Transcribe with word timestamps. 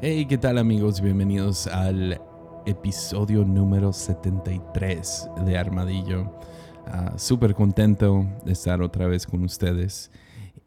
Hey, 0.00 0.26
¿qué 0.26 0.36
tal 0.36 0.58
amigos? 0.58 1.00
Bienvenidos 1.00 1.66
al 1.66 2.20
episodio 2.66 3.44
número 3.44 3.92
73 3.92 5.28
de 5.46 5.56
Armadillo. 5.56 6.30
Ah, 6.86 7.14
Súper 7.16 7.54
contento 7.54 8.26
de 8.44 8.52
estar 8.52 8.82
otra 8.82 9.06
vez 9.06 9.26
con 9.26 9.44
ustedes. 9.44 10.10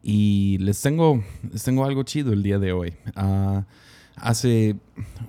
Y 0.02 0.58
les 0.60 0.82
tengo, 0.82 1.22
les 1.52 1.64
tengo 1.64 1.86
algo 1.86 2.04
chido 2.04 2.34
el 2.34 2.42
día 2.42 2.58
de 2.58 2.72
hoy. 2.72 2.94
Ah, 3.16 3.66
hace 4.16 4.78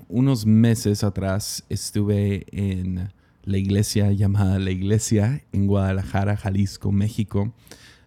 unos 0.09 0.47
meses 0.47 1.05
atrás 1.05 1.65
estuve 1.69 2.47
en 2.53 3.13
la 3.43 3.59
iglesia 3.59 4.13
llamada 4.13 4.59
La 4.59 4.71
Iglesia 4.71 5.43
en 5.53 5.67
Guadalajara, 5.67 6.37
Jalisco, 6.37 6.93
México. 6.93 7.53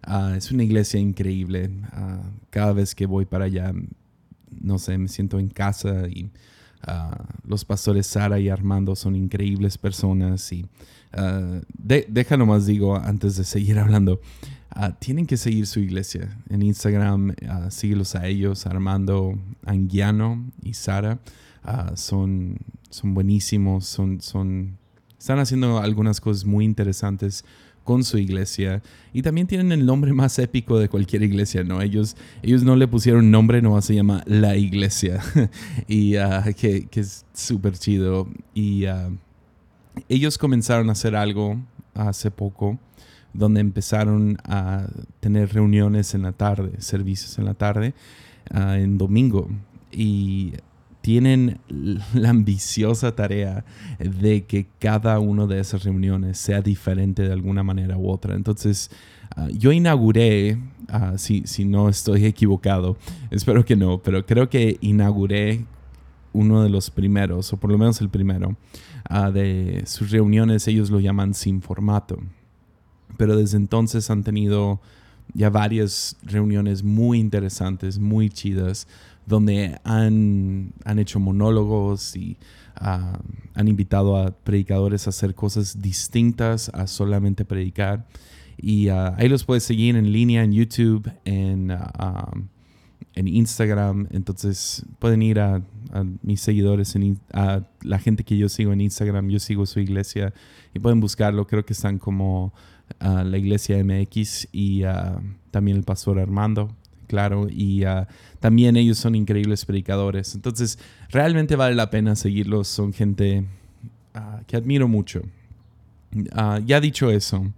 Ah, 0.02 0.34
es 0.36 0.50
una 0.50 0.64
iglesia 0.64 0.98
increíble. 0.98 1.70
Cada 2.50 2.72
vez 2.72 2.94
que 2.94 3.06
voy 3.06 3.24
para 3.24 3.44
allá, 3.44 3.72
no 4.60 4.78
sé, 4.78 4.98
me 4.98 5.08
siento 5.08 5.38
en 5.38 5.48
casa 5.48 6.08
y 6.08 6.30
ah, 6.82 7.24
los 7.44 7.64
pastores 7.64 8.06
Sara 8.06 8.38
y 8.38 8.48
Armando 8.48 8.96
son 8.96 9.16
increíbles 9.16 9.78
personas. 9.78 10.52
Y 10.52 10.66
de, 11.74 12.06
déjalo 12.08 12.46
más 12.46 12.66
digo 12.66 12.96
antes 12.96 13.36
de 13.36 13.44
seguir 13.44 13.78
hablando. 13.78 14.20
tienen 14.98 15.26
que 15.26 15.36
seguir 15.36 15.66
su 15.66 15.80
iglesia 15.80 16.38
en 16.48 16.62
Instagram, 16.62 17.34
síguelos 17.70 18.14
a 18.14 18.26
ellos, 18.26 18.66
Armando 18.66 19.38
Anguiano 19.64 20.50
y 20.62 20.74
Sara. 20.74 21.20
son, 21.94 22.58
son 22.90 23.14
buenísimos, 23.14 23.86
son, 23.86 24.20
son, 24.20 24.78
están 25.18 25.38
haciendo 25.38 25.78
algunas 25.78 26.20
cosas 26.20 26.44
muy 26.44 26.64
interesantes 26.64 27.44
con 27.84 28.04
su 28.04 28.18
iglesia. 28.18 28.82
Y 29.12 29.22
también 29.22 29.46
tienen 29.46 29.72
el 29.72 29.84
nombre 29.84 30.12
más 30.12 30.38
épico 30.38 30.78
de 30.78 30.88
cualquier 30.88 31.22
iglesia, 31.22 31.64
¿no? 31.64 31.80
Ellos, 31.82 32.16
ellos 32.42 32.62
no 32.62 32.76
le 32.76 32.88
pusieron 32.88 33.30
nombre, 33.30 33.62
no 33.62 33.80
se 33.82 33.94
llama 33.94 34.22
La 34.26 34.56
Iglesia. 34.56 35.20
Y 35.88 36.16
uh, 36.16 36.54
que, 36.56 36.88
es 36.92 37.24
súper 37.32 37.76
chido. 37.78 38.28
Y 38.54 38.86
uh, 38.86 39.16
ellos 40.08 40.38
comenzaron 40.38 40.88
a 40.88 40.92
hacer 40.92 41.16
algo 41.16 41.60
hace 41.94 42.30
poco 42.30 42.78
donde 43.34 43.60
empezaron 43.60 44.36
a 44.44 44.86
tener 45.20 45.52
reuniones 45.54 46.14
en 46.14 46.22
la 46.22 46.32
tarde, 46.32 46.72
servicios 46.80 47.38
en 47.38 47.46
la 47.46 47.54
tarde, 47.54 47.94
uh, 48.54 48.72
en 48.72 48.98
domingo. 48.98 49.48
Y 49.90 50.52
tienen 51.02 51.58
la 52.14 52.30
ambiciosa 52.30 53.14
tarea 53.14 53.64
de 53.98 54.44
que 54.44 54.66
cada 54.78 55.18
una 55.18 55.46
de 55.46 55.60
esas 55.60 55.84
reuniones 55.84 56.38
sea 56.38 56.62
diferente 56.62 57.22
de 57.22 57.32
alguna 57.32 57.62
manera 57.62 57.98
u 57.98 58.08
otra. 58.08 58.34
Entonces, 58.34 58.90
ah, 59.36 59.48
yo 59.50 59.72
inauguré, 59.72 60.58
uh, 60.88 61.18
si, 61.18 61.42
si 61.44 61.66
no 61.66 61.90
estoy 61.90 62.24
equivocado, 62.32 62.96
espero 63.30 63.64
que 63.64 63.76
no, 63.76 63.98
pero 63.98 64.24
creo 64.24 64.48
que 64.48 64.78
inauguré 64.80 65.66
uno 66.32 66.62
de 66.62 66.70
los 66.70 66.90
primeros, 66.90 67.52
o 67.52 67.58
por 67.58 67.70
lo 67.70 67.76
menos 67.76 68.00
el 68.00 68.08
primero, 68.08 68.56
uh, 69.10 69.30
de 69.30 69.82
sus 69.84 70.10
reuniones, 70.10 70.66
ellos 70.68 70.88
lo 70.88 71.00
llaman 71.00 71.34
sin 71.34 71.60
formato. 71.60 72.18
Pero 73.18 73.36
desde 73.36 73.58
entonces 73.58 74.08
han 74.08 74.22
tenido 74.22 74.80
ya 75.34 75.50
varias 75.50 76.16
reuniones 76.22 76.82
muy 76.82 77.18
interesantes, 77.18 77.98
muy 77.98 78.30
chidas, 78.30 78.86
donde 79.26 79.78
han, 79.84 80.72
han 80.84 80.98
hecho 80.98 81.20
monólogos 81.20 82.16
y 82.16 82.36
uh, 82.80 83.18
han 83.54 83.68
invitado 83.68 84.16
a 84.16 84.30
predicadores 84.30 85.06
a 85.06 85.10
hacer 85.10 85.34
cosas 85.34 85.80
distintas 85.80 86.68
a 86.70 86.86
solamente 86.86 87.44
predicar. 87.44 88.06
Y 88.56 88.90
uh, 88.90 89.14
ahí 89.16 89.28
los 89.28 89.44
puedes 89.44 89.64
seguir 89.64 89.96
en 89.96 90.12
línea 90.12 90.42
en 90.42 90.52
YouTube, 90.52 91.10
en, 91.24 91.70
uh, 91.70 92.46
en 93.14 93.28
Instagram. 93.28 94.08
Entonces 94.10 94.84
pueden 94.98 95.22
ir 95.22 95.40
a, 95.40 95.62
mis 96.22 96.40
seguidores, 96.40 96.96
en, 96.96 97.18
a 97.32 97.62
la 97.82 97.98
gente 97.98 98.24
que 98.24 98.36
yo 98.36 98.48
sigo 98.48 98.72
en 98.72 98.80
Instagram. 98.80 99.28
Yo 99.28 99.38
sigo 99.38 99.66
su 99.66 99.80
iglesia 99.80 100.32
y 100.74 100.78
pueden 100.78 101.00
buscarlo. 101.00 101.46
Creo 101.46 101.64
que 101.64 101.74
están 101.74 101.98
como 101.98 102.52
la 103.00 103.38
iglesia 103.38 103.82
MX 103.82 104.48
y 104.52 104.82
también 105.50 105.78
el 105.78 105.82
pastor 105.82 106.18
Armando 106.18 106.76
claro, 107.12 107.46
y 107.50 107.84
uh, 107.84 108.06
también 108.40 108.74
ellos 108.74 108.96
son 108.96 109.14
increíbles 109.14 109.66
predicadores. 109.66 110.34
Entonces, 110.34 110.78
realmente 111.10 111.56
vale 111.56 111.74
la 111.74 111.90
pena 111.90 112.16
seguirlos, 112.16 112.68
son 112.68 112.94
gente 112.94 113.44
uh, 114.14 114.42
que 114.46 114.56
admiro 114.56 114.88
mucho. 114.88 115.20
Uh, 116.14 116.64
ya 116.64 116.80
dicho 116.80 117.10
eso, 117.10 117.52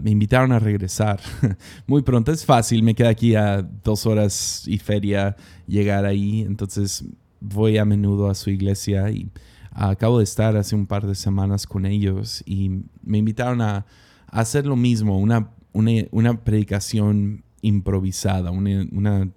me 0.00 0.12
invitaron 0.12 0.52
a 0.52 0.60
regresar 0.60 1.18
muy 1.88 2.02
pronto. 2.02 2.30
Es 2.30 2.44
fácil, 2.44 2.84
me 2.84 2.94
queda 2.94 3.08
aquí 3.08 3.34
a 3.34 3.62
dos 3.62 4.06
horas 4.06 4.62
y 4.68 4.78
feria 4.78 5.34
llegar 5.66 6.04
ahí, 6.06 6.42
entonces 6.42 7.04
voy 7.40 7.78
a 7.78 7.84
menudo 7.84 8.30
a 8.30 8.36
su 8.36 8.50
iglesia 8.50 9.10
y 9.10 9.28
acabo 9.72 10.18
de 10.18 10.24
estar 10.24 10.56
hace 10.56 10.76
un 10.76 10.86
par 10.86 11.04
de 11.04 11.16
semanas 11.16 11.66
con 11.66 11.84
ellos 11.84 12.44
y 12.46 12.84
me 13.02 13.18
invitaron 13.18 13.60
a, 13.60 13.86
hacer 14.30 14.66
lo 14.66 14.76
mismo, 14.76 15.18
una, 15.18 15.50
una 15.72 16.44
predicación 16.44 17.42
improvisada, 17.62 18.50
una, 18.50 19.30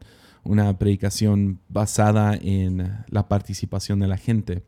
una, 0.43 0.77
predicación 0.77 1.59
basada 1.69 2.35
en 2.35 2.97
la 3.07 3.27
participación 3.27 3.99
de 3.99 4.07
la 4.07 4.17
gente. 4.17 4.63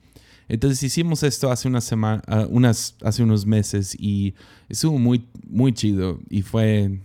Entonces 0.48 0.84
hicimos 0.84 1.24
esto 1.24 1.52
hace 1.52 1.68
una 1.68 1.82
semana, 1.82 2.22
ah, 2.28 2.46
unas, 2.50 2.96
hace 3.02 3.24
unos 3.24 3.46
meses 3.46 3.96
y 3.98 4.36
estuvo 4.70 5.00
muy, 5.00 5.28
muy 5.48 5.74
chido 5.74 6.20
y 6.30 6.42
fue, 6.42 7.00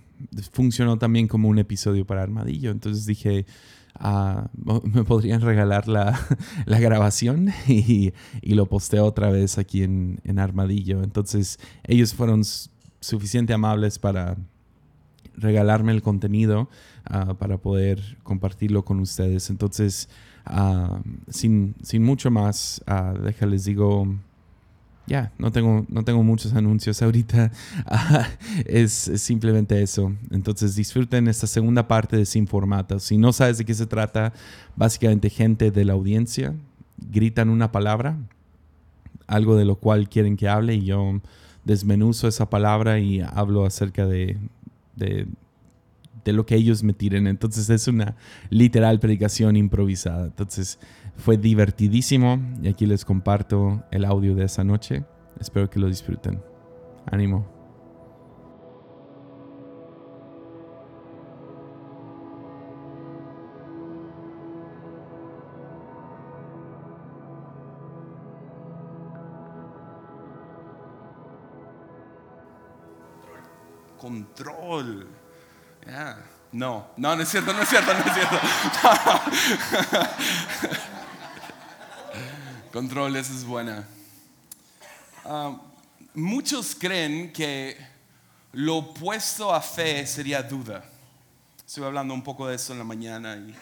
funcionó 0.52 0.98
también 0.98 1.28
como 1.28 1.48
un 1.48 1.58
episodio 1.58 2.04
para 2.04 2.22
Armadillo. 2.22 2.70
Entonces 2.70 3.06
dije, 3.06 3.46
ah, 3.94 4.50
me 4.82 5.04
podrían 5.04 5.40
regalar 5.40 5.86
la, 5.88 6.18
la 6.66 6.80
grabación 6.80 7.50
y, 7.68 8.12
y, 8.42 8.54
lo 8.54 8.66
posteo 8.66 9.04
otra 9.04 9.30
vez 9.30 9.58
aquí 9.58 9.82
en, 9.82 10.20
en 10.24 10.38
Armadillo. 10.38 11.02
Entonces 11.02 11.58
ellos 11.84 12.14
fueron 12.14 12.42
suficiente 13.00 13.52
amables 13.52 13.98
para 13.98 14.36
regalarme 15.38 15.92
el 15.92 16.02
contenido 16.02 16.68
ah, 17.04 17.34
para 17.34 17.58
poder 17.58 18.18
compartirlo 18.22 18.84
con 18.84 19.00
ustedes. 19.00 19.50
Entonces, 19.50 20.08
ah, 20.44 21.00
sin, 21.28 21.74
sin, 21.82 22.04
mucho 22.04 22.30
más, 22.30 22.82
uh, 22.88 23.56
digo, 23.56 24.08
ya, 25.06 25.32
no, 25.38 25.50
tengo, 25.50 25.86
no 25.88 26.04
tengo 26.04 26.22
muchos 26.22 26.52
anuncios 26.52 27.00
ahorita, 27.00 27.50
es, 28.66 28.92
simplemente 28.92 29.82
eso. 29.82 30.12
Entonces, 30.30 30.76
disfruten 30.76 31.28
esta 31.28 31.46
segunda 31.46 31.88
parte 31.88 32.16
de 32.16 32.26
Sin 32.26 32.46
Formato. 32.46 32.98
Si 32.98 33.16
no 33.16 33.32
sabes 33.32 33.58
de 33.58 33.64
qué 33.64 33.74
se 33.74 33.86
trata, 33.86 34.32
básicamente 34.76 35.30
gente 35.30 35.70
de 35.70 35.84
la 35.84 35.94
audiencia 35.94 36.54
gritan 37.10 37.48
una 37.48 37.72
palabra, 37.72 38.18
algo 39.26 39.56
de 39.56 39.64
lo 39.64 39.76
cual 39.76 40.08
quieren 40.08 40.36
que 40.36 40.48
hable 40.48 40.74
y 40.74 40.84
yo 40.84 41.20
desmenuzo 41.64 42.28
esa 42.28 42.48
palabra 42.50 42.98
y 42.98 43.20
hablo 43.20 43.64
acerca 43.64 44.06
de, 44.06 44.38
de, 44.98 45.26
lo 46.26 46.44
que 46.44 46.56
ellos 46.56 46.82
me 46.82 46.92
tiren. 46.92 47.26
Entonces 47.26 47.70
es 47.70 47.88
una 47.88 48.16
literal 48.50 49.00
predicación 49.00 49.56
improvisada. 49.56 50.26
Entonces 50.26 50.78
fue 51.16 51.38
divertidísimo 51.38 52.38
y 52.62 52.68
aquí 52.68 52.84
les 52.84 53.04
comparto 53.04 53.82
el 53.90 54.04
audio 54.04 54.34
de 54.34 54.44
esa 54.44 54.62
noche. 54.62 55.04
Espero 55.40 55.70
que 55.70 55.78
lo 55.80 55.88
disfruten. 55.88 56.42
Ánimo. 57.06 57.57
No, 76.52 76.90
no, 76.98 77.16
no 77.16 77.22
es 77.22 77.28
cierto, 77.30 77.54
no 77.54 77.62
es 77.62 77.68
cierto, 77.70 77.94
no 77.94 78.00
es 78.00 78.12
cierto. 78.12 78.38
control, 82.72 83.16
es 83.16 83.44
buena. 83.44 83.88
Ah, 85.24 85.58
muchos 86.12 86.76
creen 86.78 87.32
que 87.32 87.78
lo 88.52 88.76
opuesto 88.76 89.54
a 89.54 89.62
fe 89.62 90.06
sería 90.06 90.42
duda. 90.42 90.84
Estuve 91.66 91.86
hablando 91.86 92.12
un 92.12 92.22
poco 92.22 92.46
de 92.46 92.56
eso 92.56 92.74
en 92.74 92.78
la 92.78 92.84
mañana 92.84 93.36
y, 93.36 93.54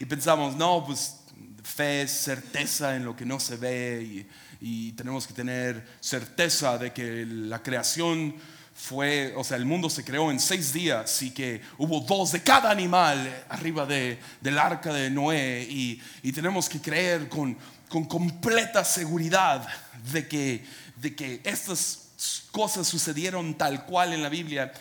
y 0.00 0.06
pensamos, 0.06 0.56
no, 0.56 0.86
pues 0.86 1.20
fe 1.64 2.00
es 2.02 2.12
certeza 2.12 2.96
en 2.96 3.04
lo 3.04 3.14
que 3.14 3.26
no 3.26 3.38
se 3.38 3.56
ve 3.56 4.02
y, 4.02 4.26
y 4.60 4.92
tenemos 4.92 5.26
que 5.26 5.34
tener 5.34 5.86
certeza 6.00 6.78
de 6.78 6.94
que 6.94 7.26
la 7.26 7.62
creación 7.62 8.36
fue, 8.76 9.32
o 9.36 9.42
sea, 9.42 9.56
el 9.56 9.64
mundo 9.64 9.88
se 9.88 10.04
creó 10.04 10.30
en 10.30 10.38
seis 10.38 10.72
días 10.72 11.22
y 11.22 11.30
que 11.30 11.62
hubo 11.78 12.00
dos 12.00 12.32
de 12.32 12.42
cada 12.42 12.70
animal 12.70 13.44
arriba 13.48 13.86
de, 13.86 14.18
del 14.40 14.58
arca 14.58 14.92
de 14.92 15.10
Noé 15.10 15.66
y, 15.68 16.00
y 16.22 16.30
tenemos 16.30 16.68
que 16.68 16.80
creer 16.80 17.28
con, 17.28 17.56
con, 17.88 18.04
completa 18.04 18.84
seguridad 18.84 19.66
de 20.12 20.28
que, 20.28 20.64
de 20.96 21.16
que 21.16 21.40
estas 21.42 22.10
cosas 22.52 22.86
sucedieron 22.86 23.54
tal 23.54 23.86
cual 23.86 24.12
en 24.12 24.22
la 24.22 24.28
Biblia. 24.28 24.72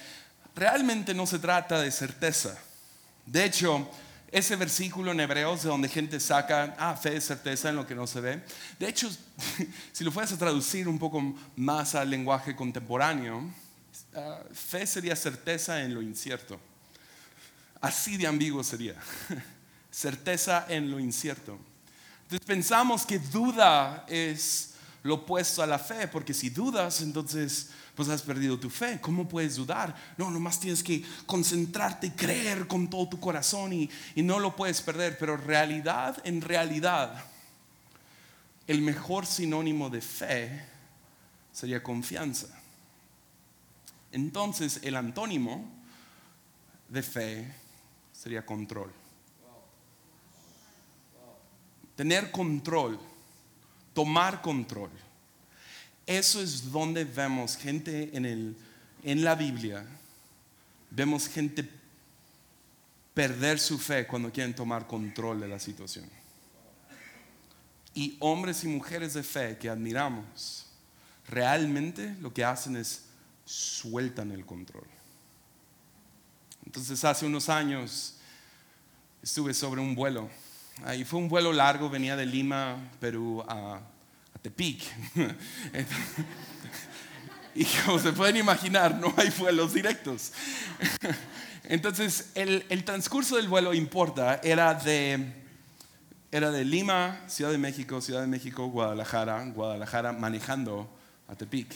Realmente 0.53 1.13
no 1.13 1.25
se 1.25 1.39
trata 1.39 1.81
de 1.81 1.89
certeza. 1.89 2.57
De 3.25 3.45
hecho, 3.45 3.89
ese 4.30 4.57
versículo 4.57 5.13
en 5.13 5.21
Hebreos 5.21 5.63
de 5.63 5.69
donde 5.69 5.88
gente 5.88 6.19
saca, 6.19 6.75
ah, 6.77 6.95
fe 6.95 7.19
certeza 7.21 7.69
en 7.69 7.77
lo 7.77 7.88
que 7.88 7.95
no 7.95 8.06
se 8.06 8.19
ve. 8.19 8.44
De 8.77 8.89
hecho, 8.89 9.09
si 9.94 10.03
lo 10.03 10.12
fueras 10.12 10.33
a 10.33 10.38
traducir 10.38 10.89
un 10.89 11.00
poco 11.00 11.36
más 11.56 11.95
al 11.95 12.09
lenguaje 12.09 12.56
contemporáneo, 12.56 13.42
ah, 14.15 14.39
fe 14.53 14.88
sería 14.88 15.15
certeza 15.15 15.81
en 15.81 15.94
lo 15.94 16.01
incierto. 16.01 16.59
Así 17.81 18.17
de 18.17 18.27
ambiguo 18.27 18.63
sería. 18.63 18.95
certeza 19.91 20.65
en 20.67 20.91
lo 20.91 21.00
incierto. 21.00 21.57
Entonces 22.23 22.45
pensamos 22.45 23.06
que 23.06 23.19
duda 23.19 24.06
es 24.07 24.71
lo 25.03 25.15
opuesto 25.15 25.62
a 25.62 25.67
la 25.67 25.77
fe, 25.77 26.07
porque 26.07 26.33
si 26.33 26.50
dudas, 26.50 27.01
entonces 27.01 27.69
pues 27.95 28.09
has 28.09 28.21
perdido 28.21 28.59
tu 28.59 28.69
fe. 28.69 29.00
¿Cómo 29.00 29.27
puedes 29.27 29.56
dudar? 29.56 29.95
No, 30.18 30.29
nomás 30.29 30.59
tienes 30.59 30.83
que 30.83 31.03
concentrarte 31.25 32.07
y 32.07 32.11
creer 32.11 32.68
con 32.68 32.89
todo 32.89 33.07
tu 33.07 33.19
corazón 33.19 33.71
y, 33.71 33.89
y 34.15 34.21
no 34.21 34.39
lo 34.39 34.56
puedes 34.56 34.81
perder. 34.81 35.18
Pero 35.18 35.38
realidad, 35.38 36.18
en 36.25 36.41
realidad, 36.41 37.23
el 38.68 38.81
mejor 38.81 39.25
sinónimo 39.25 39.89
de 39.89 40.01
fe 40.01 40.65
sería 41.53 41.81
confianza. 41.81 42.47
Entonces, 44.15 44.79
el 44.81 44.95
antónimo 44.95 45.69
de 46.88 47.03
fe 47.03 47.53
sería 48.13 48.45
control. 48.45 48.89
Tener 51.97 52.31
control, 52.31 52.97
tomar 53.94 54.41
control. 54.41 54.89
Eso 56.06 56.41
es 56.41 56.71
donde 56.71 57.03
vemos 57.03 57.57
gente 57.57 58.15
en, 58.15 58.25
el, 58.25 58.57
en 59.03 59.21
la 59.21 59.35
Biblia, 59.35 59.85
vemos 60.91 61.27
gente 61.27 61.69
perder 63.13 63.59
su 63.59 63.77
fe 63.77 64.07
cuando 64.07 64.31
quieren 64.31 64.56
tomar 64.56 64.88
control 64.88 65.41
de 65.41 65.50
la 65.50 65.59
situación. 65.59 66.09
Y 67.94 68.15
hombres 68.21 68.63
y 68.63 68.69
mujeres 68.69 69.13
de 69.13 69.23
fe 69.23 69.57
que 69.57 69.69
admiramos, 69.69 70.68
realmente 71.27 72.15
lo 72.21 72.33
que 72.33 72.45
hacen 72.45 72.77
es 72.77 73.05
sueltan 73.45 74.31
el 74.31 74.45
control. 74.45 74.88
Entonces 76.65 77.03
hace 77.06 77.25
unos 77.25 77.47
años 77.50 78.15
estuve 79.21 79.53
sobre 79.53 79.81
un 79.81 79.95
vuelo. 79.95 80.30
Ahí 80.83 81.06
fue 81.06 81.19
un 81.19 81.30
vuelo 81.30 81.53
largo, 81.53 81.89
venía 81.89 82.15
de 82.15 82.25
Lima, 82.25 82.77
Perú 83.00 83.44
a 83.47 83.80
Tepic. 84.42 84.83
y 87.56 87.65
como 87.65 88.00
se 88.00 88.12
pueden 88.12 88.38
imaginar, 88.38 88.95
no 88.95 89.13
hay 89.18 89.30
vuelos 89.39 89.74
directos. 89.74 90.33
Entonces, 91.63 92.31
el, 92.36 92.83
transcurso 92.83 93.38
del 93.38 93.47
vuelo 93.47 93.74
importa, 93.74 94.39
era 94.44 94.75
de, 94.75 95.33
era 96.31 96.51
de 96.51 96.63
Lima, 96.63 97.21
Ciudad 97.27 97.51
de 97.51 97.57
México, 97.57 98.01
Ciudad 98.01 98.21
de 98.21 98.27
México, 98.27 98.68
Guadalajara, 98.68 99.44
Guadalajara 99.45 100.12
manejando 100.13 100.88
a 101.27 101.36
Tepic, 101.36 101.74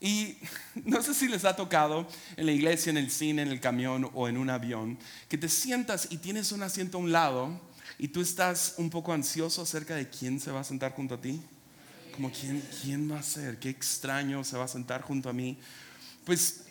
Y 0.00 0.36
no 0.84 1.02
sé 1.02 1.14
si 1.14 1.28
les 1.28 1.44
ha 1.44 1.56
tocado 1.56 2.06
en 2.36 2.46
la 2.46 2.52
iglesia, 2.52 2.90
en 2.90 2.98
el 2.98 3.10
cine, 3.10 3.42
en 3.42 3.48
el 3.48 3.60
camión 3.60 4.10
o 4.14 4.28
en 4.28 4.36
un 4.36 4.50
avión, 4.50 4.98
que 5.28 5.38
te 5.38 5.48
sientas 5.48 6.08
y 6.10 6.18
tienes 6.18 6.52
un 6.52 6.62
asiento 6.62 6.98
a 6.98 7.00
un 7.00 7.12
lado 7.12 7.60
y 7.98 8.08
tú 8.08 8.20
estás 8.20 8.74
un 8.78 8.90
poco 8.90 9.12
ansioso 9.12 9.62
acerca 9.62 9.96
de 9.96 10.08
quién 10.08 10.38
se 10.40 10.50
va 10.50 10.60
a 10.60 10.64
sentar 10.64 10.92
junto 10.92 11.14
a 11.14 11.20
ti. 11.20 11.40
Como 12.14 12.32
quién, 12.32 12.62
quién 12.82 13.10
va 13.10 13.20
a 13.20 13.22
ser, 13.22 13.58
qué 13.58 13.68
extraño 13.68 14.42
se 14.42 14.56
va 14.56 14.64
a 14.64 14.68
sentar 14.68 15.02
junto 15.02 15.28
a 15.28 15.32
mí. 15.32 15.56
Pues, 16.24 16.64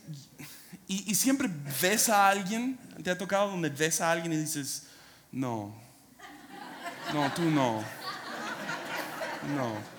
y, 0.88 1.10
y 1.10 1.16
siempre 1.16 1.50
ves 1.82 2.10
a 2.10 2.28
alguien, 2.28 2.78
te 3.02 3.10
ha 3.10 3.18
tocado 3.18 3.52
donde 3.52 3.70
ves 3.70 4.02
a 4.02 4.12
alguien 4.12 4.34
y 4.34 4.38
dices, 4.38 4.84
no, 5.32 5.74
no, 7.14 7.34
tú 7.34 7.44
no, 7.44 7.82
no. 9.56 9.97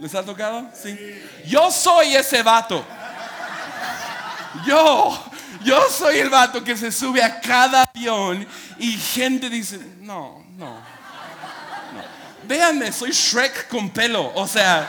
¿Les 0.00 0.14
ha 0.14 0.24
tocado? 0.24 0.66
Sí. 0.72 0.98
Yo 1.46 1.70
soy 1.70 2.16
ese 2.16 2.42
vato. 2.42 2.82
Yo, 4.66 5.24
yo 5.62 5.78
soy 5.90 6.18
el 6.18 6.30
vato 6.30 6.64
que 6.64 6.76
se 6.76 6.90
sube 6.90 7.22
a 7.22 7.38
cada 7.40 7.82
avión 7.82 8.46
y 8.78 8.92
gente 8.92 9.50
dice, 9.50 9.78
no, 10.00 10.42
no, 10.56 10.74
no. 10.74 12.02
Véanme, 12.44 12.90
soy 12.92 13.10
Shrek 13.10 13.68
con 13.68 13.90
pelo. 13.90 14.32
O 14.34 14.48
sea, 14.48 14.88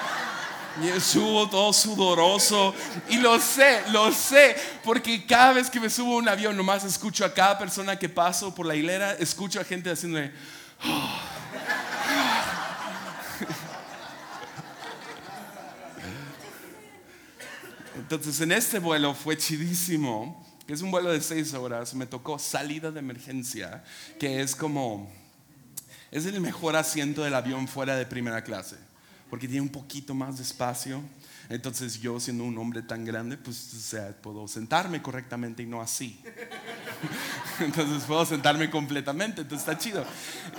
subo 1.01 1.49
todo 1.49 1.73
sudoroso 1.73 2.73
y 3.09 3.17
lo 3.17 3.37
sé, 3.39 3.83
lo 3.91 4.13
sé, 4.13 4.55
porque 4.83 5.25
cada 5.25 5.51
vez 5.51 5.69
que 5.69 5.81
me 5.81 5.89
subo 5.89 6.13
a 6.13 6.17
un 6.19 6.29
avión 6.29 6.55
nomás 6.55 6.85
escucho 6.85 7.25
a 7.25 7.33
cada 7.33 7.59
persona 7.59 7.99
que 7.99 8.07
paso 8.07 8.55
por 8.55 8.65
la 8.65 8.75
hilera, 8.75 9.11
escucho 9.13 9.59
a 9.59 9.65
gente 9.65 9.91
haciéndome... 9.91 10.31
Entonces 18.11 18.41
en 18.41 18.51
este 18.51 18.79
vuelo 18.79 19.13
fue 19.13 19.37
chidísimo 19.37 20.45
que 20.67 20.73
es 20.73 20.81
un 20.81 20.91
vuelo 20.91 21.13
de 21.13 21.21
seis 21.21 21.53
horas, 21.53 21.93
me 21.93 22.05
tocó 22.05 22.37
salida 22.37 22.91
de 22.91 22.99
emergencia, 22.99 23.85
que 24.19 24.41
es 24.41 24.53
como, 24.53 25.09
es 26.11 26.25
el 26.25 26.41
mejor 26.41 26.75
asiento 26.75 27.23
del 27.23 27.33
avión 27.33 27.69
fuera 27.69 27.95
de 27.95 28.05
primera 28.05 28.43
clase, 28.43 28.75
porque 29.29 29.47
tiene 29.47 29.61
un 29.61 29.69
poquito 29.69 30.13
más 30.13 30.35
de 30.35 30.43
espacio. 30.43 31.01
Entonces 31.47 32.01
yo 32.01 32.19
siendo 32.19 32.43
un 32.43 32.57
hombre 32.57 32.81
tan 32.81 33.05
grande, 33.05 33.37
pues 33.37 33.73
o 33.73 33.79
sea, 33.79 34.09
puedo 34.21 34.45
sentarme 34.45 35.01
correctamente 35.01 35.63
y 35.63 35.65
no 35.65 35.81
así. 35.81 36.21
Entonces 37.61 38.03
puedo 38.03 38.25
sentarme 38.25 38.69
completamente, 38.69 39.41
entonces 39.41 39.65
está 39.65 39.77
chido. 39.77 40.05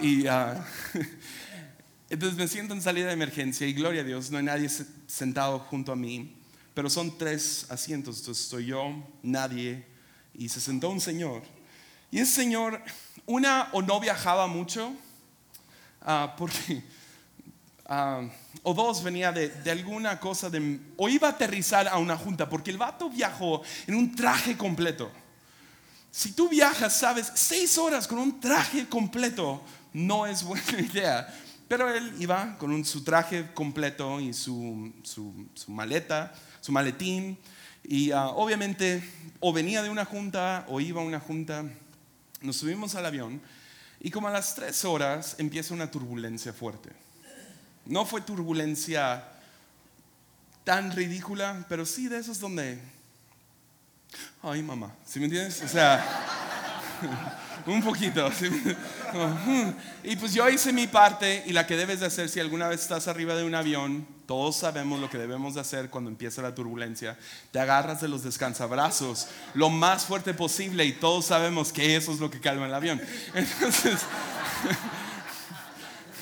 Y 0.00 0.26
ah, 0.26 0.64
entonces 2.08 2.38
me 2.38 2.48
siento 2.48 2.72
en 2.72 2.80
salida 2.80 3.08
de 3.08 3.12
emergencia 3.12 3.66
y 3.66 3.74
gloria 3.74 4.00
a 4.00 4.04
Dios, 4.04 4.30
no 4.30 4.38
hay 4.38 4.44
nadie 4.44 4.70
sentado 5.06 5.58
junto 5.58 5.92
a 5.92 5.96
mí, 5.96 6.41
pero 6.74 6.88
son 6.88 7.16
tres 7.18 7.66
asientos, 7.70 8.18
entonces 8.18 8.44
estoy 8.44 8.66
yo, 8.66 8.92
nadie 9.22 9.84
y 10.34 10.48
se 10.48 10.60
sentó 10.60 10.90
un 10.90 11.00
señor. 11.00 11.42
Y 12.10 12.18
ese 12.18 12.32
señor, 12.32 12.82
una 13.26 13.68
o 13.72 13.82
no 13.82 14.00
viajaba 14.00 14.46
mucho, 14.46 14.92
ah, 16.02 16.34
porque, 16.36 16.82
ah, 17.86 18.22
o 18.62 18.74
dos 18.74 19.02
venía 19.02 19.32
de, 19.32 19.48
de, 19.48 19.70
alguna 19.70 20.18
cosa, 20.20 20.50
de, 20.50 20.80
o 20.96 21.08
iba 21.08 21.28
a 21.28 21.32
aterrizar 21.32 21.88
a 21.88 21.98
una 21.98 22.16
junta, 22.16 22.48
porque 22.48 22.70
el 22.70 22.78
vato 22.78 23.10
viajó 23.10 23.62
en 23.86 23.94
un 23.94 24.14
traje 24.14 24.56
completo. 24.56 25.10
Si 26.10 26.32
tú 26.32 26.48
viajas, 26.48 26.94
sabes, 26.94 27.32
seis 27.34 27.78
horas 27.78 28.06
con 28.06 28.18
un 28.18 28.38
traje 28.38 28.86
completo 28.86 29.62
no 29.92 30.26
es 30.26 30.42
buena 30.42 30.80
idea. 30.92 31.34
Pero 31.68 31.88
él 31.88 32.14
iba 32.18 32.58
con 32.58 32.70
un, 32.70 32.84
su 32.84 33.02
traje 33.02 33.50
completo 33.54 34.20
y 34.20 34.34
su, 34.34 34.92
su, 35.02 35.48
su 35.54 35.70
maleta, 35.70 36.34
su 36.62 36.72
maletín, 36.72 37.36
y 37.84 38.12
ah, 38.12 38.28
obviamente 38.28 39.02
o 39.40 39.52
venía 39.52 39.82
de 39.82 39.90
una 39.90 40.04
junta 40.04 40.64
o 40.68 40.80
iba 40.80 41.02
a 41.02 41.04
una 41.04 41.20
junta. 41.20 41.64
Nos 42.40 42.56
subimos 42.56 42.94
al 42.94 43.04
avión 43.04 43.40
y 44.00 44.10
como 44.10 44.28
a 44.28 44.30
las 44.30 44.54
tres 44.54 44.84
horas 44.84 45.36
empieza 45.38 45.74
una 45.74 45.90
turbulencia 45.90 46.52
fuerte. 46.52 46.90
No 47.84 48.06
fue 48.06 48.20
turbulencia 48.20 49.28
tan 50.64 50.92
ridícula, 50.92 51.66
pero 51.68 51.84
sí 51.84 52.08
de 52.08 52.18
esos 52.18 52.38
donde... 52.38 52.80
Ay, 54.42 54.62
mamá, 54.62 54.94
¿sí 55.04 55.18
me 55.18 55.24
entiendes? 55.26 55.60
O 55.62 55.68
sea, 55.68 56.04
un 57.66 57.82
poquito. 57.82 58.30
y 60.04 60.16
pues 60.16 60.34
yo 60.34 60.48
hice 60.48 60.72
mi 60.72 60.86
parte 60.86 61.44
y 61.46 61.52
la 61.52 61.66
que 61.66 61.76
debes 61.76 62.00
de 62.00 62.06
hacer 62.06 62.28
si 62.28 62.40
alguna 62.40 62.68
vez 62.68 62.82
estás 62.82 63.08
arriba 63.08 63.34
de 63.34 63.44
un 63.44 63.54
avión, 63.54 64.06
todos 64.26 64.56
sabemos 64.56 65.00
lo 65.00 65.10
que 65.10 65.18
debemos 65.18 65.54
de 65.54 65.60
hacer 65.60 65.90
cuando 65.90 66.10
empieza 66.10 66.42
la 66.42 66.54
turbulencia. 66.54 67.18
Te 67.50 67.60
agarras 67.60 68.00
de 68.00 68.08
los 68.08 68.22
descansabrazos 68.22 69.28
lo 69.54 69.70
más 69.70 70.06
fuerte 70.06 70.34
posible 70.34 70.84
y 70.84 70.92
todos 70.92 71.26
sabemos 71.26 71.72
que 71.72 71.96
eso 71.96 72.12
es 72.12 72.20
lo 72.20 72.30
que 72.30 72.40
calma 72.40 72.66
el 72.66 72.74
avión. 72.74 73.00
Entonces... 73.34 74.00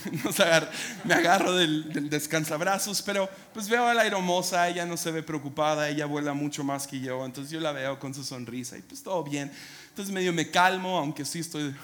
me 1.04 1.14
agarro 1.14 1.54
del, 1.54 1.92
del, 1.92 2.10
descansabrazos, 2.10 3.02
pero 3.02 3.28
pues 3.52 3.68
veo 3.68 3.86
a 3.86 3.94
la 3.94 4.06
hermosa, 4.06 4.68
ella 4.68 4.86
no 4.86 4.96
se 4.96 5.10
ve 5.10 5.22
preocupada, 5.22 5.88
ella 5.88 6.06
vuela 6.06 6.32
mucho 6.32 6.64
más 6.64 6.86
que 6.86 7.00
yo, 7.00 7.24
entonces 7.24 7.52
yo 7.52 7.60
la 7.60 7.72
veo 7.72 7.98
con 7.98 8.14
su 8.14 8.24
sonrisa 8.24 8.78
y 8.78 8.82
pues 8.82 9.02
todo 9.02 9.22
bien. 9.22 9.52
Entonces 9.90 10.12
medio 10.12 10.32
me 10.32 10.50
calmo, 10.50 10.98
aunque 10.98 11.24
sí 11.24 11.38
estoy... 11.40 11.70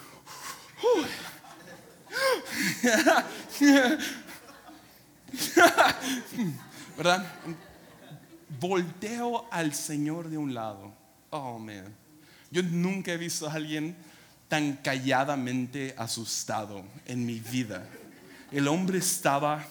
¿Verdad? 6.96 7.26
Volteo 8.60 9.48
al 9.50 9.74
Señor 9.74 10.30
de 10.30 10.38
un 10.38 10.54
lado. 10.54 10.94
Oh, 11.30 11.58
man. 11.58 11.92
Yo 12.50 12.62
nunca 12.62 13.12
he 13.12 13.16
visto 13.16 13.48
a 13.48 13.52
alguien 13.52 13.96
tan 14.48 14.76
calladamente 14.76 15.94
asustado 15.98 16.84
en 17.06 17.26
mi 17.26 17.40
vida. 17.40 17.84
El 18.52 18.68
hombre 18.68 18.98
estaba 18.98 19.66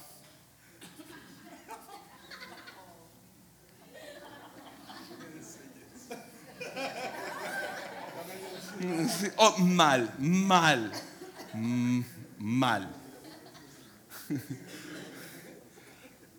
Oh, 9.38 9.58
mal, 9.58 10.14
mal, 10.20 10.92
mm, 11.54 12.02
mal. 12.40 12.94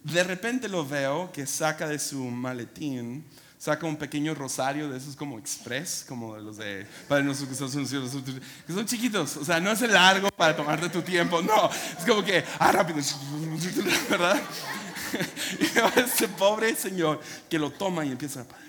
De 0.05 0.23
repente 0.23 0.69
lo 0.69 0.87
veo 0.87 1.33
que 1.33 1.47
saca 1.47 1.89
de 1.89 1.99
su 1.99 2.23
maletín, 2.25 3.25
saca 3.59 3.87
un 3.87 3.97
pequeño 3.97 4.35
rosario 4.35 4.89
de 4.89 4.99
esos 4.99 5.17
como 5.17 5.39
express, 5.39 6.05
como 6.07 6.37
de 6.37 6.43
los 6.43 6.57
de 6.59 6.87
que 7.09 8.73
son 8.73 8.87
chiquitos, 8.87 9.37
o 9.37 9.45
sea, 9.45 9.59
no 9.59 9.73
es 9.73 9.83
el 9.83 9.93
largo 9.93 10.29
para 10.31 10.55
tomarte 10.55 10.89
tu 10.91 11.03
tiempo, 11.03 11.43
no, 11.43 11.69
es 11.71 12.05
como 12.07 12.23
que, 12.23 12.45
ah, 12.59 12.71
rápido, 12.73 13.01
¿verdad? 14.09 14.41
Y 15.61 15.67
veo 15.69 15.87
a 15.87 16.01
ese 16.01 16.29
pobre 16.29 16.75
señor 16.75 17.21
que 17.49 17.59
lo 17.59 17.71
toma 17.71 18.05
y 18.05 18.11
empieza 18.11 18.41
a 18.41 18.66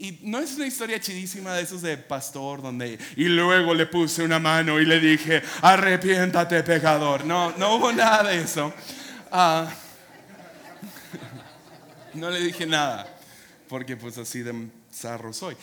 Y 0.00 0.18
no 0.22 0.38
es 0.38 0.54
una 0.54 0.66
historia 0.66 0.98
chidísima 0.98 1.52
de 1.52 1.60
esos 1.60 1.82
de 1.82 1.98
pastor 1.98 2.62
donde 2.62 2.98
y 3.16 3.24
luego 3.24 3.74
le 3.74 3.84
puse 3.84 4.22
una 4.22 4.38
mano 4.38 4.80
y 4.80 4.86
le 4.86 4.98
dije, 4.98 5.42
arrepiéntate 5.60 6.62
pecador. 6.62 7.26
No, 7.26 7.52
no 7.58 7.74
hubo 7.74 7.92
nada 7.92 8.30
de 8.30 8.40
eso. 8.40 8.72
Ah, 9.30 9.70
no 12.14 12.30
le 12.30 12.40
dije 12.40 12.64
nada, 12.64 13.14
porque 13.68 13.94
pues 13.94 14.16
así 14.16 14.40
de 14.40 14.70
zarro 14.90 15.34
soy. 15.34 15.54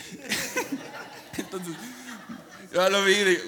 Entonces, 1.36 1.74
yo 2.72 2.88
lo 2.92 3.04
vi 3.06 3.14
y 3.14 3.24
dije, 3.24 3.42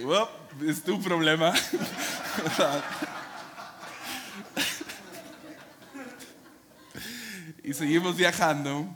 es 0.68 0.82
tu 0.82 1.00
problema. 1.00 1.54
y 7.64 7.76
seguimos 7.76 8.16
viajando. 8.16 8.88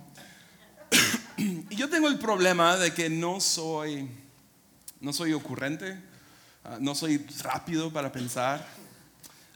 Yo 1.83 1.89
tengo 1.89 2.07
el 2.07 2.17
problema 2.17 2.77
de 2.77 2.93
que 2.93 3.09
no 3.09 3.41
soy, 3.41 4.07
no 5.01 5.11
soy 5.11 5.33
ocurrente, 5.33 6.01
ah, 6.63 6.77
no 6.79 6.95
soy 6.95 7.17
rápido 7.41 7.91
para 7.91 8.09
pensar. 8.09 8.65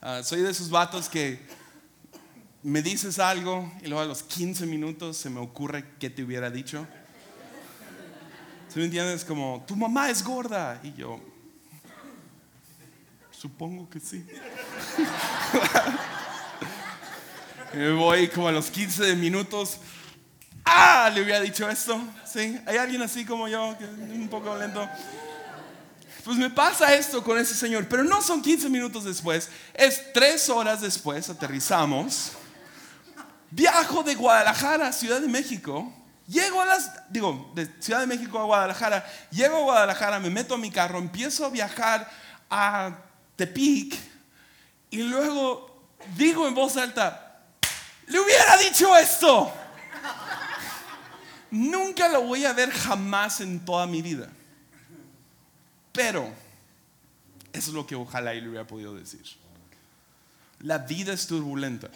Ah, 0.01 0.19
soy 0.21 0.41
de 0.41 0.51
esos 0.51 0.69
vatos 0.69 1.07
que 1.07 1.39
me 2.63 2.81
dices 2.81 3.17
algo 3.19 3.71
y 3.81 3.87
luego 3.87 4.01
a 4.01 4.05
los 4.05 4.23
15 4.23 4.65
minutos 4.65 5.15
se 5.15 5.29
me 5.29 5.39
ocurre 5.39 5.85
que 6.01 6.09
te 6.09 6.21
hubiera 6.21 6.49
dicho. 6.49 6.85
¿Se 8.67 8.79
me 8.79 8.83
entiendes? 8.83 9.23
Como, 9.23 9.63
tu 9.65 9.77
mamá 9.77 10.09
es 10.09 10.21
gorda. 10.21 10.81
Y 10.83 10.91
yo, 10.95 11.21
supongo 13.31 13.89
que 13.89 14.01
sí. 14.01 14.27
me 17.73 17.93
voy 17.93 18.27
como 18.27 18.49
a 18.49 18.51
los 18.51 18.69
15 18.69 19.15
minutos 19.15 19.79
¡Ah! 20.99 21.11
Le 21.11 21.21
hubiera 21.21 21.39
dicho 21.39 21.69
esto. 21.69 22.01
¿Sí? 22.25 22.59
¿Hay 22.65 22.77
alguien 22.77 23.03
así 23.03 23.23
como 23.23 23.47
yo, 23.47 23.77
que 23.77 23.85
un 23.85 24.27
poco 24.29 24.57
lento? 24.57 24.89
Pues 26.23 26.37
me 26.37 26.49
pasa 26.49 26.91
esto 26.95 27.23
con 27.23 27.37
ese 27.37 27.53
señor, 27.53 27.87
pero 27.87 28.03
no 28.03 28.19
son 28.19 28.41
15 28.41 28.67
minutos 28.69 29.03
después, 29.03 29.47
es 29.75 30.11
3 30.11 30.49
horas 30.49 30.81
después, 30.81 31.29
aterrizamos. 31.29 32.31
Viajo 33.51 34.01
de 34.01 34.15
Guadalajara 34.15 34.87
a 34.87 34.91
Ciudad 34.91 35.21
de 35.21 35.27
México. 35.27 35.93
Llego 36.27 36.61
a 36.61 36.65
las, 36.65 36.91
digo, 37.09 37.51
de 37.53 37.71
Ciudad 37.79 37.99
de 37.99 38.07
México 38.07 38.39
a 38.39 38.45
Guadalajara. 38.45 39.05
Llego 39.29 39.57
a 39.57 39.61
Guadalajara, 39.61 40.19
me 40.19 40.31
meto 40.31 40.55
a 40.55 40.57
mi 40.57 40.71
carro, 40.71 40.97
empiezo 40.97 41.45
a 41.45 41.49
viajar 41.49 42.09
a 42.49 42.91
Tepic 43.35 43.95
y 44.89 45.03
luego 45.03 45.89
digo 46.15 46.47
en 46.47 46.55
voz 46.55 46.75
alta, 46.75 47.43
le 48.07 48.19
hubiera 48.19 48.57
dicho 48.57 48.97
esto 48.97 49.53
nunca 51.51 52.07
lo 52.09 52.23
voy 52.23 52.45
a 52.45 52.53
ver 52.53 52.71
jamás 52.71 53.41
en 53.41 53.63
toda 53.63 53.85
mi 53.87 54.01
vida. 54.01 54.29
Pero 55.91 56.31
es 57.53 57.67
lo 57.69 57.85
que 57.87 57.95
ojalá 57.95 58.33
él 58.33 58.47
hubiera 58.47 58.67
podido 58.67 58.95
decir. 58.95 59.23
La 60.59 60.79
vida 60.79 61.13
es 61.13 61.27
turbulenta 61.27 61.89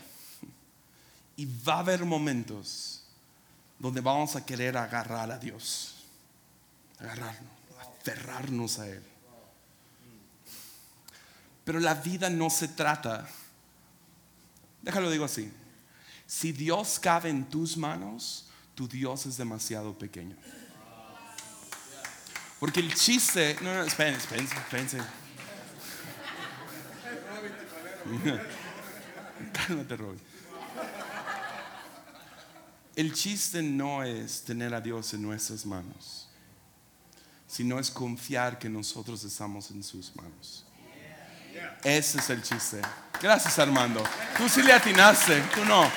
y 1.36 1.46
va 1.46 1.76
a 1.76 1.80
haber 1.80 2.06
momentos 2.06 3.04
donde 3.80 4.02
vamos 4.02 4.36
a 4.36 4.46
querer 4.46 4.78
agarrar 4.78 5.32
a 5.32 5.40
Dios, 5.40 5.96
agarrarnos, 7.00 7.52
aferrarnos 7.80 8.80
a 8.80 8.88
Él. 8.88 9.04
Pero 11.64 11.80
la 11.80 11.96
vida 11.96 12.30
no 12.30 12.50
se 12.52 12.68
trata, 12.68 13.28
déjalo 14.84 15.10
digo 15.10 15.26
así, 15.26 15.52
si 16.28 16.52
Dios 16.52 17.00
cabe 17.00 17.30
en 17.30 17.50
tus 17.50 17.76
manos, 17.76 18.51
tu 18.76 18.88
Dios 18.88 19.26
es 19.26 19.38
demasiado 19.38 19.98
pequeño. 19.98 20.36
Porque 22.60 22.80
el 22.80 22.94
chiste, 22.94 23.58
no, 23.62 23.74
no, 23.74 23.84
espérense, 23.84 24.22
espérense, 24.22 24.56
espérense. 24.56 24.98
Cálmate. 29.54 29.98
El 32.96 33.14
chiste 33.14 33.64
no 33.64 34.04
es 34.04 34.44
tener 34.44 34.74
a 34.74 34.82
Dios 34.82 35.14
en 35.14 35.22
nuestras 35.24 35.66
manos, 35.66 36.28
sino 37.48 37.80
es 37.80 37.90
confiar 37.90 38.60
que 38.60 38.70
nosotros 38.70 39.24
estamos 39.24 39.72
en 39.72 39.84
sus 39.84 40.14
manos. 40.16 40.66
Ese 41.84 42.20
es 42.20 42.30
el 42.30 42.44
chiste. 42.44 42.82
Gracias, 43.22 43.58
Armando. 43.60 44.04
Tú 44.38 44.50
sí 44.50 44.62
le 44.62 44.74
atinaste, 44.74 45.42
tú 45.56 45.64
no. 45.66 45.90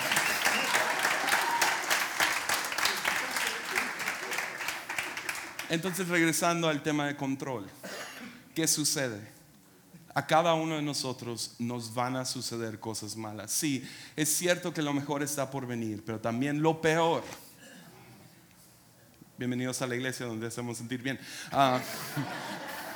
Entonces, 5.71 6.09
regresando 6.09 6.68
al 6.68 6.83
tema 6.83 7.06
de 7.06 7.16
control, 7.16 7.66
¿qué 8.54 8.68
sucede? 8.68 9.33
A 10.12 10.26
cada 10.26 10.54
uno 10.54 10.76
de 10.76 10.83
nosotros 10.83 11.54
nos 11.59 11.92
van 11.92 12.16
a 12.16 12.25
suceder 12.25 12.78
cosas 12.78 13.16
malas. 13.16 13.50
Sí, 13.50 13.85
es 14.14 14.28
cierto 14.28 14.73
que 14.73 14.83
lo 14.83 14.92
mejor 14.92 15.23
está 15.23 15.50
por 15.50 15.66
venir, 15.66 16.02
pero 16.04 16.21
también 16.21 16.62
lo 16.62 16.80
peor. 16.80 17.25
Bienvenidos 19.38 19.83
a 19.83 19.87
la 19.87 19.97
iglesia 19.97 20.26
donde 20.26 20.47
hacemos 20.47 20.78
sentir 20.78 21.02
bien. 21.02 21.18
Ah, 21.50 21.80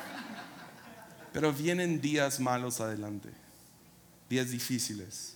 pero 1.33 1.51
vienen 1.51 1.99
días 1.99 2.39
malos 2.39 2.79
adelante, 2.79 3.29
días 4.29 4.51
difíciles. 4.51 5.35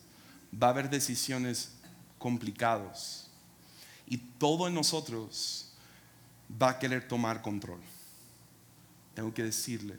Va 0.54 0.68
a 0.68 0.70
haber 0.70 0.90
decisiones 0.90 1.74
complicados. 2.20 3.28
Y 4.06 4.18
todo 4.18 4.68
en 4.68 4.76
nosotros 4.76 5.73
va 6.62 6.70
a 6.70 6.80
querer 6.80 7.08
tomar 7.08 7.42
control. 7.42 7.80
Tengo 9.14 9.34
que 9.34 9.44
decirle, 9.44 9.96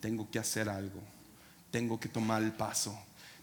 tengo 0.00 0.30
que 0.30 0.38
hacer 0.38 0.68
algo, 0.68 1.02
tengo 1.70 2.00
que 2.00 2.08
tomar 2.08 2.42
el 2.42 2.52
paso, 2.52 2.98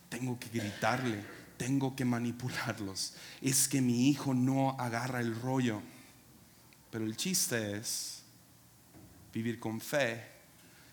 tengo 0.10 0.40
que 0.40 0.50
gritarle, 0.50 1.24
tengo 1.58 1.96
que 1.96 2.06
manipularlos. 2.06 3.14
Es 3.42 3.68
que 3.68 3.82
mi 3.82 4.10
hijo 4.10 4.34
no 4.34 4.72
agarra 4.80 5.20
el 5.20 5.40
rollo. 5.40 5.82
Pero 6.92 7.06
el 7.06 7.18
chiste 7.18 7.78
es 7.78 8.24
vivir 9.34 9.60
con 9.60 9.82
fe 9.82 10.24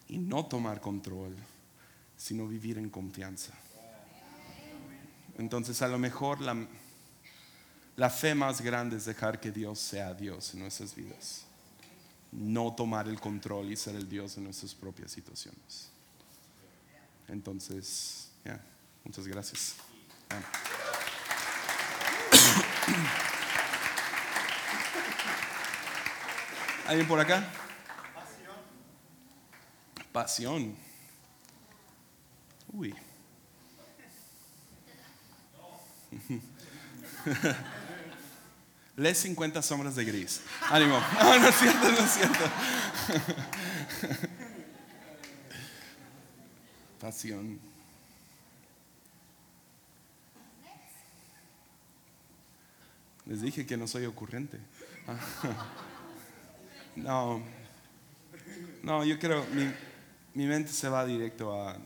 y 0.08 0.18
no 0.18 0.46
tomar 0.46 0.80
control, 0.80 1.36
sino 2.16 2.46
vivir 2.46 2.76
en 2.78 2.90
confianza. 2.90 3.52
Entonces 5.38 5.80
a 5.80 5.88
lo 5.88 5.98
mejor 5.98 6.40
la 6.40 6.66
la 8.02 8.10
fe 8.10 8.34
más 8.34 8.60
grande 8.60 8.96
es 8.96 9.04
dejar 9.04 9.38
que 9.38 9.52
Dios 9.52 9.78
sea 9.78 10.12
Dios 10.12 10.54
en 10.54 10.60
nuestras 10.62 10.92
vidas. 10.92 11.44
No 12.32 12.74
tomar 12.74 13.06
el 13.06 13.20
control 13.20 13.70
y 13.70 13.76
ser 13.76 13.94
el 13.94 14.08
Dios 14.08 14.36
en 14.36 14.42
nuestras 14.42 14.74
propias 14.74 15.12
situaciones. 15.12 15.88
Entonces, 17.28 18.30
ya, 18.44 18.60
muchas 19.04 19.28
gracias. 19.28 19.76
¿Alguien 26.88 27.06
por 27.06 27.20
acá? 27.20 27.48
Pasión. 30.10 30.74
Uy. 32.72 32.92
Lee 38.96 39.14
50 39.14 39.62
sombras 39.62 39.96
de 39.96 40.04
gris. 40.04 40.42
Ánimo. 40.70 41.00
No, 41.20 41.38
no 41.40 41.48
es 41.48 41.54
cierto, 41.56 41.90
no 41.90 41.98
es 41.98 42.10
cierto. 42.10 42.44
Pasión. 47.00 47.58
Les 53.26 53.40
dije 53.40 53.64
que 53.66 53.76
no 53.76 53.86
soy 53.86 54.06
ocurrente. 54.06 54.58
No. 56.94 57.40
No, 58.82 59.02
yo 59.02 59.18
creo, 59.18 59.46
mi, 59.54 59.72
mi 60.34 60.46
mente 60.46 60.70
se 60.70 60.90
va 60.90 61.06
directo 61.06 61.58
a 61.58 61.78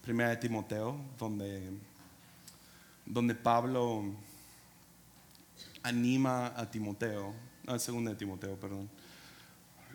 Primera 0.00 0.30
de 0.30 0.36
Timoteo, 0.36 0.96
donde, 1.18 1.72
donde 3.04 3.34
Pablo 3.34 4.04
anima 5.84 6.46
a 6.56 6.68
Timoteo, 6.70 7.34
no, 7.64 7.78
segunda 7.78 8.10
de 8.10 8.16
Timoteo, 8.16 8.58
perdón, 8.58 8.90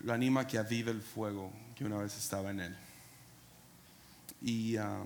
lo 0.03 0.13
anima 0.13 0.41
a 0.41 0.48
que 0.48 0.58
avive 0.58 0.91
el 0.91 1.01
fuego 1.01 1.51
que 1.75 1.84
una 1.84 1.98
vez 1.98 2.15
estaba 2.15 2.51
en 2.51 2.62
él. 2.62 2.77
Y 4.41 4.77
ah, 4.77 5.03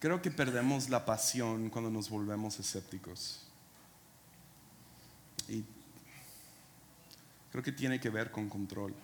creo 0.00 0.20
que 0.20 0.30
perdemos 0.30 0.90
la 0.90 1.06
pasión 1.06 1.70
cuando 1.70 1.90
nos 1.90 2.10
volvemos 2.10 2.58
escépticos. 2.58 3.46
Y 5.48 5.64
creo 7.52 7.62
que 7.62 7.72
tiene 7.72 8.00
que 8.00 8.10
ver 8.10 8.30
con 8.30 8.48
control. 8.48 8.94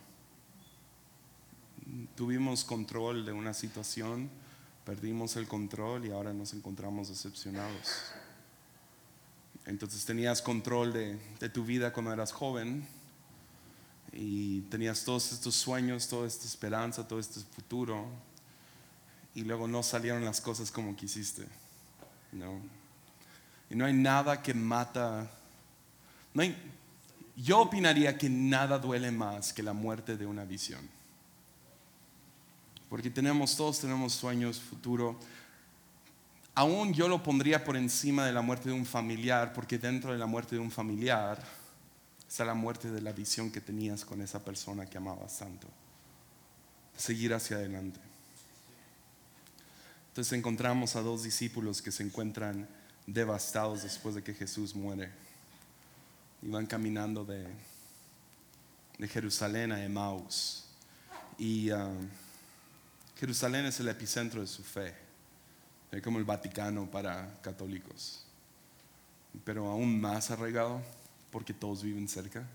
Tuvimos 2.15 2.63
control 2.63 3.25
de 3.25 3.31
una 3.31 3.53
situación, 3.53 4.29
perdimos 4.85 5.35
el 5.37 5.47
control 5.47 6.05
y 6.05 6.11
ahora 6.11 6.33
nos 6.33 6.53
encontramos 6.53 7.09
decepcionados. 7.09 8.13
Entonces 9.65 10.05
tenías 10.05 10.41
control 10.41 10.93
de, 10.93 11.19
de 11.39 11.49
tu 11.49 11.63
vida 11.63 11.93
cuando 11.93 12.11
eras 12.11 12.31
joven 12.31 12.87
y 14.11 14.61
tenías 14.61 15.03
todos 15.05 15.31
estos 15.31 15.55
sueños, 15.55 16.07
toda 16.07 16.27
esta 16.27 16.45
esperanza, 16.45 17.07
todo 17.07 17.19
este 17.19 17.39
futuro 17.39 18.07
y 19.33 19.43
luego 19.43 19.67
no 19.67 19.81
salieron 19.83 20.25
las 20.25 20.41
cosas 20.41 20.71
como 20.71 20.95
quisiste. 20.95 21.45
¿no? 22.31 22.59
Y 23.69 23.75
no 23.75 23.85
hay 23.85 23.93
nada 23.93 24.41
que 24.41 24.53
mata. 24.53 25.29
No 26.33 26.41
hay, 26.41 26.55
yo 27.35 27.59
opinaría 27.59 28.17
que 28.17 28.29
nada 28.29 28.77
duele 28.77 29.11
más 29.11 29.53
que 29.53 29.63
la 29.63 29.73
muerte 29.73 30.17
de 30.17 30.25
una 30.25 30.43
visión. 30.43 30.87
Porque 32.89 33.09
tenemos, 33.09 33.55
todos 33.55 33.79
tenemos 33.79 34.13
sueños, 34.13 34.59
futuro. 34.59 35.17
Aún 36.61 36.93
yo 36.93 37.07
lo 37.07 37.23
pondría 37.23 37.63
por 37.63 37.75
encima 37.75 38.23
de 38.23 38.33
la 38.33 38.43
muerte 38.43 38.69
de 38.69 38.75
un 38.75 38.85
familiar, 38.85 39.51
porque 39.51 39.79
dentro 39.79 40.11
de 40.11 40.19
la 40.19 40.27
muerte 40.27 40.53
de 40.53 40.61
un 40.61 40.69
familiar 40.69 41.41
está 42.29 42.45
la 42.45 42.53
muerte 42.53 42.91
de 42.91 43.01
la 43.01 43.11
visión 43.11 43.51
que 43.51 43.59
tenías 43.59 44.05
con 44.05 44.21
esa 44.21 44.45
persona 44.45 44.85
que 44.85 44.95
amabas 44.95 45.39
tanto. 45.39 45.67
Seguir 46.95 47.33
hacia 47.33 47.57
adelante. 47.57 47.99
Entonces 50.09 50.37
encontramos 50.37 50.95
a 50.95 51.01
dos 51.01 51.23
discípulos 51.23 51.81
que 51.81 51.91
se 51.91 52.03
encuentran 52.03 52.69
devastados 53.07 53.81
después 53.81 54.13
de 54.13 54.21
que 54.21 54.35
Jesús 54.35 54.75
muere. 54.75 55.09
Y 56.43 56.47
van 56.47 56.67
caminando 56.67 57.25
de, 57.25 57.43
de 58.99 59.07
Jerusalén 59.07 59.71
a 59.71 59.83
Emmaus. 59.83 60.65
Y 61.39 61.71
uh, 61.71 61.89
Jerusalén 63.19 63.65
es 63.65 63.79
el 63.79 63.87
epicentro 63.87 64.41
de 64.41 64.47
su 64.47 64.63
fe, 64.63 64.93
es 65.91 66.01
como 66.01 66.19
el 66.19 66.23
Vaticano 66.23 66.89
para 66.89 67.39
católicos. 67.41 68.23
Pero 69.43 69.67
aún 69.67 69.99
más 69.99 70.31
arraigado 70.31 70.81
porque 71.31 71.53
todos 71.53 71.83
viven 71.83 72.07
cerca. 72.07 72.47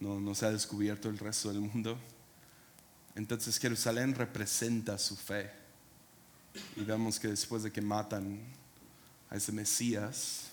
No, 0.00 0.20
no 0.20 0.34
se 0.34 0.46
ha 0.46 0.50
descubierto 0.50 1.08
el 1.08 1.18
resto 1.18 1.48
del 1.48 1.60
mundo. 1.60 1.98
Entonces 3.14 3.58
Jerusalén 3.58 4.14
representa 4.14 4.96
su 4.96 5.16
fe 5.16 5.50
y 6.76 6.82
vemos 6.82 7.18
que 7.18 7.28
después 7.28 7.62
de 7.62 7.72
que 7.72 7.82
matan 7.82 8.40
a 9.30 9.36
ese 9.36 9.52
Mesías, 9.52 10.48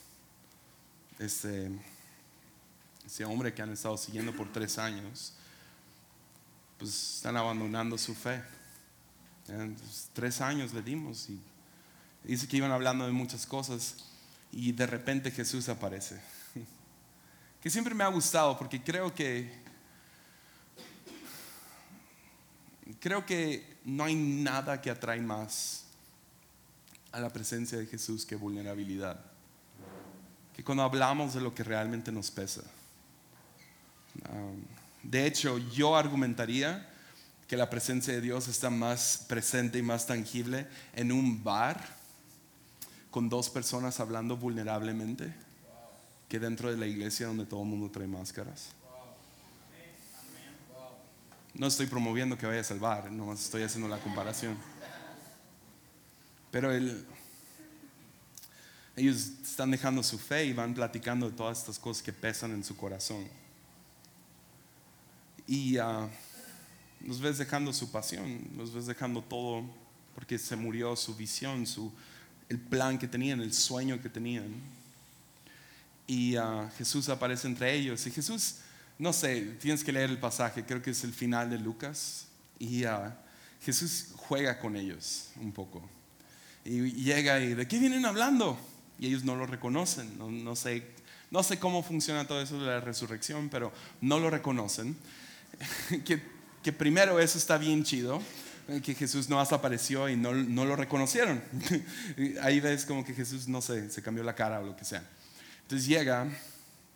ese, 1.20 1.72
ese 3.06 3.26
hombre 3.26 3.54
que 3.54 3.62
han 3.62 3.72
estado 3.72 3.98
siguiendo 3.98 4.36
por 4.36 4.52
tres 4.52 4.78
años, 4.78 5.34
pues 6.78 7.18
están 7.18 7.38
abandonando 7.38 7.98
su 7.98 8.14
fe. 8.14 8.44
tres 10.14 10.42
años 10.42 10.74
le 10.74 10.82
dimos 10.82 11.30
y 11.30 11.40
dice 12.28 12.48
que 12.48 12.58
iban 12.58 12.72
hablando 12.72 13.06
de 13.06 13.12
muchas 13.12 13.46
cosas 13.46 13.96
y 14.52 14.72
de 14.72 14.88
repente 14.88 15.32
Jesús 15.32 15.70
aparece. 15.70 16.20
Que 17.62 17.72
siempre 17.72 17.96
me 17.96 18.04
ha 18.04 18.10
gustado 18.10 18.56
porque 18.60 18.80
creo 18.84 19.12
que 19.12 19.52
creo 23.00 23.26
que 23.26 23.78
no 23.84 24.04
hay 24.04 24.14
nada 24.14 24.80
que 24.82 24.92
atrae 24.92 25.20
más 25.20 25.86
a 27.12 27.20
la 27.20 27.30
presencia 27.30 27.78
de 27.78 27.88
Jesús 27.88 28.26
que 28.26 28.36
vulnerabilidad. 28.36 29.20
Que 30.56 30.64
cuando 30.64 30.84
hablamos 30.84 31.34
de 31.34 31.42
lo 31.42 31.56
que 31.56 31.64
realmente 31.64 32.12
nos 32.12 32.30
pesa. 32.30 32.62
Um, 34.30 34.64
de 35.02 35.26
hecho, 35.26 35.58
yo 35.58 35.96
argumentaría 35.96 36.88
que 37.48 37.58
la 37.58 37.70
presencia 37.70 38.14
de 38.14 38.22
Dios 38.22 38.48
está 38.48 38.70
más 38.70 39.26
presente 39.28 39.80
y 39.80 39.82
más 39.82 40.08
tangible 40.08 40.68
en 40.94 41.12
un 41.12 41.44
bar 41.44 42.05
con 43.16 43.30
dos 43.30 43.50
personas 43.50 44.02
hablando 44.02 44.36
vulnerablemente 44.36 45.34
que 46.28 46.38
dentro 46.38 46.70
de 46.70 46.76
la 46.76 46.86
iglesia 46.86 47.28
donde 47.28 47.46
todo 47.46 47.62
el 47.62 47.70
mundo 47.70 47.90
trae 47.90 48.08
máscaras. 48.08 48.72
No 51.54 51.68
estoy 51.68 51.86
promoviendo 51.86 52.38
que 52.38 52.46
vayas 52.46 52.72
al 52.72 52.80
bar, 52.80 53.10
no 53.10 53.32
estoy 53.32 53.64
haciendo 53.64 53.88
la 53.88 54.00
comparación. 54.00 54.58
Pero 56.52 56.74
ellos 58.98 59.16
están 59.42 59.72
dejando 59.72 60.04
su 60.04 60.20
fe 60.20 60.48
y 60.48 60.52
van 60.52 60.74
platicando 60.74 61.30
de 61.30 61.38
todas 61.38 61.60
estas 61.60 61.80
cosas 61.80 62.04
que 62.04 62.12
pesan 62.12 62.52
en 62.52 62.66
su 62.66 62.76
corazón. 62.76 63.26
Y 65.48 65.78
uh, 65.80 66.10
los 67.00 67.22
ves 67.22 67.38
dejando 67.38 67.72
su 67.72 67.90
pasión, 67.94 68.42
los 68.58 68.74
ves 68.74 68.88
dejando 68.88 69.22
todo 69.22 69.64
porque 70.16 70.38
se 70.38 70.58
murió 70.58 70.98
su 70.98 71.16
visión, 71.16 71.66
su, 71.66 71.94
el 72.50 72.60
plan 72.60 72.98
que 72.98 73.08
tenían, 73.08 73.42
el 73.42 73.54
sueño 73.54 74.02
que 74.02 74.10
tenían. 74.10 74.54
Y 76.08 76.38
uh, 76.38 76.70
Jesús 76.78 77.10
aparece 77.10 77.48
entre 77.48 77.74
ellos. 77.74 78.06
Y 78.06 78.12
Jesús, 78.12 78.58
no 79.00 79.14
sé, 79.14 79.56
tienes 79.60 79.84
que 79.84 79.92
leer 79.92 80.10
el 80.10 80.20
pasaje, 80.20 80.64
creo 80.64 80.82
que 80.82 80.92
es 80.92 81.04
el 81.04 81.14
final 81.14 81.50
de 81.50 81.58
Lucas. 81.58 82.28
Y 82.60 82.86
uh, 82.86 83.12
Jesús 83.64 84.10
juega 84.16 84.60
con 84.60 84.76
ellos 84.76 85.30
un 85.42 85.52
poco. 85.52 85.88
Y 86.64 86.92
llega 86.92 87.40
y 87.40 87.54
¿de 87.54 87.68
qué 87.68 87.80
vienen 87.80 88.06
hablando? 88.06 88.58
Y 89.00 89.08
ellos 89.08 89.24
no 89.24 89.36
lo 89.36 89.46
reconocen. 89.46 90.18
No, 90.18 90.56
sé, 90.56 90.84
no 91.32 91.44
sé 91.44 91.60
cómo 91.60 91.84
funciona 91.84 92.28
todo 92.28 92.42
eso 92.42 92.60
de 92.60 92.68
la 92.68 92.80
resurrección, 92.80 93.50
pero 93.50 93.72
no 94.02 94.20
lo 94.20 94.30
reconocen. 94.30 94.96
que, 96.06 96.22
que 96.64 96.74
primero 96.74 97.20
eso 97.20 97.38
está 97.38 97.58
bien 97.58 97.84
chido 97.84 98.22
que 98.84 98.96
Jesús 98.96 99.30
no 99.30 99.40
hasta 99.40 99.56
apareció 99.56 100.10
y 100.10 100.16
no, 100.16 100.34
no, 100.34 100.66
lo 100.66 100.76
reconocieron. 100.76 101.42
Ahí 102.42 102.60
ves 102.60 102.86
como 102.86 103.06
que 103.06 103.14
Jesús, 103.14 103.48
no 103.48 103.62
sé, 103.62 103.90
se 103.90 104.02
cambió 104.02 104.24
la 104.24 104.36
cara 104.36 104.60
o 104.60 104.66
lo 104.66 104.76
que 104.76 104.86
sea. 104.86 105.04
Entonces 105.62 105.88
llega, 105.88 106.28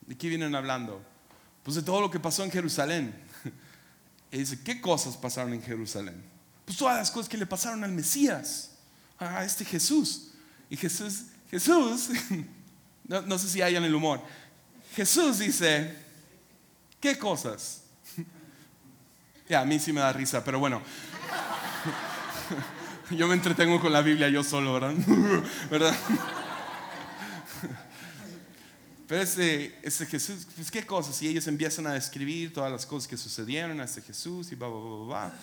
¿de 0.07 0.17
qué 0.17 0.29
vienen 0.29 0.55
hablando? 0.55 1.01
Pues 1.63 1.75
de 1.75 1.83
todo 1.83 2.01
lo 2.01 2.09
que 2.09 2.19
pasó 2.19 2.43
en 2.43 2.51
Jerusalén. 2.51 3.13
Y 4.31 4.37
dice, 4.37 4.59
¿qué 4.61 4.79
cosas 4.79 5.17
pasaron 5.17 5.53
en 5.53 5.63
Jerusalén? 5.63 6.23
Pues 6.63 6.77
todas 6.77 6.97
las 6.97 7.09
cosas 7.09 7.27
que 7.27 7.35
le 7.35 7.47
pasaron 7.47 7.83
al 7.83 7.91
Mesías 7.91 8.69
a 9.17 9.43
este 9.43 9.65
Jesús. 9.65 10.29
Y 10.69 10.77
Jesús, 10.77 11.23
Jesús, 11.49 12.09
no, 13.07 13.39
sé 13.39 13.49
si 13.49 13.63
hayan 13.63 13.83
el 13.83 13.95
humor. 13.95 14.21
Jesús 14.95 15.39
dice, 15.39 15.95
¿qué 17.01 17.17
cosas? 17.17 17.81
Ya, 19.49 19.61
a 19.61 19.65
mí 19.65 19.79
sí 19.79 19.91
me 19.91 19.99
da 19.99 20.13
risa, 20.13 20.43
pero 20.43 20.59
bueno. 20.59 20.83
Yo 23.11 23.27
me 23.27 23.33
entretengo 23.33 23.79
con 23.79 23.91
la 23.91 24.01
Biblia 24.01 24.29
yo 24.29 24.43
solo, 24.43 24.73
¿verdad? 24.73 24.93
¿verdad? 25.71 25.95
Pero 29.07 29.23
ese, 29.23 30.05
Jesús, 30.05 30.45
pues 30.55 30.69
qué 30.69 30.85
cosas, 30.85 31.19
y 31.23 31.27
ellos 31.27 31.47
empiezan 31.47 31.87
a 31.87 31.93
describir 31.93 32.53
todas 32.53 32.71
las 32.71 32.85
cosas 32.85 33.07
que 33.07 33.17
sucedieron 33.17 33.81
a 33.81 33.85
ese 33.85 34.03
Jesús 34.03 34.51
y 34.51 34.55
va, 34.55 34.67
va, 34.67 34.79
va, 34.79 35.05
va. 35.07 35.33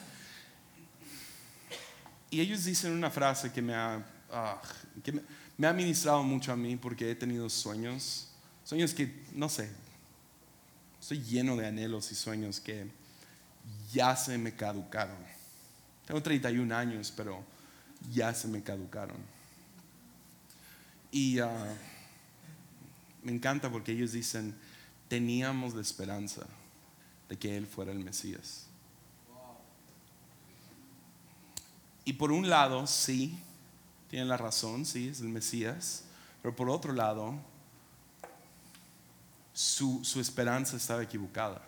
Y 2.30 2.40
ellos 2.40 2.64
dicen 2.64 2.92
una 2.92 3.10
frase 3.10 3.50
que 3.50 3.60
me 3.60 3.74
ha, 3.74 4.06
ah, 4.30 4.62
que 5.02 5.20
me, 5.58 5.66
ha 5.66 5.72
ministrado 5.72 6.22
mucho 6.22 6.52
a 6.52 6.56
mí 6.56 6.76
porque 6.76 7.10
he 7.10 7.14
tenido 7.16 7.50
sueños, 7.50 8.28
sueños 8.62 8.94
que, 8.94 9.24
no 9.32 9.48
sé, 9.48 9.68
estoy 11.00 11.20
lleno 11.22 11.56
de 11.56 11.66
anhelos 11.66 12.12
y 12.12 12.14
sueños 12.14 12.60
que 12.60 12.86
ya 13.92 14.14
se 14.14 14.38
me 14.38 14.54
caducaron. 14.54 15.16
Tengo 16.06 16.22
31 16.22 16.74
años, 16.74 17.12
pero 17.14 17.44
ya 18.12 18.32
se 18.32 18.48
me 18.48 18.62
caducaron. 18.62 19.16
Y 21.10 21.40
ah, 21.40 21.74
me 23.22 23.32
encanta 23.32 23.70
porque 23.70 23.92
ellos 23.92 24.12
dicen, 24.12 24.54
teníamos 25.08 25.74
la 25.74 25.80
esperanza 25.80 26.46
de 27.28 27.36
que 27.36 27.56
Él 27.56 27.66
fuera 27.66 27.90
el 27.90 27.98
Mesías. 27.98 28.66
Y 32.04 32.12
por 32.12 32.30
un 32.30 32.48
lado, 32.48 32.86
sí, 32.86 33.36
tienen 34.08 34.28
la 34.28 34.36
razón, 34.36 34.86
sí, 34.86 35.08
es 35.08 35.20
el 35.20 35.28
Mesías, 35.28 36.04
pero 36.40 36.54
por 36.54 36.70
otro 36.70 36.92
lado, 36.92 37.34
su, 39.52 40.04
su 40.04 40.20
esperanza 40.20 40.76
estaba 40.76 41.02
equivocada. 41.02 41.65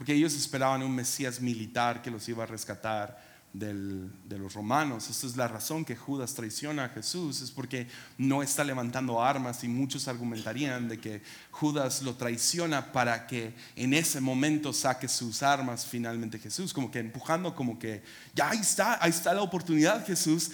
Porque 0.00 0.14
ellos 0.14 0.32
esperaban 0.32 0.82
un 0.82 0.94
Mesías 0.94 1.42
militar 1.42 2.00
que 2.00 2.10
los 2.10 2.26
iba 2.26 2.44
a 2.44 2.46
rescatar 2.46 3.22
de 3.52 4.38
los 4.38 4.54
romanos. 4.54 5.10
Esta 5.10 5.26
es 5.26 5.36
la 5.36 5.46
razón 5.46 5.84
que 5.84 5.94
Judas 5.94 6.32
traiciona 6.32 6.86
a 6.86 6.88
Jesús, 6.88 7.42
es 7.42 7.50
porque 7.50 7.86
no 8.16 8.42
está 8.42 8.64
levantando 8.64 9.22
armas 9.22 9.62
y 9.62 9.68
muchos 9.68 10.08
argumentarían 10.08 10.88
de 10.88 10.98
que 10.98 11.22
Judas 11.50 12.00
lo 12.00 12.14
traiciona 12.14 12.92
para 12.92 13.26
que 13.26 13.52
en 13.76 13.92
ese 13.92 14.22
momento 14.22 14.72
saque 14.72 15.06
sus 15.06 15.42
armas 15.42 15.84
finalmente 15.84 16.38
Jesús, 16.38 16.72
como 16.72 16.90
que 16.90 17.00
empujando 17.00 17.54
como 17.54 17.78
que, 17.78 18.02
ya 18.34 18.48
ahí 18.48 18.60
está, 18.60 19.04
ahí 19.04 19.10
está 19.10 19.34
la 19.34 19.42
oportunidad 19.42 20.06
Jesús, 20.06 20.50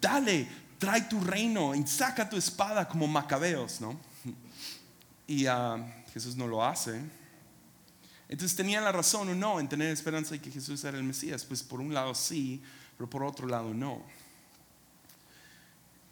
dale, 0.00 0.48
trae 0.80 1.02
tu 1.02 1.20
reino 1.20 1.72
y 1.72 1.86
saca 1.86 2.28
tu 2.28 2.36
espada 2.36 2.88
como 2.88 3.06
macabeos, 3.06 3.80
¿no? 3.80 3.96
Y 5.28 5.46
uh, 5.46 5.84
Jesús 6.12 6.34
no 6.34 6.48
lo 6.48 6.64
hace. 6.64 7.00
Entonces 8.28 8.56
tenían 8.56 8.84
la 8.84 8.92
razón 8.92 9.28
o 9.28 9.34
no 9.34 9.58
en 9.58 9.68
tener 9.68 9.90
esperanza 9.90 10.32
de 10.32 10.40
que 10.40 10.50
Jesús 10.50 10.84
era 10.84 10.98
el 10.98 11.04
Mesías. 11.04 11.44
Pues 11.44 11.62
por 11.62 11.80
un 11.80 11.94
lado 11.94 12.14
sí, 12.14 12.62
pero 12.96 13.08
por 13.08 13.22
otro 13.22 13.46
lado 13.46 13.72
no. 13.72 14.02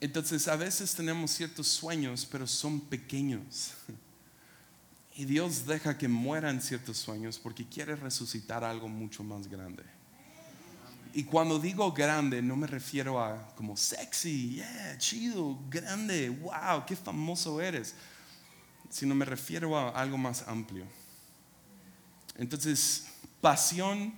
Entonces 0.01 0.49
a 0.49 0.57
veces 0.57 0.95
tenemos 0.95 1.31
ciertos 1.31 1.67
sueños, 1.67 2.27
pero 2.31 2.47
son 2.47 2.81
pequeños. 2.81 3.73
Y 5.19 5.25
Dios 5.25 5.67
deja 5.67 5.97
que 5.97 6.09
mueran 6.09 6.61
ciertos 6.61 6.99
sueños 6.99 7.39
porque 7.39 7.67
quiere 7.67 7.97
resucitar 7.97 8.63
algo 8.63 8.87
mucho 8.87 9.25
más 9.25 9.49
grande. 9.49 9.83
Y 11.15 11.25
cuando 11.25 11.59
digo 11.59 11.91
grande, 11.93 12.43
no 12.43 12.57
me 12.57 12.67
refiero 12.67 13.19
a 13.19 13.55
como 13.57 13.75
sexy, 13.79 14.57
yeah, 14.57 14.99
chido, 14.99 15.59
grande, 15.71 16.29
wow, 16.29 16.85
qué 16.87 16.95
famoso 16.95 17.59
eres, 17.63 17.95
sino 18.91 19.15
me 19.15 19.25
refiero 19.25 19.79
a 19.79 19.89
algo 19.89 20.19
más 20.19 20.47
amplio. 20.47 20.85
Entonces, 22.39 23.07
pasión, 23.41 24.13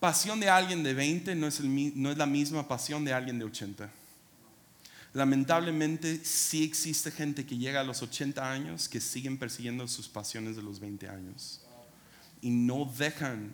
pasión 0.00 0.40
de 0.40 0.48
alguien 0.48 0.82
de 0.82 0.94
20 0.94 1.34
no 1.34 1.46
es, 1.46 1.60
la 1.60 2.26
misma 2.26 2.66
pasión 2.68 3.04
de 3.04 3.12
alguien 3.12 3.38
de 3.38 3.44
80. 3.44 3.90
Lamentablemente 5.14 6.22
sí 6.24 6.64
existe 6.64 7.10
gente 7.10 7.46
que 7.46 7.56
llega 7.56 7.80
a 7.80 7.84
los 7.84 8.02
80 8.02 8.50
años 8.50 8.88
que 8.88 9.00
siguen 9.00 9.38
persiguiendo 9.38 9.88
sus 9.88 10.08
pasiones 10.08 10.56
de 10.56 10.62
los 10.62 10.80
20 10.80 11.08
años 11.08 11.60
y 12.42 12.50
no 12.50 12.84
dejan 12.96 13.50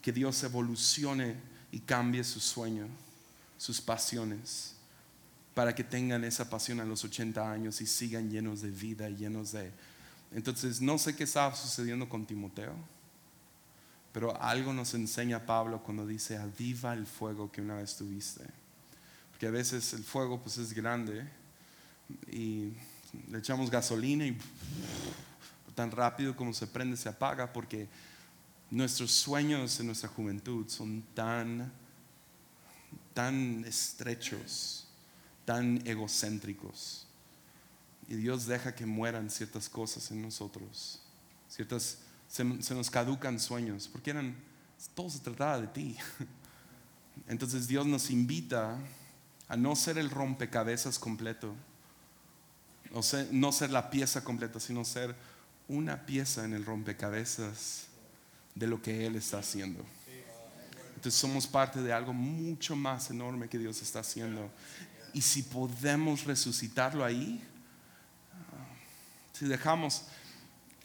que 0.00 0.12
Dios 0.12 0.42
evolucione 0.44 1.36
y 1.70 1.80
cambie 1.80 2.22
su 2.24 2.40
sueño, 2.40 2.86
sus 3.58 3.80
pasiones, 3.80 4.74
para 5.54 5.74
que 5.74 5.84
tengan 5.84 6.24
esa 6.24 6.48
pasión 6.48 6.80
a 6.80 6.84
los 6.84 7.04
80 7.04 7.50
años 7.50 7.80
y 7.80 7.86
sigan 7.86 8.30
llenos 8.30 8.62
de 8.62 8.70
vida, 8.70 9.08
llenos 9.10 9.52
de... 9.52 9.70
Entonces, 10.32 10.80
no 10.80 10.96
sé 10.98 11.14
qué 11.14 11.24
estaba 11.24 11.54
sucediendo 11.54 12.08
con 12.08 12.24
Timoteo 12.24 12.74
pero 14.12 14.40
algo 14.40 14.72
nos 14.72 14.92
enseña 14.94 15.46
Pablo 15.46 15.82
cuando 15.82 16.06
dice, 16.06 16.36
aviva 16.36 16.92
el 16.92 17.06
fuego 17.06 17.50
que 17.50 17.62
una 17.62 17.76
vez 17.76 17.96
tuviste. 17.96 18.44
Porque 19.30 19.46
a 19.46 19.50
veces 19.50 19.94
el 19.94 20.04
fuego 20.04 20.40
pues 20.40 20.58
es 20.58 20.72
grande 20.74 21.26
y 22.30 22.72
le 23.30 23.38
echamos 23.38 23.70
gasolina 23.70 24.26
y 24.26 24.36
tan 25.74 25.90
rápido 25.90 26.36
como 26.36 26.52
se 26.52 26.66
prende 26.66 26.96
se 26.96 27.08
apaga 27.08 27.52
porque 27.52 27.88
nuestros 28.70 29.10
sueños 29.10 29.80
en 29.80 29.86
nuestra 29.86 30.08
juventud 30.08 30.68
son 30.68 31.02
tan, 31.14 31.72
tan 33.14 33.64
estrechos, 33.64 34.86
tan 35.44 35.86
egocéntricos. 35.86 37.06
Y 38.08 38.16
Dios 38.16 38.46
deja 38.46 38.74
que 38.74 38.84
mueran 38.84 39.30
ciertas 39.30 39.68
cosas 39.68 40.10
en 40.10 40.20
nosotros, 40.20 41.00
ciertas 41.48 41.98
se, 42.32 42.44
nos 42.44 42.90
caducan 42.90 43.38
sueños, 43.38 43.88
porque 43.92 44.08
eran, 44.08 44.34
todo 44.94 45.10
se 45.10 45.18
trataba 45.18 45.60
de 45.60 45.66
ti. 45.66 45.96
Entonces 47.28 47.68
Dios 47.68 47.86
nos 47.86 48.10
invita 48.10 48.78
a 49.48 49.56
no 49.56 49.76
ser 49.76 49.98
el 49.98 50.08
rompecabezas 50.08 50.98
completo, 50.98 51.54
o 52.94 53.02
no 53.32 53.52
ser 53.52 53.70
la 53.70 53.90
pieza 53.90 54.24
completa, 54.24 54.60
sino 54.60 54.82
ser 54.82 55.14
una 55.68 56.06
pieza 56.06 56.44
en 56.44 56.54
el 56.54 56.64
rompecabezas 56.64 57.84
de 58.54 58.66
lo 58.66 58.80
que 58.80 59.06
Él 59.06 59.16
está 59.16 59.40
haciendo. 59.40 59.84
Entonces 60.94 61.20
somos 61.20 61.46
parte 61.46 61.82
de 61.82 61.92
algo 61.92 62.14
mucho 62.14 62.76
más 62.76 63.10
enorme 63.10 63.48
que 63.48 63.58
Dios 63.58 63.82
está 63.82 64.00
haciendo. 64.00 64.50
Y 65.12 65.20
si 65.20 65.42
podemos 65.42 66.24
resucitarlo 66.24 67.04
ahí, 67.04 67.42
si 69.34 69.44
dejamos... 69.44 70.04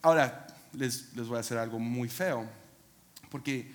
Ahora, 0.01 0.47
les, 0.77 1.13
voy 1.27 1.37
a 1.37 1.39
hacer 1.41 1.57
algo 1.57 1.79
muy 1.79 2.07
feo, 2.09 2.47
porque 3.29 3.71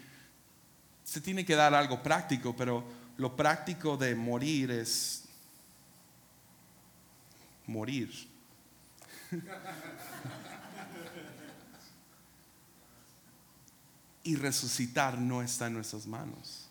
se 1.05 1.21
tiene 1.21 1.45
que 1.45 1.55
dar 1.55 1.75
algo 1.75 2.03
práctico, 2.03 2.57
pero 2.57 2.85
lo 3.17 3.37
práctico 3.37 3.97
de 3.97 4.15
morir 4.15 4.71
es 4.71 5.25
morir. 7.67 8.31
y 14.25 14.37
resucitar 14.37 15.19
no 15.19 15.43
está 15.43 15.67
en 15.67 15.75
nuestras 15.75 16.07
manos. 16.07 16.69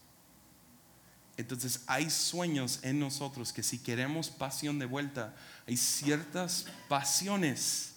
Entonces 1.36 1.82
hay 1.88 2.10
sueños 2.10 2.80
en 2.84 3.00
nosotros 3.00 3.52
que 3.52 3.64
si 3.64 3.80
queremos 3.80 4.30
pasión 4.30 4.80
de 4.80 4.86
vuelta, 4.86 5.36
hay 5.68 5.76
ciertas 5.76 6.68
pasiones 6.88 7.91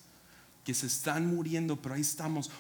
que 0.64 0.74
se 0.74 0.86
están 0.86 1.26
muriendo, 1.26 1.80
pero 1.80 1.94
ahí 1.94 2.00
estamos 2.00 2.50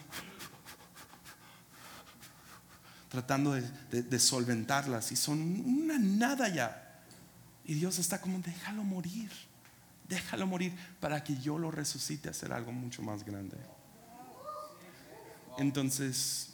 tratando 3.08 3.52
de, 3.52 4.18
solventarlas 4.18 5.12
y 5.12 5.16
son 5.16 5.40
una 5.40 5.98
nada 5.98 6.48
ya. 6.48 7.00
Y 7.64 7.74
Dios 7.74 7.98
está 7.98 8.20
como, 8.20 8.38
déjalo 8.40 8.82
morir, 8.82 9.30
déjalo 10.08 10.46
morir 10.46 10.74
para 11.00 11.24
que 11.24 11.36
yo 11.38 11.58
lo 11.58 11.70
resucite 11.70 12.28
a 12.28 12.32
hacer 12.32 12.52
algo 12.52 12.72
mucho 12.72 13.02
más 13.02 13.24
grande. 13.24 13.56
Entonces, 15.56 16.50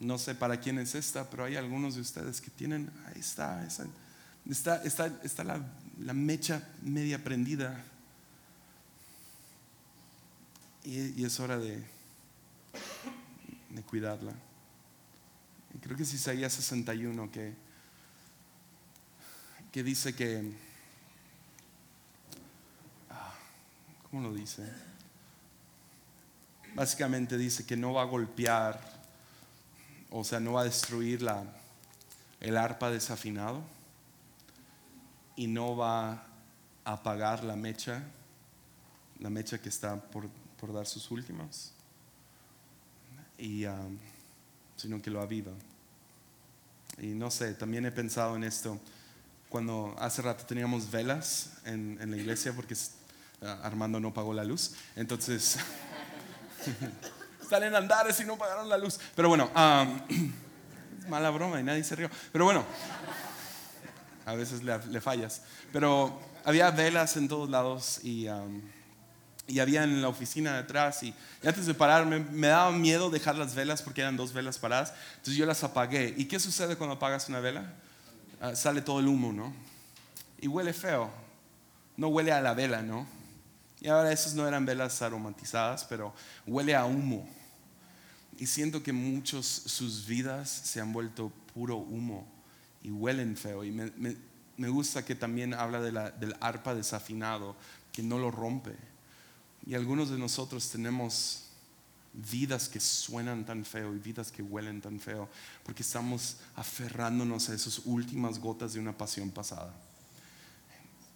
no 0.00 0.18
sé 0.18 0.34
para 0.34 0.58
quién 0.60 0.78
es 0.78 0.94
esta, 0.94 1.28
pero 1.28 1.44
hay 1.44 1.56
algunos 1.56 1.96
de 1.96 2.00
ustedes 2.00 2.40
que 2.40 2.50
tienen, 2.50 2.90
ahí 3.06 3.20
está, 3.20 3.66
está, 4.46 4.76
está, 4.84 5.20
está 5.22 5.44
la, 5.44 5.60
la 5.98 6.14
mecha 6.14 6.66
media 6.82 7.22
prendida 7.22 7.84
y, 10.84 11.24
es 11.24 11.40
hora 11.40 11.58
de, 11.58 11.82
cuidarla. 13.86 14.32
creo 15.80 15.96
que 15.96 16.02
es 16.02 16.14
Isaías 16.14 16.52
61 16.52 17.30
que, 17.30 17.54
que 19.70 19.82
dice 19.82 20.14
que, 20.14 20.52
ah, 23.10 23.34
¿cómo 24.10 24.22
lo 24.22 24.34
dice? 24.34 24.70
Básicamente 26.74 27.36
dice 27.36 27.66
que 27.66 27.76
no 27.76 27.92
va 27.92 28.02
a 28.02 28.06
golpear, 28.06 28.80
o 30.10 30.24
sea, 30.24 30.40
no 30.40 30.54
va 30.54 30.62
a 30.62 30.64
destruir 30.64 31.26
el 32.40 32.56
arpa 32.56 32.90
desafinado 32.90 33.62
y 35.36 35.46
no 35.46 35.76
va 35.76 36.12
a 36.12 36.26
apagar 36.84 37.44
la 37.44 37.56
mecha, 37.56 38.02
la 39.20 39.30
mecha 39.30 39.58
que 39.60 39.68
está 39.68 39.96
por 40.00 40.28
por 40.62 40.86
sus 40.86 41.10
últimas, 41.10 41.72
y, 43.36 43.66
um, 43.66 43.98
sino 44.76 45.02
que 45.02 45.10
lo 45.10 45.20
aviva. 45.20 45.50
Y 46.98 47.08
no 47.08 47.32
sé, 47.32 47.54
también 47.54 47.84
he 47.84 47.90
pensado 47.90 48.36
en 48.36 48.44
esto 48.44 48.78
cuando 49.48 49.92
hace 49.98 50.22
rato 50.22 50.46
teníamos 50.46 50.88
velas 50.88 51.54
en, 51.64 51.98
la 52.08 52.16
iglesia 52.16 52.52
porque 52.52 52.74
uh, 52.74 53.46
Armando 53.64 53.98
no 53.98 54.14
pagó 54.14 54.32
la 54.32 54.44
luz, 54.44 54.74
entonces 54.94 55.56
están 57.42 57.64
en 57.64 57.74
andares 57.74 58.20
y 58.20 58.24
no 58.24 58.38
pagaron 58.38 58.68
la 58.68 58.78
luz. 58.78 59.00
Pero 59.16 59.28
bueno, 59.28 59.50
um, 59.56 60.30
mala 61.08 61.30
broma 61.30 61.58
y 61.58 61.64
nadie 61.64 61.82
se 61.82 61.96
rió. 61.96 62.08
Pero 62.30 62.44
bueno, 62.44 62.64
a 64.26 64.34
veces 64.36 64.62
le, 64.62 65.00
fallas. 65.00 65.42
Pero 65.72 66.20
había 66.44 66.70
velas 66.70 67.16
en 67.16 67.26
todos 67.26 67.50
lados 67.50 67.98
y... 68.04 68.28
Um, 68.28 68.62
y 69.46 69.58
había 69.58 69.84
en 69.84 70.00
la 70.00 70.08
oficina 70.08 70.52
de 70.54 70.58
atrás 70.60 71.02
y, 71.02 71.14
antes 71.44 71.66
de 71.66 71.74
pararme 71.74 72.20
me 72.20 72.46
daba 72.48 72.70
miedo 72.70 73.10
dejar 73.10 73.36
las 73.36 73.54
velas 73.54 73.82
porque 73.82 74.00
eran 74.00 74.16
dos 74.16 74.32
velas 74.32 74.58
paradas, 74.58 74.94
entonces 75.12 75.34
yo 75.34 75.46
las 75.46 75.64
apagué. 75.64 76.14
¿Y 76.16 76.26
qué 76.26 76.38
sucede 76.38 76.76
cuando 76.76 76.96
apagas 76.96 77.28
una 77.28 77.40
vela? 77.40 77.74
Ah, 78.40 78.54
sale 78.54 78.80
todo 78.82 79.00
el 79.00 79.08
humo, 79.08 79.32
¿no? 79.32 79.52
Y 80.40 80.48
huele 80.48 80.72
feo, 80.72 81.10
no 81.96 82.08
huele 82.08 82.32
a 82.32 82.40
la 82.40 82.54
vela, 82.54 82.82
¿no? 82.82 83.06
Y 83.80 83.88
ahora 83.88 84.12
esas 84.12 84.34
no 84.34 84.46
eran 84.46 84.64
velas 84.64 85.02
aromatizadas, 85.02 85.84
pero 85.84 86.14
huele 86.46 86.74
a 86.76 86.84
humo. 86.84 87.28
Y 88.38 88.46
siento 88.46 88.82
que 88.82 88.92
muchos 88.92 89.46
sus 89.46 90.06
vidas 90.06 90.48
se 90.48 90.80
han 90.80 90.92
vuelto 90.92 91.32
puro 91.52 91.76
humo 91.76 92.26
y 92.82 92.90
huelen 92.90 93.36
feo. 93.36 93.64
Y 93.64 93.72
me, 93.72 93.92
me, 94.56 94.68
gusta 94.68 95.04
que 95.04 95.14
también 95.14 95.52
habla 95.54 95.80
de 95.80 95.92
la, 95.92 96.10
del 96.12 96.36
arpa 96.40 96.74
desafinado, 96.74 97.56
que 97.92 98.02
no 98.02 98.18
lo 98.18 98.30
rompe 98.30 98.76
y 99.64 99.74
algunos 99.74 100.10
de 100.10 100.18
nosotros 100.18 100.68
tenemos 100.70 101.44
vidas 102.12 102.68
que 102.68 102.80
suenan 102.80 103.44
tan 103.44 103.64
feo 103.64 103.94
y 103.94 103.98
vidas 103.98 104.30
que 104.30 104.42
huelen 104.42 104.80
tan 104.80 105.00
feo, 105.00 105.28
porque 105.64 105.82
estamos 105.82 106.38
aferrándonos 106.56 107.48
a 107.48 107.54
esas 107.54 107.80
últimas 107.84 108.38
gotas 108.38 108.74
de 108.74 108.80
una 108.80 108.96
pasión 108.96 109.30
pasada. 109.30 109.72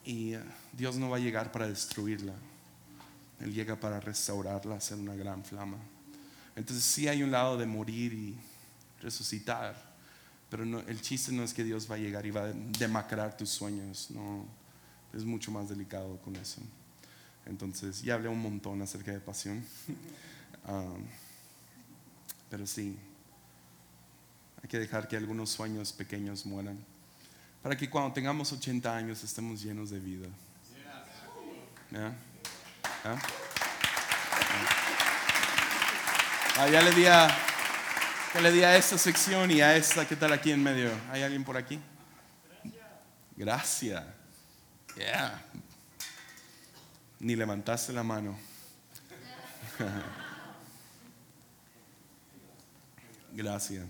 Y 0.05 0.35
eh, 0.35 0.41
Dios 0.73 0.97
no 0.97 1.11
va 1.11 1.17
a 1.17 1.21
llegar 1.21 1.53
para 1.53 1.69
destruirla, 1.69 2.35
Él 3.41 3.53
llega 3.53 3.79
para 3.79 4.01
restaurarla, 4.01 4.77
hacer 4.77 4.99
una 4.99 5.15
gran 5.15 5.45
flama. 5.45 5.79
Entonces 6.55 6.85
sí 6.85 7.09
hay 7.09 7.23
un 7.23 7.31
lado 7.31 7.59
de 7.59 7.67
morir 7.67 8.15
y 8.15 8.37
resucitar, 9.03 9.97
pero 10.49 10.63
el 10.63 11.01
chiste 11.03 11.33
no 11.33 11.43
es 11.43 11.53
que 11.53 11.65
Dios 11.65 11.91
va 11.91 11.97
a 11.97 11.99
llegar 11.99 12.25
y 12.25 12.31
va 12.31 12.45
a 12.45 12.53
demacrar 12.53 13.37
tus 13.37 13.51
sueños, 13.51 14.11
no, 14.11 14.47
es 15.13 15.25
mucho 15.25 15.51
más 15.51 15.69
delicado 15.69 16.17
con 16.23 16.37
eso. 16.37 16.63
Entonces 17.47 18.03
ya 18.03 18.15
hablé 18.15 18.29
un 18.29 18.41
montón 18.41 18.83
acerca 18.83 19.13
de 19.13 19.21
pasión. 19.21 19.65
Pero 22.51 22.67
sí, 22.67 22.97
hay 24.63 24.69
que 24.69 24.79
dejar 24.79 25.09
que 25.09 25.17
algunos 25.17 25.51
sueños 25.51 25.93
pequeños 25.93 26.47
mueran. 26.47 26.79
Para 27.63 27.77
que 27.77 27.89
cuando 27.89 28.13
tengamos 28.13 28.53
80 28.53 28.97
años 28.97 29.25
estemos 29.25 29.63
llenos 29.63 29.91
de 29.91 29.99
vida. 29.99 30.29
¿Ya? 31.91 32.15
¿Ya? 33.05 33.23
Ah, 36.59 36.69
ya 36.71 36.81
le 36.81 36.91
di 36.93 37.07
a, 37.07 37.29
le 38.41 38.51
di 38.51 38.63
a 38.63 38.77
esta 38.77 38.97
sección 38.97 39.51
y 39.51 39.61
a 39.61 39.77
esta, 39.77 40.09
¿qué 40.09 40.17
tal 40.17 40.33
aquí 40.33 40.53
en 40.53 40.63
medio? 40.63 40.91
¿Hay 41.11 41.23
alguien 41.23 41.45
por 41.45 41.57
aquí? 41.57 41.79
Gracias. 43.37 44.03
Yeah. 44.97 45.43
Ni 47.21 47.35
levantaste 47.35 47.93
la 47.93 48.03
mano. 48.03 48.37
Gracias. 53.33 53.87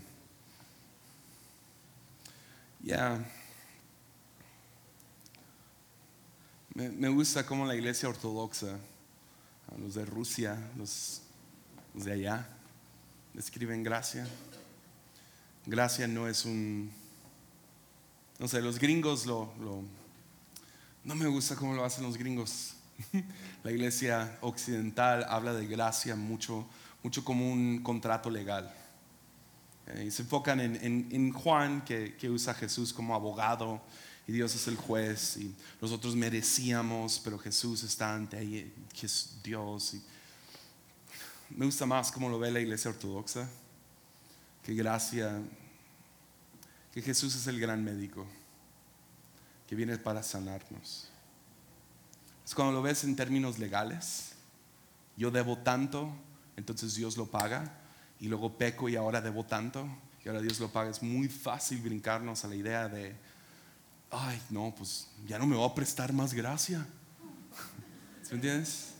Ya. 2.80 3.24
Me, 6.74 7.08
gusta 7.08 7.44
cómo 7.44 7.66
la 7.66 7.74
iglesia 7.74 8.08
ortodoxa, 8.08 8.78
los 9.78 9.94
de 9.94 10.04
Rusia, 10.04 10.56
los, 10.76 11.22
de 11.94 12.12
allá, 12.12 12.46
escriben 13.36 13.82
gracia. 13.82 14.28
Gracia 15.64 16.06
no 16.06 16.28
es 16.28 16.44
un... 16.44 16.92
No 18.38 18.46
sé, 18.46 18.60
los 18.60 18.78
gringos 18.78 19.26
lo, 19.26 19.52
lo... 19.58 19.82
No 21.02 21.14
me 21.14 21.26
gusta 21.26 21.56
cómo 21.56 21.74
lo 21.74 21.84
hacen 21.84 22.04
los 22.04 22.16
gringos. 22.16 22.75
La 23.64 23.70
iglesia 23.70 24.38
occidental 24.40 25.24
habla 25.28 25.52
de 25.52 25.66
gracia 25.66 26.16
mucho, 26.16 26.66
mucho 27.02 27.24
como 27.24 27.50
un 27.50 27.82
contrato 27.82 28.30
legal. 28.30 28.72
Eh, 29.86 30.04
y 30.08 30.10
se 30.10 30.22
enfocan 30.22 30.60
en, 30.60 31.32
Juan, 31.32 31.84
que, 31.84 32.30
usa 32.30 32.52
a 32.52 32.56
Jesús 32.56 32.92
como 32.92 33.14
abogado, 33.14 33.80
y 34.26 34.32
Dios 34.32 34.54
es 34.54 34.66
el 34.66 34.76
juez, 34.76 35.36
y 35.36 35.54
nosotros 35.80 36.16
merecíamos, 36.16 37.20
pero 37.22 37.38
Jesús 37.38 37.84
está 37.84 38.14
ante 38.14 38.36
ahí, 38.36 38.72
que 38.98 39.06
es 39.06 39.38
Dios. 39.42 39.94
Y 39.94 40.02
me 41.50 41.64
gusta 41.66 41.86
más 41.86 42.10
cómo 42.10 42.28
lo 42.28 42.38
ve 42.38 42.50
la 42.50 42.60
iglesia 42.60 42.90
ortodoxa, 42.90 43.48
que 44.64 44.74
gracia, 44.74 45.40
que 46.92 47.02
Jesús 47.02 47.36
es 47.36 47.46
el 47.46 47.60
gran 47.60 47.84
médico, 47.84 48.26
que 49.68 49.76
viene 49.76 49.96
para 49.98 50.24
sanarnos. 50.24 51.08
Es 52.46 52.54
cuando 52.54 52.72
lo 52.72 52.80
ves 52.80 53.02
en 53.02 53.16
términos 53.16 53.58
legales, 53.58 54.30
yo 55.16 55.32
debo 55.32 55.58
tanto, 55.58 56.12
entonces 56.56 56.94
Dios 56.94 57.16
lo 57.16 57.26
paga 57.26 57.76
y 58.20 58.28
luego 58.28 58.56
peco 58.56 58.88
y 58.88 58.94
ahora 58.94 59.20
debo 59.20 59.44
tanto 59.44 59.88
y 60.24 60.28
ahora 60.28 60.40
Dios 60.40 60.60
lo 60.60 60.68
paga. 60.68 60.90
Es 60.90 61.02
muy 61.02 61.28
fácil 61.28 61.80
brincarnos 61.80 62.44
a 62.44 62.48
la 62.48 62.54
idea 62.54 62.88
de, 62.88 63.16
ay, 64.12 64.40
no, 64.50 64.72
pues 64.78 65.08
ya 65.26 65.40
no 65.40 65.46
me 65.46 65.56
voy 65.56 65.68
a 65.68 65.74
prestar 65.74 66.12
más 66.12 66.34
gracia. 66.34 66.86
¿Me 68.30 68.36
entiendes? 68.36 68.92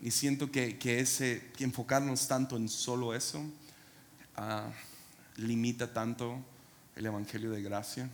Y 0.00 0.10
siento 0.10 0.50
que, 0.50 0.78
que 0.78 1.00
ese, 1.00 1.50
que 1.54 1.64
enfocarnos 1.64 2.28
tanto 2.28 2.56
en 2.56 2.70
solo 2.70 3.14
eso 3.14 3.44
ah, 4.36 4.70
limita 5.36 5.92
tanto 5.92 6.42
el 6.96 7.04
Evangelio 7.04 7.50
de 7.50 7.62
gracia. 7.62 8.08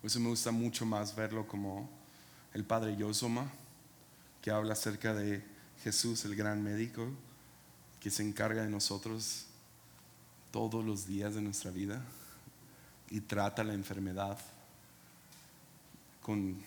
Por 0.00 0.08
eso 0.08 0.20
me 0.20 0.28
gusta 0.28 0.52
mucho 0.52 0.86
más 0.86 1.14
verlo 1.14 1.46
como 1.46 1.97
el 2.58 2.64
Padre 2.64 2.96
Yosoma, 2.96 3.48
que 4.42 4.50
habla 4.50 4.72
acerca 4.72 5.14
de 5.14 5.44
Jesús, 5.84 6.24
el 6.24 6.34
gran 6.34 6.60
médico, 6.60 7.08
que 8.00 8.10
se 8.10 8.24
encarga 8.24 8.62
de 8.62 8.68
nosotros 8.68 9.46
todos 10.50 10.84
los 10.84 11.06
días 11.06 11.36
de 11.36 11.40
nuestra 11.40 11.70
vida 11.70 12.02
y 13.10 13.20
trata 13.20 13.62
la 13.62 13.74
enfermedad 13.74 14.36
con, 16.20 16.60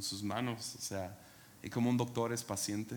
sus 0.00 0.24
manos. 0.24 0.74
O 0.76 0.82
sea, 0.82 1.16
y 1.62 1.70
como 1.70 1.88
un 1.88 1.96
doctor 1.96 2.32
es 2.32 2.42
paciente, 2.42 2.96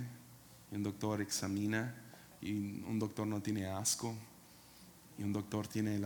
y 0.72 0.78
un 0.78 0.82
doctor 0.82 1.22
examina, 1.22 1.94
y 2.42 2.54
un 2.54 2.98
doctor 2.98 3.28
no 3.28 3.40
tiene 3.40 3.68
asco, 3.68 4.16
y 5.20 5.24
un 5.24 5.32
doctor 5.32 5.68
tiene 5.68 5.98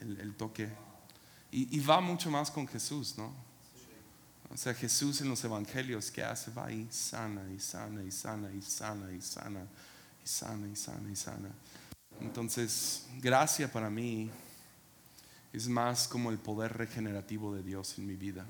el, 0.00 0.34
toque. 0.34 0.68
Y, 1.52 1.76
y, 1.76 1.80
va 1.84 2.00
mucho 2.00 2.32
más 2.32 2.50
con 2.50 2.66
Jesús, 2.66 3.14
¿no? 3.16 3.46
O 4.50 4.56
sea, 4.56 4.74
Jesús 4.74 5.20
en 5.20 5.28
los 5.28 5.44
evangelios, 5.44 6.10
¿qué 6.10 6.22
hace? 6.24 6.50
Va 6.50 6.72
y 6.72 6.88
sana, 6.90 7.42
y 7.52 7.60
sana, 7.60 8.02
y 8.02 8.10
sana, 8.10 8.50
y 8.52 8.62
sana, 8.62 9.12
y 9.12 9.20
sana 9.20 9.66
sana 10.28 10.68
y 10.68 10.76
sana 10.76 11.10
y 11.10 11.16
sana. 11.16 11.48
Entonces, 12.20 13.06
gracia 13.20 13.70
para 13.72 13.88
mí 13.88 14.30
es 15.52 15.68
más 15.68 16.06
como 16.06 16.30
el 16.30 16.38
poder 16.38 16.76
regenerativo 16.76 17.54
de 17.54 17.62
Dios 17.62 17.98
en 17.98 18.06
mi 18.06 18.14
vida. 18.14 18.44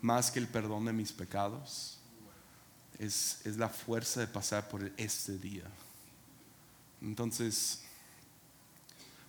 Más 0.00 0.30
que 0.30 0.38
el 0.38 0.46
perdón 0.46 0.84
de 0.84 0.92
mis 0.92 1.12
pecados. 1.12 1.98
Es, 2.98 3.44
es 3.44 3.56
la 3.56 3.68
fuerza 3.68 4.20
de 4.20 4.26
pasar 4.26 4.68
por 4.68 4.90
este 4.96 5.38
día. 5.38 5.64
Entonces, 7.00 7.82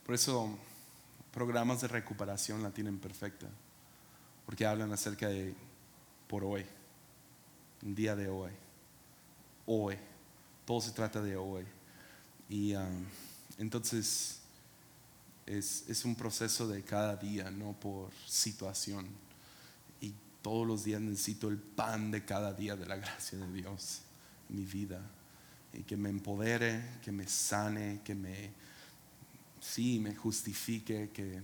por 0.05 0.15
eso 0.15 0.57
programas 1.31 1.81
de 1.81 1.87
recuperación 1.87 2.63
la 2.63 2.71
tienen 2.71 2.99
perfecta. 2.99 3.47
Porque 4.49 4.65
hablan 4.65 4.91
acerca 4.91 5.27
de 5.27 5.53
por 6.27 6.43
hoy, 6.43 6.65
un 7.83 7.93
día 7.93 8.15
de 8.15 8.29
hoy, 8.29 8.49
hoy 9.67 9.95
todo 10.65 10.81
se 10.81 10.89
trata 10.89 11.21
de 11.21 11.37
hoy. 11.37 11.63
Y 12.49 12.73
um, 12.73 13.05
entonces 13.59 14.39
es, 15.45 15.87
es, 15.87 16.03
un 16.03 16.15
proceso 16.15 16.67
de 16.67 16.81
cada 16.81 17.15
día, 17.15 17.51
no 17.51 17.73
por 17.73 18.09
situación. 18.25 19.05
Y 20.01 20.15
todos 20.41 20.65
los 20.65 20.83
días 20.83 20.99
necesito 20.99 21.47
el 21.47 21.59
pan 21.59 22.09
de 22.09 22.25
cada 22.25 22.51
día 22.51 22.75
de 22.75 22.87
la 22.87 22.95
gracia 22.95 23.37
de 23.37 23.53
Dios 23.53 24.01
en 24.49 24.55
mi 24.55 24.65
vida. 24.65 24.99
Y 25.73 25.83
que 25.83 25.95
me 25.95 26.09
empodere, 26.09 26.97
que 27.03 27.11
me 27.11 27.27
sane, 27.27 28.01
que 28.03 28.15
me, 28.15 28.49
sí, 29.61 29.99
me 29.99 30.15
justifique, 30.15 31.11
que 31.13 31.39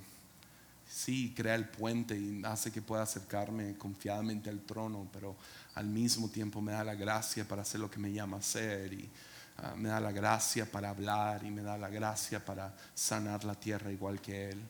sí, 0.89 1.34
crea 1.36 1.56
el 1.56 1.67
puente 1.67 2.17
y 2.17 2.41
hace 2.45 2.71
que 2.71 2.82
pueda 2.82 3.04
acercarme 3.04 3.78
confiadamente 3.78 4.50
al 4.50 4.62
trono, 4.62 5.08
pero 5.12 5.36
al 5.76 5.88
mismo 5.88 6.30
tiempo 6.30 6.62
me 6.62 6.71
da 6.71 6.84
la 6.84 6.95
gracia 6.95 7.48
para 7.48 7.63
hacer 7.63 7.80
lo 7.80 7.89
que 7.89 8.00
me 8.00 8.12
llama 8.12 8.38
a 8.38 8.39
hacer 8.39 8.93
y 8.93 9.10
ah, 9.58 9.74
me 9.76 9.89
da 9.89 10.00
la 10.00 10.12
gracia 10.12 10.69
para 10.69 10.89
hablar 10.89 11.43
y 11.43 11.52
me 11.52 11.62
da 11.62 11.78
la 11.78 11.89
gracia 11.89 12.43
para 12.43 12.76
sanar 12.93 13.43
la 13.43 13.56
tierra 13.56 13.91
igual 13.91 14.21
que 14.21 14.50
Él. 14.50 14.62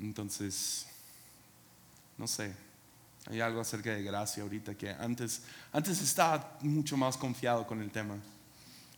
Entonces, 0.00 0.86
no 2.18 2.26
sé, 2.26 2.52
hay 3.30 3.40
algo 3.40 3.60
acerca 3.60 3.90
de 3.94 4.02
gracia 4.02 4.42
ahorita 4.42 4.74
que 4.74 4.90
antes, 4.90 5.42
antes 5.72 6.00
estaba 6.00 6.58
mucho 6.60 6.96
más 6.96 7.16
confiado 7.16 7.66
con 7.66 7.80
el 7.80 7.90
tema. 7.90 8.16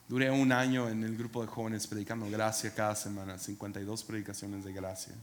Duré 0.09 0.31
un 0.31 0.53
año 0.53 0.88
en 0.88 1.03
el 1.03 1.16
grupo 1.16 1.40
de 1.40 1.48
jóvenes 1.48 1.87
predicando 1.87 2.29
gracia 2.31 2.74
cada 2.74 2.94
semana, 2.94 3.38
52 3.38 4.05
predicaciones 4.05 4.64
de 4.64 4.72
gracia. 4.72 5.14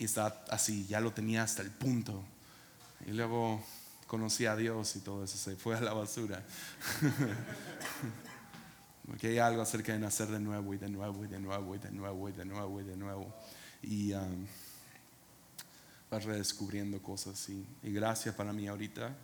Y 0.00 0.06
estaba 0.06 0.42
así, 0.48 0.86
ya 0.86 0.98
lo 0.98 1.12
tenía 1.12 1.42
hasta 1.42 1.60
el 1.60 1.70
punto. 1.70 2.24
Y 3.06 3.12
luego 3.12 3.62
conocí 4.06 4.46
a 4.46 4.56
Dios 4.56 4.96
y 4.96 5.00
todo 5.00 5.22
eso 5.22 5.36
se 5.36 5.56
fue 5.56 5.76
a 5.76 5.80
la 5.82 5.92
basura. 5.92 6.42
Porque 9.06 9.28
hay 9.28 9.38
algo 9.38 9.60
acerca 9.60 9.92
de 9.92 9.98
nacer 9.98 10.28
de 10.28 10.40
nuevo 10.40 10.72
y 10.72 10.78
de 10.78 10.88
nuevo 10.88 11.22
y 11.22 11.28
de 11.28 11.38
nuevo 11.38 11.74
y 11.74 11.78
de 11.78 11.90
nuevo 11.90 12.28
y 12.30 12.32
de 12.32 12.44
nuevo 12.46 12.80
y 12.80 12.84
de 12.84 12.96
nuevo. 12.96 13.34
Y 13.82 14.12
um, 14.14 14.46
vas 16.10 16.24
redescubriendo 16.24 17.02
cosas. 17.02 17.50
Y, 17.50 17.62
gracias 17.82 18.34
para 18.34 18.54
mí 18.54 18.68
ahorita. 18.68 19.14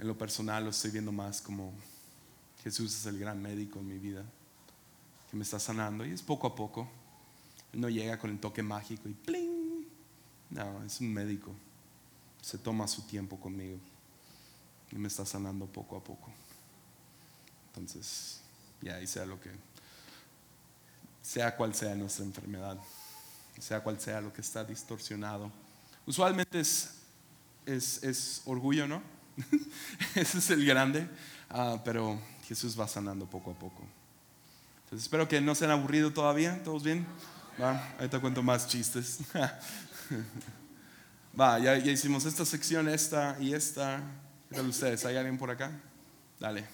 En 0.00 0.08
lo 0.08 0.18
personal 0.18 0.64
lo 0.64 0.70
estoy 0.70 0.90
viendo 0.90 1.12
más 1.12 1.40
como 1.40 1.72
Jesús 2.64 2.92
es 2.94 3.06
el 3.06 3.20
gran 3.20 3.40
médico 3.40 3.78
en 3.78 3.86
mi 3.86 3.98
vida, 3.98 4.24
que 5.30 5.36
me 5.36 5.44
está 5.44 5.60
sanando. 5.60 6.04
Y 6.04 6.10
es 6.10 6.22
poco 6.22 6.48
a 6.48 6.56
poco. 6.56 6.90
No 7.74 7.88
llega 7.88 8.18
con 8.18 8.30
el 8.30 8.40
toque 8.40 8.64
mágico 8.64 9.08
y 9.08 9.12
¡pling! 9.12 9.47
No, 10.50 10.84
es 10.84 11.00
un 11.00 11.12
médico 11.12 11.54
se 12.48 12.58
toma 12.58 12.88
su 12.88 13.02
tiempo 13.02 13.38
conmigo 13.38 13.78
y 14.90 14.96
me 14.96 15.08
está 15.08 15.26
sanando 15.26 15.66
poco 15.66 15.96
a 15.96 16.02
poco. 16.02 16.30
Entonces, 17.68 18.40
y 18.80 18.88
ahí 18.88 19.06
sea 19.06 19.26
lo 19.26 19.38
que, 19.40 19.50
sea 21.20 21.54
cual 21.56 21.74
sea 21.74 21.94
nuestra 21.94 22.24
enfermedad, 22.24 22.78
sea 23.58 23.82
cual 23.82 24.00
sea 24.00 24.20
lo 24.20 24.32
que 24.32 24.40
está 24.40 24.64
distorsionado. 24.64 25.50
Usualmente 26.06 26.60
es, 26.60 26.94
es, 27.66 28.40
orgullo, 28.46 28.88
¿no? 28.88 29.02
Ese 30.14 30.38
es 30.38 30.50
el 30.50 30.64
grande, 30.64 31.06
ah, 31.50 31.80
pero 31.84 32.18
Jesús 32.44 32.80
va 32.80 32.88
sanando 32.88 33.26
poco 33.26 33.50
a 33.50 33.58
poco. 33.58 33.82
Entonces 34.84 35.04
espero 35.04 35.28
que 35.28 35.40
no 35.42 35.54
se 35.54 35.66
han 35.66 35.70
aburrido 35.70 36.14
todavía, 36.14 36.62
¿todos 36.64 36.82
bien? 36.82 37.06
Va, 37.60 37.94
ahorita 37.98 38.20
cuento 38.20 38.42
más 38.42 38.68
chistes. 38.68 39.18
Va, 41.38 41.58
ya, 41.58 41.76
hicimos 41.76 42.24
esta 42.24 42.44
sección, 42.44 42.88
esta 42.88 43.36
y 43.40 43.54
esta. 43.54 44.02
¿Qué 44.52 44.60
ustedes? 44.60 45.04
¿Hay 45.04 45.16
alguien 45.16 45.38
por 45.38 45.50
acá? 45.50 45.70
Dale. 46.40 46.64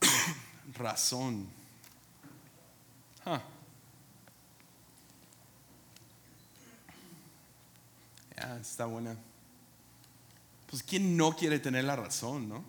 Razón. 0.74 1.48
Razón. 3.24 3.60
Está 8.60 8.86
buena. 8.86 9.16
Pues 10.68 10.82
¿quién 10.82 11.16
no 11.16 11.36
quiere 11.36 11.58
tener 11.58 11.84
la 11.84 11.96
razón, 11.96 12.48
no? 12.48 12.64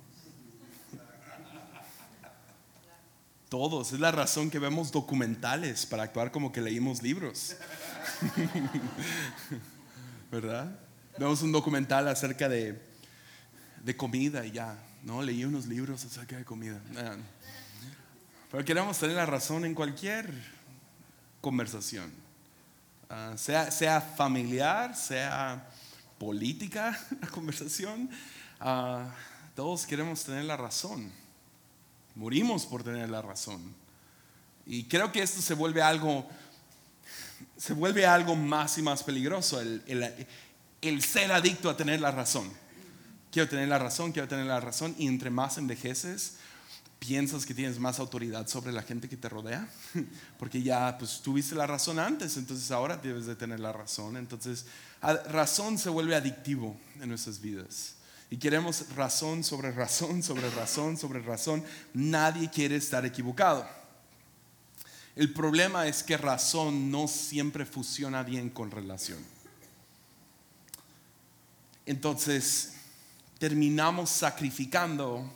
Todos, 3.48 3.92
es 3.92 4.00
la 4.00 4.12
razón 4.12 4.50
que 4.50 4.60
vemos 4.60 4.92
documentales 4.92 5.86
para 5.86 6.04
actuar 6.04 6.32
como 6.32 6.52
que 6.52 6.62
leímos 6.62 7.02
libros. 7.02 7.56
¿Verdad? 10.32 10.80
Vemos 11.18 11.42
un 11.42 11.52
documental 11.52 12.08
acerca 12.08 12.48
de, 12.48 12.82
de 13.84 13.98
comida 13.98 14.46
y 14.46 14.52
ya, 14.52 14.78
¿no? 15.04 15.22
Leí 15.22 15.44
unos 15.44 15.66
libros 15.66 16.06
acerca 16.06 16.38
de 16.38 16.46
comida. 16.46 16.80
Pero 18.52 18.66
queremos 18.66 18.98
tener 18.98 19.16
la 19.16 19.26
razón 19.26 19.66
en 19.66 19.74
cualquier 19.74 20.30
conversación, 21.40 22.12
ah, 23.10 23.34
sea, 23.36 23.72
sea 23.72 24.02
familiar, 24.02 24.96
sea 24.96 25.68
política 26.20 26.98
la 27.22 27.28
conversación, 27.28 28.10
ah, 28.60 29.14
todos 29.56 29.86
queremos 29.86 30.24
tener 30.24 30.46
la 30.46 30.58
razón. 30.58 31.12
Morimos 32.16 32.66
por 32.66 32.84
tener 32.84 33.10
la 33.10 33.22
razón. 33.22 33.74
Y 34.66 34.84
creo 34.84 35.12
que 35.12 35.22
esto 35.22 35.42
se 35.42 35.54
vuelve 35.54 35.82
algo, 35.82 36.28
se 37.62 37.74
vuelve 37.74 38.08
algo 38.08 38.36
más 38.36 38.80
y 38.80 38.82
más 38.82 39.04
peligroso, 39.04 39.62
el, 39.62 39.84
el, 40.82 41.04
ser 41.04 41.32
adicto 41.32 41.70
a 41.70 41.78
tener 41.78 42.02
la 42.02 42.10
razón. 42.10 42.52
Quiero 43.32 43.48
tener 43.48 43.68
la 43.68 43.78
razón, 43.78 44.12
quiero 44.12 44.28
tener 44.28 44.48
la 44.48 44.60
razón. 44.60 44.96
Y 44.98 45.06
entre 45.06 45.30
más 45.30 45.60
envejeces, 45.60 46.38
piensas 46.98 47.46
que 47.46 47.54
tienes 47.54 47.78
más 47.78 48.00
autoridad 48.00 48.48
sobre 48.48 48.72
la 48.72 48.82
gente 48.82 49.08
que 49.08 49.16
te 49.16 49.30
rodea, 49.30 49.70
porque 50.40 50.64
ya 50.64 50.98
pues 50.98 51.22
tuviste 51.22 51.54
la 51.54 51.68
razón 51.68 52.00
antes, 52.00 52.36
entonces 52.36 52.72
ahora 52.72 52.98
debes 52.98 53.28
de 53.28 53.36
tener 53.36 53.60
la 53.60 53.72
razón. 53.72 54.18
Entonces, 54.18 54.66
razón 55.30 55.78
se 55.78 55.92
vuelve 55.92 56.16
adictivo 56.16 56.76
en 57.00 57.10
nuestras 57.10 57.40
vidas. 57.40 57.94
Y 58.32 58.38
queremos 58.38 58.88
razón 58.96 59.44
sobre 59.44 59.72
razón, 59.72 60.24
sobre 60.24 60.50
razón, 60.50 60.98
sobre 60.98 61.20
razón. 61.20 61.64
Nadie 61.94 62.50
quiere 62.50 62.78
estar 62.78 63.06
equivocado. 63.06 63.81
El 65.16 65.34
problema 65.34 65.88
es 65.88 66.04
que 66.04 66.18
razón 66.18 66.90
no 66.90 67.08
siempre 67.08 67.66
funciona 67.66 68.24
bien 68.24 68.50
con 68.50 68.72
relación. 68.72 69.20
Entonces, 71.86 72.74
terminamos 73.38 74.10
sacrificando 74.10 75.30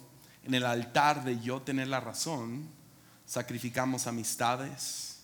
en 0.43 0.53
el 0.53 0.65
altar 0.65 1.23
de 1.23 1.39
yo 1.41 1.61
tener 1.61 1.87
la 1.87 1.99
razón, 1.99 2.67
sacrificamos 3.25 4.07
amistades, 4.07 5.17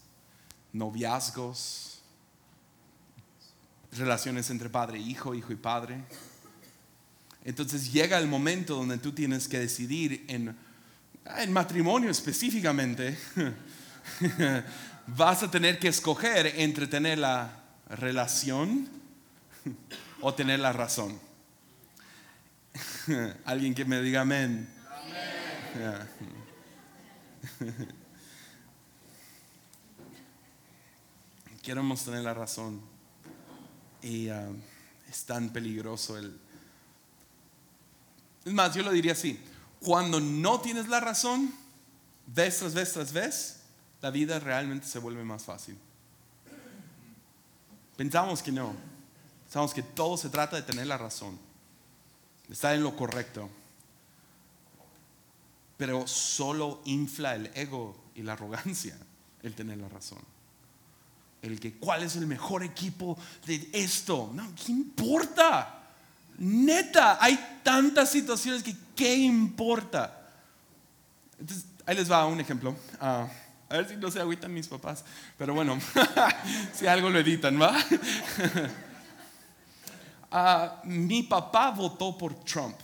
noviazgos, 0.74 2.02
relaciones 3.92 4.50
entre 4.50 4.70
padre 4.70 4.98
e 4.98 5.02
hijo, 5.02 5.36
hijo 5.36 5.54
y 5.54 5.58
padre 5.58 6.04
entonces 7.44 7.92
llega 7.92 8.20
el 8.20 8.28
momento 8.28 8.76
donde 8.76 8.98
tú 8.98 9.12
tienes 9.12 9.48
que 9.48 9.60
decidir 9.60 10.26
en, 10.28 10.56
en 11.38 11.54
matrimonio 11.54 12.10
específicamente. 12.10 13.18
Vas 15.08 15.44
a 15.44 15.52
tener 15.52 15.80
que 15.80 15.88
escoger 15.88 16.48
entre 16.58 16.88
tener 16.88 17.18
la 17.18 17.52
relación 17.90 18.88
o 20.22 20.34
tener 20.34 20.60
la 20.60 20.74
razón. 20.74 21.20
Alguien 23.46 23.74
que 23.74 23.86
me 23.86 24.02
diga 24.02 24.22
amén. 24.22 24.70
Queremos 31.62 32.04
tener 32.06 32.24
la 32.24 32.34
razón. 32.34 32.82
Y 34.02 34.30
ah, 34.30 34.50
es 35.10 35.26
tan 35.26 35.50
peligroso 35.50 36.18
el, 36.18 36.40
es 38.46 38.54
más, 38.54 38.74
yo 38.74 38.84
lo 38.84 38.92
diría 38.92 39.12
así. 39.12 39.40
Cuando 39.80 40.20
no 40.20 40.62
tienes 40.62 40.88
la 40.88 41.00
razón, 41.00 41.54
vez 42.28 42.58
tras 42.60 42.74
vez 42.74 42.94
tras 42.94 43.14
vez, 43.14 43.61
la 44.02 44.12
vida 44.12 44.40
realmente 44.40 44.88
se 44.88 45.00
vuelve 45.00 45.24
más 45.24 45.44
fácil. 45.44 45.78
Pensamos 47.96 48.42
que 48.42 48.52
no. 48.52 48.74
Pensamos 49.44 49.74
que 49.74 49.84
todo 49.84 50.18
se 50.18 50.30
trata 50.30 50.56
de 50.56 50.64
tener 50.64 50.88
la 50.88 50.98
razón, 50.98 51.38
de 52.48 52.54
estar 52.54 52.74
en 52.74 52.84
lo 52.84 52.96
correcto. 52.96 53.50
Pero 55.78 56.08
solo 56.08 56.82
infla 56.86 57.36
el 57.36 57.52
ego 57.54 57.96
y 58.16 58.24
la 58.24 58.34
arrogancia 58.34 58.98
el 59.44 59.54
tener 59.54 59.78
la 59.78 59.90
razón. 59.90 60.20
El 61.42 61.60
que, 61.60 61.74
¿cuál 61.74 62.04
es 62.04 62.16
el 62.16 62.28
mejor 62.28 62.64
equipo 62.64 63.18
de 63.46 63.70
esto? 63.74 64.32
No, 64.34 64.54
¿qué 64.56 64.72
importa? 64.72 65.80
Neta, 66.38 67.18
hay 67.24 67.60
tantas 67.64 68.12
situaciones 68.12 68.64
que 68.64 68.76
¿qué 68.96 69.16
importa? 69.16 70.32
Entonces, 71.40 71.66
ahí 71.86 71.96
les 71.96 72.12
va 72.12 72.26
un 72.28 72.40
ejemplo. 72.40 72.76
Ah, 73.00 73.28
a 73.72 73.78
ver 73.78 73.88
si 73.88 73.96
no 73.96 74.12
se 74.12 74.20
agüitan 74.20 74.54
mis 74.54 74.68
papás. 74.68 75.06
Pero 75.38 75.54
bueno, 75.54 75.80
si 76.74 76.88
algo 76.88 77.10
lo 77.10 77.20
editan, 77.20 77.60
¿va? 77.60 77.76
Ah, 80.34 80.80
mi 80.86 81.24
papá 81.24 81.72
votó 81.72 82.18
por 82.18 82.34
Trump. 82.46 82.78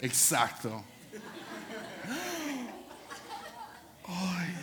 Exacto. 0.00 0.82
Ay, 4.08 4.56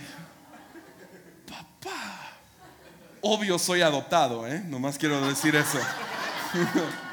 papá. 1.48 2.34
Obvio 3.22 3.58
soy 3.58 3.82
adoptado, 3.82 4.46
¿eh? 4.46 4.62
Nomás 4.66 4.98
quiero 4.98 5.26
decir 5.26 5.56
eso. 5.56 5.80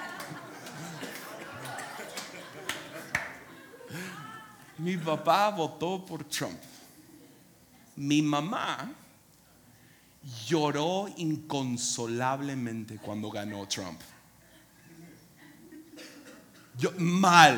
Mi 4.79 4.97
papá 4.97 5.51
votó 5.51 6.05
por 6.07 6.23
Trump. 6.25 6.59
Mi 7.99 8.23
mamá 8.23 8.93
lloró 10.47 11.09
inconsolablemente 11.17 12.99
cuando 12.99 13.29
ganó 13.29 13.67
Trump. 13.67 14.01
Yo, 16.77 16.93
mal. 16.97 17.57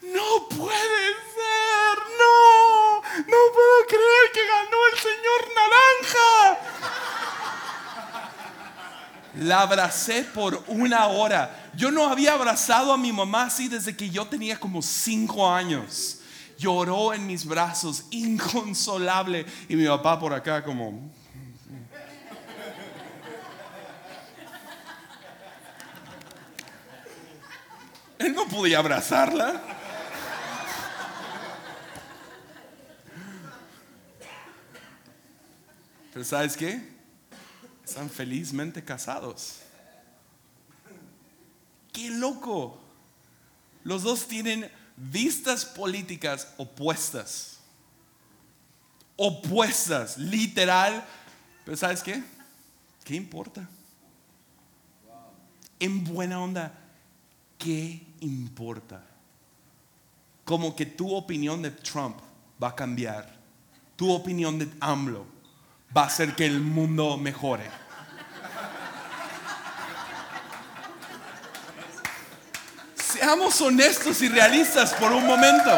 No 0.00 0.48
puede 0.48 1.08
ser, 1.34 1.98
no, 2.18 2.96
no 2.96 3.38
puedo 3.52 3.86
creer 3.86 4.32
que 4.32 4.40
ganó 4.46 4.78
el 4.90 4.98
señor 4.98 5.40
naranja. 5.54 6.58
La 9.46 9.60
abracé 9.60 10.24
por 10.24 10.64
una 10.68 11.08
hora. 11.08 11.70
Yo 11.76 11.90
no 11.90 12.08
había 12.08 12.32
abrazado 12.32 12.90
a 12.90 12.96
mi 12.96 13.12
mamá 13.12 13.44
así 13.44 13.68
desde 13.68 13.94
que 13.94 14.08
yo 14.08 14.26
tenía 14.26 14.58
como 14.58 14.80
cinco 14.80 15.46
años. 15.46 16.20
Lloró 16.58 17.12
en 17.12 17.26
mis 17.26 17.44
brazos, 17.44 18.04
inconsolable. 18.10 19.46
Y 19.68 19.76
mi 19.76 19.86
papá 19.86 20.18
por 20.18 20.32
acá 20.32 20.62
como... 20.62 21.12
Él 28.18 28.34
no 28.34 28.46
podía 28.46 28.78
abrazarla. 28.78 29.60
Pero 36.12 36.24
¿sabes 36.24 36.56
qué? 36.56 36.94
están 37.94 38.10
felizmente 38.10 38.82
casados. 38.82 39.60
¡Qué 41.92 42.10
loco! 42.10 42.80
Los 43.84 44.02
dos 44.02 44.26
tienen 44.26 44.68
vistas 44.96 45.64
políticas 45.64 46.48
opuestas. 46.56 47.58
Opuestas, 49.16 50.18
literal. 50.18 51.04
Pero 51.64 51.76
¿sabes 51.76 52.02
qué? 52.02 52.22
¿Qué 53.04 53.14
importa? 53.14 53.68
En 55.78 56.04
buena 56.04 56.40
onda, 56.40 56.72
¿qué 57.58 58.06
importa? 58.20 59.04
como 60.44 60.76
que 60.76 60.86
tu 60.86 61.14
opinión 61.14 61.62
de 61.62 61.70
Trump 61.70 62.16
va 62.62 62.68
a 62.68 62.74
cambiar. 62.74 63.34
Tu 63.96 64.10
opinión 64.10 64.58
de 64.58 64.68
AMLO 64.80 65.26
va 65.96 66.02
a 66.02 66.06
hacer 66.06 66.36
que 66.36 66.46
el 66.46 66.60
mundo 66.60 67.16
mejore. 67.16 67.64
Seamos 73.24 73.58
honestos 73.62 74.20
y 74.20 74.28
realistas 74.28 74.92
por 74.92 75.10
un 75.10 75.24
momento. 75.24 75.70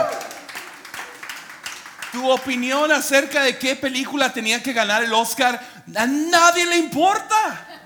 Tu 2.11 2.29
opinión 2.29 2.91
acerca 2.91 3.45
de 3.45 3.57
qué 3.57 3.77
película 3.77 4.33
tenía 4.33 4.61
que 4.61 4.73
ganar 4.73 5.05
el 5.05 5.15
Oscar, 5.15 5.85
a 5.95 6.07
nadie 6.09 6.67
le 6.67 6.77
importa. 6.77 7.85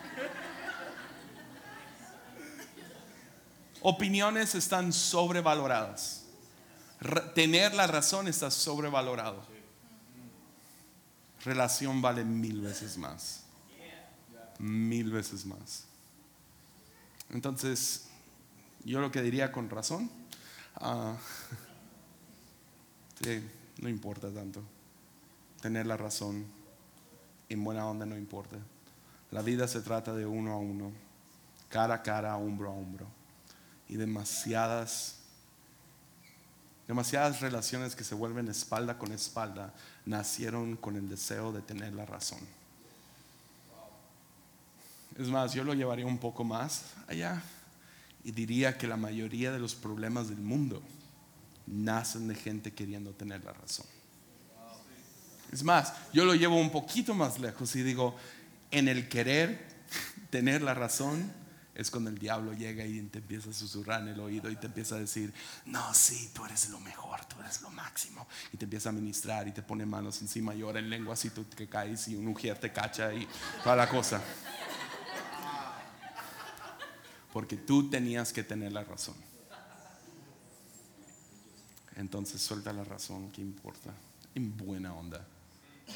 Opiniones 3.83 4.55
están 4.55 4.95
sobrevaloradas. 4.95 6.23
tener 7.35 7.75
la 7.75 7.87
razón 7.87 8.29
está 8.29 8.51
sobrevalorado. 8.51 9.45
Relación 11.45 12.01
vale 12.01 12.25
mil 12.25 12.63
veces 12.63 12.97
más. 12.97 13.43
Mil 14.59 15.11
veces 15.11 15.45
más. 15.45 15.85
Entonces, 17.29 18.07
yo 18.85 19.01
lo 19.01 19.11
que 19.11 19.23
diría 19.23 19.53
con 19.53 19.69
razón, 19.69 20.11
ah, 20.77 21.17
no 23.81 23.89
importa 23.89 24.33
tanto. 24.33 24.63
Tener 25.61 25.87
la 25.87 25.97
razón 25.97 26.47
en 27.49 27.63
buena 27.63 27.87
onda 27.87 28.07
no 28.07 28.17
importa. 28.17 28.57
La 29.31 29.43
vida 29.43 29.69
se 29.69 29.81
trata 29.81 30.15
de 30.15 30.27
uno 30.27 30.53
a 30.53 30.57
uno, 30.57 30.93
cara 31.69 31.95
a 31.95 32.03
cara, 32.03 32.37
hombro 32.37 32.71
a 32.71 32.73
hombro. 32.73 33.07
Y 33.89 33.97
demasiadas, 33.97 35.17
demasiadas 36.89 37.41
relaciones 37.41 37.95
que 37.95 38.05
se 38.05 38.15
vuelven 38.15 38.49
espalda 38.49 38.99
con 38.99 39.13
espalda 39.13 39.75
nacieron 40.07 40.77
con 40.77 40.97
el 40.97 41.09
deseo 41.09 41.53
de 41.53 41.61
tener 41.61 41.93
la 41.93 42.07
razón. 42.07 42.41
Es 45.19 45.29
más, 45.29 45.53
yo 45.53 45.65
lo 45.65 45.75
llevaría 45.75 46.07
un 46.07 46.19
poco 46.19 46.45
más 46.45 46.85
allá 47.07 47.43
y 48.25 48.33
diría 48.33 48.77
que 48.77 48.87
la 48.87 48.97
mayoría 48.97 49.53
de 49.53 49.59
los 49.59 49.75
problemas 49.75 50.29
del 50.29 50.41
mundo 50.41 50.83
nacen 51.67 52.29
de 52.29 52.35
gente 52.35 52.73
queriendo 52.73 53.13
tener 53.13 53.45
la 53.45 53.53
razón. 53.53 53.87
Es 55.53 55.65
más, 55.65 55.93
yo 56.13 56.25
lo 56.25 56.35
llevo 56.35 56.57
un 56.57 56.71
poquito 56.71 57.15
más 57.15 57.39
lejos 57.39 57.75
y 57.77 57.83
digo, 57.83 58.17
en 58.71 58.89
el 58.89 59.09
querer 59.09 59.67
tener 60.31 60.63
la 60.63 60.75
razón 60.75 61.33
es 61.75 61.91
cuando 61.91 62.11
el 62.11 62.19
diablo 62.19 62.53
llega 62.53 62.85
y 62.85 63.01
te 63.03 63.19
empieza 63.19 63.51
a 63.51 63.53
susurrar 63.53 64.03
en 64.03 64.09
el 64.09 64.21
oído 64.21 64.51
y 64.51 64.57
te 64.57 64.67
empieza 64.67 64.97
a 64.97 64.99
decir, 64.99 65.33
no, 65.65 65.95
sí, 65.95 66.31
tú 66.35 66.45
eres 66.45 66.69
lo 66.69 66.79
mejor, 66.81 67.25
tú 67.25 67.41
eres 67.41 67.63
lo 67.63 67.71
máximo. 67.71 68.29
Y 68.53 68.59
te 68.59 68.65
empieza 68.65 68.91
a 68.91 68.93
ministrar 68.93 69.49
y 69.49 69.53
te 69.53 69.63
pone 69.63 69.87
manos 69.87 70.21
encima, 70.21 70.55
llora 70.55 70.79
en 70.79 70.91
lengua 70.91 71.15
así 71.15 71.31
tú 71.31 71.45
te 71.45 71.69
caes 71.69 72.07
y 72.09 72.17
un 72.17 72.27
mujer 72.27 72.59
te 72.59 72.71
cacha 72.73 73.15
y 73.15 73.27
toda 73.65 73.77
la 73.77 73.89
cosa. 73.89 74.21
Porque 77.33 77.57
tú 77.57 77.89
tenías 77.89 78.33
que 78.33 78.43
tener 78.43 78.73
la 78.73 78.85
razón. 78.85 79.17
Entonces 81.97 82.41
suelta 82.41 82.73
la 82.73 82.85
razón, 82.85 83.31
¿qué 83.31 83.41
importa? 83.41 83.93
En 84.35 84.57
buena 84.57 84.95
onda. 84.95 85.25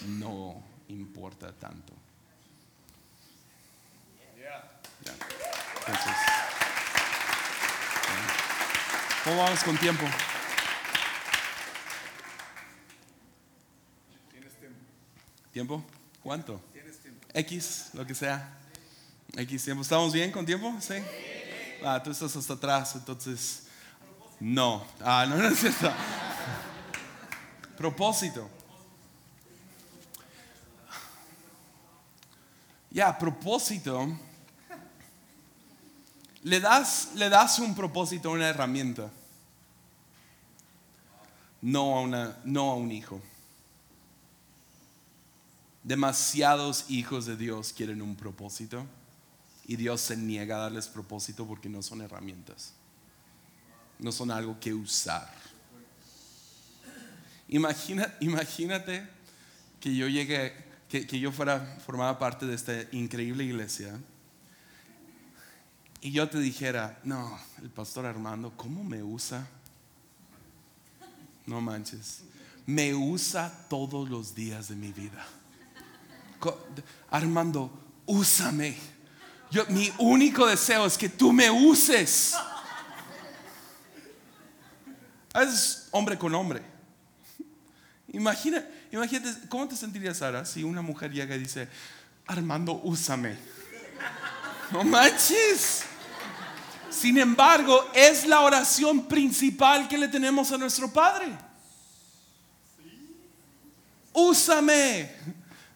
No 0.07 0.63
importa 0.89 1.53
tanto. 1.53 1.95
Entonces, 5.87 6.17
¿cómo 9.23 9.37
vamos 9.37 9.65
con 9.65 9.77
tiempo? 9.77 10.05
¿Tienes 14.31 14.59
tiempo? 14.59 14.79
¿Tiempo? 15.53 15.85
¿Cuánto? 16.23 16.59
¿Tienes 16.73 16.99
tiempo? 17.01 17.27
X, 17.35 17.91
lo 17.93 18.07
que 18.07 18.15
sea. 18.15 18.64
Tiempo. 19.35 19.83
¿Estamos 19.83 20.13
bien 20.13 20.31
con 20.31 20.47
tiempo? 20.47 20.73
Sí. 20.81 20.95
Ah, 21.85 22.01
tú 22.01 22.13
estás 22.13 22.37
hasta 22.37 22.53
atrás, 22.53 22.95
entonces. 22.95 23.65
No. 24.39 24.87
Ah, 25.01 25.27
no, 25.29 25.37
no 25.43 25.49
es 25.49 25.59
cierto. 25.59 25.91
Propósito. 27.77 28.49
Ya, 32.93 33.19
propósito. 33.19 34.07
Le 36.45 36.61
das, 36.61 37.11
le 37.17 37.29
das 37.29 37.59
un 37.59 37.75
propósito 37.75 38.29
a 38.29 38.33
una 38.33 38.49
herramienta, 38.49 39.11
no 41.61 41.97
a, 41.97 42.03
una, 42.03 42.37
no 42.45 42.71
a 42.71 42.77
un 42.77 42.93
hijo. 42.93 43.21
Demasiados 45.83 46.85
hijos 46.89 47.27
de 47.27 47.37
Dios 47.37 47.73
quieren 47.73 48.01
un 48.01 48.15
propósito 48.15 48.87
y 49.67 49.77
Dios 49.77 50.01
se 50.01 50.17
niega 50.17 50.57
a 50.57 50.61
darles 50.61 50.89
propósito 50.89 51.47
porque 51.47 51.69
no 51.69 51.83
son 51.83 52.03
herramientas, 52.03 52.73
no 53.99 54.13
son 54.13 54.31
algo 54.31 54.59
que 54.61 54.75
usar. 54.75 55.33
imagínate 57.49 59.09
que 59.81 59.95
yo 59.95 60.09
llegue, 60.09 60.53
que, 60.89 61.07
que 61.07 61.19
yo 61.19 61.33
fuera 61.33 61.61
formada 61.85 62.19
parte 62.19 62.47
de 62.47 62.55
esta 62.55 62.73
increíble 62.93 63.45
iglesia 63.45 63.99
y 66.05 66.11
yo 66.11 66.29
te 66.29 66.39
dijera, 66.39 67.01
no, 67.03 67.39
el 67.63 67.71
pastor 67.71 68.05
Armando, 68.05 68.53
¿cómo 68.59 68.85
me 68.85 69.03
usa? 69.03 69.49
No 71.47 71.63
manches, 71.63 72.21
me 72.67 72.95
usa 72.95 73.67
todos 73.71 74.11
los 74.11 74.35
días 74.35 74.69
de 74.69 74.77
mi 74.77 74.93
vida. 74.93 75.25
Armando, 77.11 77.71
úsame. 78.05 78.77
Mi 79.69 79.93
único 79.99 80.47
deseo 80.47 80.87
es 80.87 80.99
que 80.99 81.09
tú 81.09 81.33
me 81.33 81.51
uses. 81.51 82.35
Es 85.35 85.89
hombre 85.91 86.19
con 86.19 86.35
hombre. 86.35 86.63
Imagina, 88.09 88.65
imagínate, 88.93 89.49
¿cómo 89.49 89.67
te 89.67 89.75
sentirías, 89.75 90.19
Sara, 90.19 90.45
si 90.45 90.63
una 90.63 90.83
mujer 90.83 91.11
llega 91.11 91.35
y 91.35 91.41
dice, 91.41 91.69
Armando, 92.27 92.81
úsame? 92.85 93.37
No 94.71 94.85
manches. 94.85 95.85
Sin 96.91 97.19
embargo, 97.19 97.91
es 97.93 98.27
la 98.27 98.41
oración 98.41 99.07
principal 99.07 99.89
que 99.89 99.99
le 99.99 100.09
tenemos 100.09 100.53
a 100.53 100.59
nuestro 100.59 100.93
Padre. 100.93 101.27
Úsame. 104.13 105.11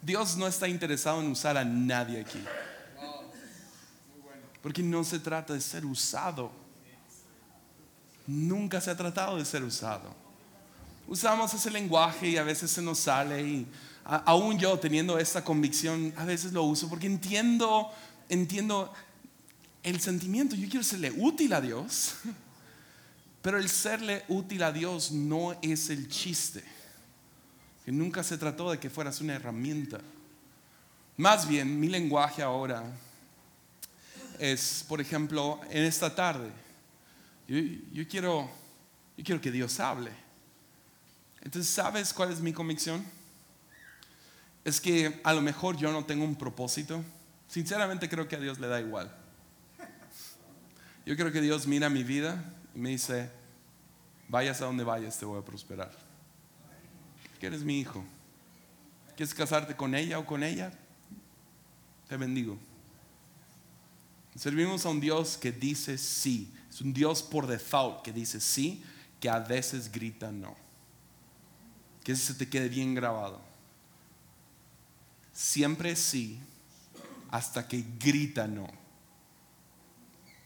Dios 0.01 0.37
no 0.37 0.47
está 0.47 0.69
interesado 0.69 1.21
en 1.21 1.33
usar 1.33 1.57
a 1.57 1.65
nadie 1.65 2.21
aquí. 2.21 2.43
Porque 4.69 4.83
no 4.83 5.03
se 5.03 5.19
trata 5.19 5.55
de 5.55 5.63
ser 5.63 5.87
usado. 5.87 6.53
Nunca 8.27 8.83
se 8.83 8.91
ha 8.91 8.97
tratado 8.99 9.39
de 9.39 9.45
ser 9.47 9.63
usado. 9.63 10.15
Usamos 11.07 11.55
ese 11.55 11.71
lenguaje 11.71 12.29
y 12.29 12.37
a 12.37 12.43
veces 12.43 12.71
se 12.71 12.83
nos 12.83 12.99
sale 12.99 13.41
y 13.41 13.67
aún 14.05 14.59
yo 14.59 14.79
teniendo 14.79 15.19
esta 15.19 15.43
convicción 15.43 16.13
a 16.19 16.27
veces 16.27 16.53
lo 16.53 16.65
uso 16.65 16.87
porque 16.87 17.07
entiendo 17.07 17.91
entiendo 18.29 18.93
el 19.83 20.03
sentimiento, 20.03 20.55
yo 20.55 20.69
quiero 20.69 20.85
serle 20.85 21.15
útil 21.17 21.55
a 21.55 21.63
Dios, 21.63 22.17
pero 23.41 23.57
el 23.57 23.71
serle 23.71 24.23
útil 24.29 24.63
a 24.63 24.71
Dios 24.71 25.13
no 25.13 25.59
es 25.63 25.89
el 25.89 26.11
chiste. 26.11 26.63
Que 27.87 27.91
nunca 27.91 28.23
se 28.23 28.37
trató 28.37 28.71
de 28.71 28.79
que 28.79 28.91
fueras 28.91 29.23
una 29.23 29.33
herramienta. 29.33 29.99
Más 31.17 31.49
bien, 31.49 31.81
mi 31.81 31.89
lenguaje 31.89 32.43
ahora 32.43 32.85
es, 34.39 34.85
por 34.89 35.01
ejemplo, 35.01 35.61
en 35.71 35.85
esta 35.85 36.15
tarde, 36.15 36.51
yo, 37.47 38.07
quiero, 38.09 38.51
yo 39.17 39.25
quiero 39.25 39.41
que 39.41 39.51
Dios 39.51 39.81
hable. 39.81 40.11
Entonces, 41.43 41.73
¿sabes 41.73 42.13
cuál 42.13 42.33
es 42.33 42.41
mi 42.41 42.53
convicción? 42.53 43.05
Es 44.65 44.81
que 44.81 45.21
a 45.25 45.33
lo 45.33 45.41
mejor 45.41 45.77
yo 45.77 45.91
no 45.93 46.05
tengo 46.05 46.25
un 46.25 46.37
propósito. 46.37 47.03
Sinceramente 47.49 48.09
creo 48.09 48.29
que 48.29 48.37
a 48.37 48.41
Dios 48.41 48.59
le 48.59 48.67
da 48.69 48.81
igual. 48.81 49.15
Yo 51.07 51.17
creo 51.17 51.33
que 51.33 51.41
Dios 51.41 51.67
mira 51.67 51.89
mi 51.89 52.05
vida 52.05 52.45
y 52.75 52.79
me 52.79 52.91
dice, 52.91 53.31
vayas 54.29 54.61
a 54.61 54.67
donde 54.67 54.85
vayas, 54.85 55.19
te 55.19 55.25
voy 55.25 55.41
a 55.41 55.45
prosperar. 55.45 55.91
Que 57.41 57.47
eres 57.47 57.63
mi 57.63 57.81
hijo. 57.81 58.05
¿Quieres 59.17 59.35
casarte 59.35 59.75
con 59.75 59.95
ella 59.95 60.19
o 60.19 60.27
con 60.27 60.43
ella? 60.43 60.71
Te 62.09 62.17
bendigo. 62.19 62.59
Servimos 64.39 64.87
a 64.87 64.91
un 64.91 65.01
Dios 65.01 65.37
que 65.37 65.51
dice 65.51 65.99
sí. 65.99 66.55
Es 66.71 66.81
un 66.81 66.93
Dios 66.93 67.25
por 67.25 67.49
default 67.49 68.03
que 68.03 68.13
dice 68.13 68.41
sí, 68.41 68.85
que 69.19 69.29
a 69.29 69.41
veces 69.41 69.91
grita 69.91 70.31
no. 70.31 70.57
Que 72.05 72.15
se 72.15 72.35
te 72.35 72.49
quede 72.49 72.69
bien 72.69 72.95
grabado. 72.95 73.41
Siempre 75.33 75.97
sí, 75.97 76.39
hasta 77.33 77.67
que 77.67 77.85
grita 77.99 78.47
no. 78.47 78.69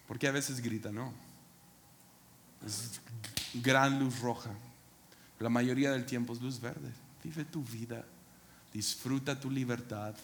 Porque 0.08 0.26
a 0.26 0.32
veces 0.32 0.62
grita 0.62 0.90
no. 0.90 1.12
Es 2.64 2.98
gran 3.52 4.00
luz 4.00 4.20
roja. 4.20 4.52
La 5.38 5.50
mayoría 5.50 5.90
del 5.90 6.06
tiempo 6.06 6.32
es 6.32 6.40
luz 6.40 6.58
verde. 6.58 6.90
Vive 7.22 7.44
tu 7.44 7.62
vida. 7.62 8.06
Disfruta 8.72 9.38
tu 9.38 9.50
libertad. 9.50 10.14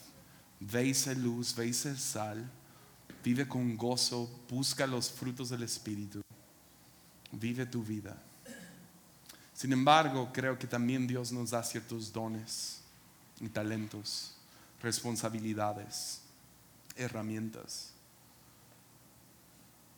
Ve 0.59 0.89
esa 0.89 1.13
luz, 1.13 1.55
ve 1.55 1.69
ese 1.69 1.95
sal. 1.99 2.51
Vive 3.25 3.47
con 3.47 3.77
gozo. 3.77 4.29
Busca 4.49 4.87
los 4.87 5.11
frutos 5.11 5.51
del 5.51 5.63
Espíritu. 5.63 6.23
Vive 7.33 7.67
tu 7.67 7.83
vida. 7.83 8.17
Sin 9.55 9.73
embargo, 9.73 10.31
creo 10.33 10.59
que 10.59 10.67
también 10.67 11.07
Dios 11.07 11.33
nos 11.33 11.51
da 11.51 11.63
ciertos 11.65 12.13
dones 12.13 12.79
y 13.41 13.49
talentos, 13.49 14.35
responsabilidades, 14.81 16.21
herramientas. 16.95 17.91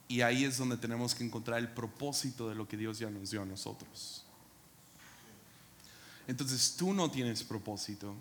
Y 0.09 0.23
ahí 0.23 0.45
es 0.45 0.59
donde 0.59 0.77
tenemos 0.77 1.15
que 1.15 1.25
encontrar 1.25 1.59
el 1.59 1.69
propósito 1.69 2.49
de 2.49 2.55
lo 2.55 2.67
que 2.67 2.77
Dios 2.77 2.99
ya 2.99 3.11
nos 3.11 3.31
dio 3.31 3.43
a 3.43 3.45
nosotros. 3.45 4.25
Entonces 6.27 6.75
tú 6.77 6.93
no 6.93 7.11
tienes 7.11 7.43
propósito. 7.45 8.15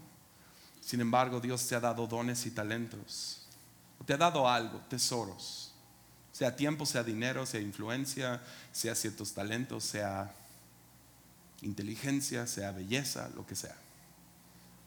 Sin 0.82 1.02
embargo, 1.02 1.40
Dios 1.40 1.66
te 1.68 1.76
ha 1.76 1.80
dado 1.80 2.06
dones 2.06 2.46
y 2.46 2.52
talentos. 2.52 3.39
Te 4.06 4.14
ha 4.14 4.18
dado 4.18 4.48
algo, 4.48 4.80
tesoros. 4.90 5.72
Sea 6.32 6.56
tiempo, 6.56 6.86
sea 6.86 7.04
dinero, 7.04 7.46
sea 7.46 7.62
influencia, 7.62 8.42
sea 8.72 8.96
ciertos 8.96 9.34
talentos, 9.34 9.84
sea 9.84 10.34
inteligencia, 11.62 12.48
sea 12.48 12.72
belleza, 12.72 13.30
lo 13.36 13.46
que 13.46 13.56
sea. 13.56 13.76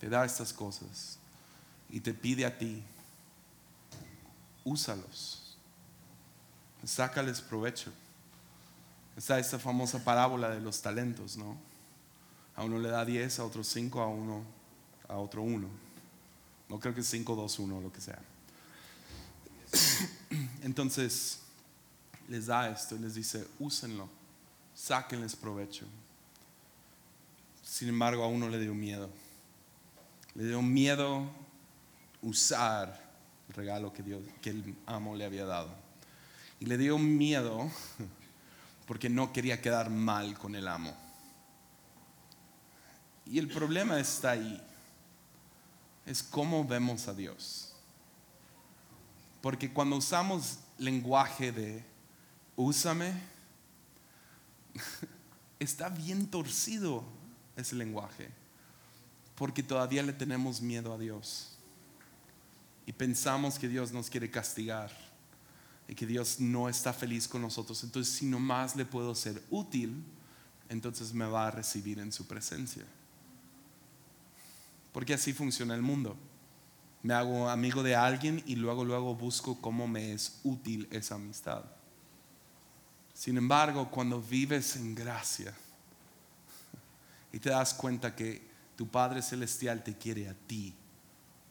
Te 0.01 0.09
da 0.09 0.25
estas 0.25 0.53
cosas 0.53 1.19
y 1.91 2.01
te 2.01 2.15
pide 2.15 2.47
a 2.47 2.59
ti, 2.59 2.83
úsalos, 4.65 5.57
sácales 6.85 7.41
provecho. 7.41 7.93
Está 9.17 9.39
esta 9.39 9.59
famosa 9.59 10.03
parábola 10.03 10.49
de 10.49 10.61
los 10.61 10.81
talentos, 10.81 11.37
¿no? 11.37 11.57
A 12.57 12.65
uno 12.65 12.79
le 12.79 12.89
da 12.89 13.05
10, 13.05 13.39
a 13.39 13.45
otro 13.45 13.63
5, 13.63 14.01
a 14.01 14.09
uno, 14.09 14.43
a 15.09 15.17
otro 15.17 15.43
1. 15.43 15.69
No 16.69 16.81
creo 16.81 16.95
que 16.95 17.03
es 17.03 17.09
5, 17.09 17.37
2, 17.37 17.59
1, 17.59 17.81
lo 17.81 17.93
que 17.93 18.01
sea. 18.01 18.19
Entonces, 20.63 21.41
les 22.29 22.47
da 22.47 22.71
esto 22.71 22.97
y 22.97 22.99
les 22.99 23.15
dice, 23.15 23.47
úsenlo, 23.59 24.09
sáquenles 24.75 25.37
provecho. 25.37 25.87
Sin 27.63 27.89
embargo, 27.89 28.25
a 28.25 28.29
uno 28.29 28.49
le 28.49 28.59
dio 28.59 28.75
miedo. 28.75 29.11
Le 30.35 30.45
dio 30.45 30.63
miedo 30.63 31.31
usar 32.23 33.13
el 33.49 33.55
regalo 33.55 33.93
que, 33.93 34.03
Dios, 34.03 34.23
que 34.41 34.51
el 34.51 34.77
amo 34.87 35.17
le 35.17 35.25
había 35.25 35.45
dado. 35.45 35.75
Y 36.61 36.67
le 36.67 36.79
dio 36.79 36.99
miedo 36.99 37.71
porque 38.87 39.09
no 39.09 39.33
quería 39.33 39.61
quedar 39.61 39.91
mal 39.91 40.39
con 40.39 40.55
el 40.55 40.69
amo. 40.69 40.97
Y 43.27 43.39
el 43.39 43.49
problema 43.49 43.99
está 43.99 44.33
ahí. 44.33 44.63
Es 46.07 46.23
cómo 46.23 46.65
vemos 46.65 47.09
a 47.09 47.15
Dios. 47.15 47.72
Porque 49.43 49.73
cuando 49.73 49.97
usamos 49.97 50.61
lenguaje 50.79 51.53
de 51.53 51.85
úsame, 52.57 53.13
está 55.59 55.89
bien 55.89 56.29
torcido 56.29 57.05
ese 57.57 57.75
lenguaje. 57.75 58.31
Porque 59.35 59.63
todavía 59.63 60.05
le 60.05 60.13
tenemos 60.13 60.63
miedo 60.63 60.95
a 60.95 60.99
Dios. 60.99 61.59
Y 62.87 62.93
pensamos 62.93 63.59
que 63.59 63.69
Dios 63.69 63.93
nos 63.93 64.09
quiere 64.09 64.31
castigar. 64.31 64.93
Y 65.89 65.97
que 65.97 66.07
Dios 66.07 66.39
no 66.39 66.69
está 66.69 66.93
feliz 66.93 67.27
con 67.27 67.43
nosotros. 67.43 67.83
Entonces, 67.83 68.15
si 68.15 68.27
nomás 68.27 68.77
le 68.77 68.85
puedo 68.85 69.13
ser 69.17 69.43
útil, 69.51 70.05
entonces 70.69 71.13
me 71.13 71.27
va 71.27 71.49
a 71.49 71.51
recibir 71.51 71.99
en 71.99 72.13
su 72.13 72.29
presencia. 72.29 72.85
Porque 74.93 75.15
así 75.15 75.33
funciona 75.33 75.75
el 75.75 75.83
mundo. 75.83 76.17
Me 77.03 77.15
hago 77.15 77.49
amigo 77.49 77.83
de 77.83 77.97
alguien 77.97 78.43
y 78.47 78.55
luego 78.55 78.85
luego 78.85 79.15
busco 79.15 79.61
cómo 79.61 79.89
me 79.89 80.13
es 80.13 80.41
útil 80.45 80.87
esa 80.91 81.17
amistad. 81.17 81.65
Sin 83.13 83.37
embargo, 83.37 83.91
cuando 83.91 84.21
vives 84.21 84.77
en 84.77 84.95
gracia 84.95 85.55
y 87.33 87.39
te 87.39 87.51
das 87.51 87.75
cuenta 87.75 88.15
que 88.15 88.43
tu 88.77 88.87
Padre 88.87 89.21
Celestial 89.23 89.83
te 89.83 89.97
quiere 89.97 90.29
a 90.29 90.35
ti, 90.35 90.75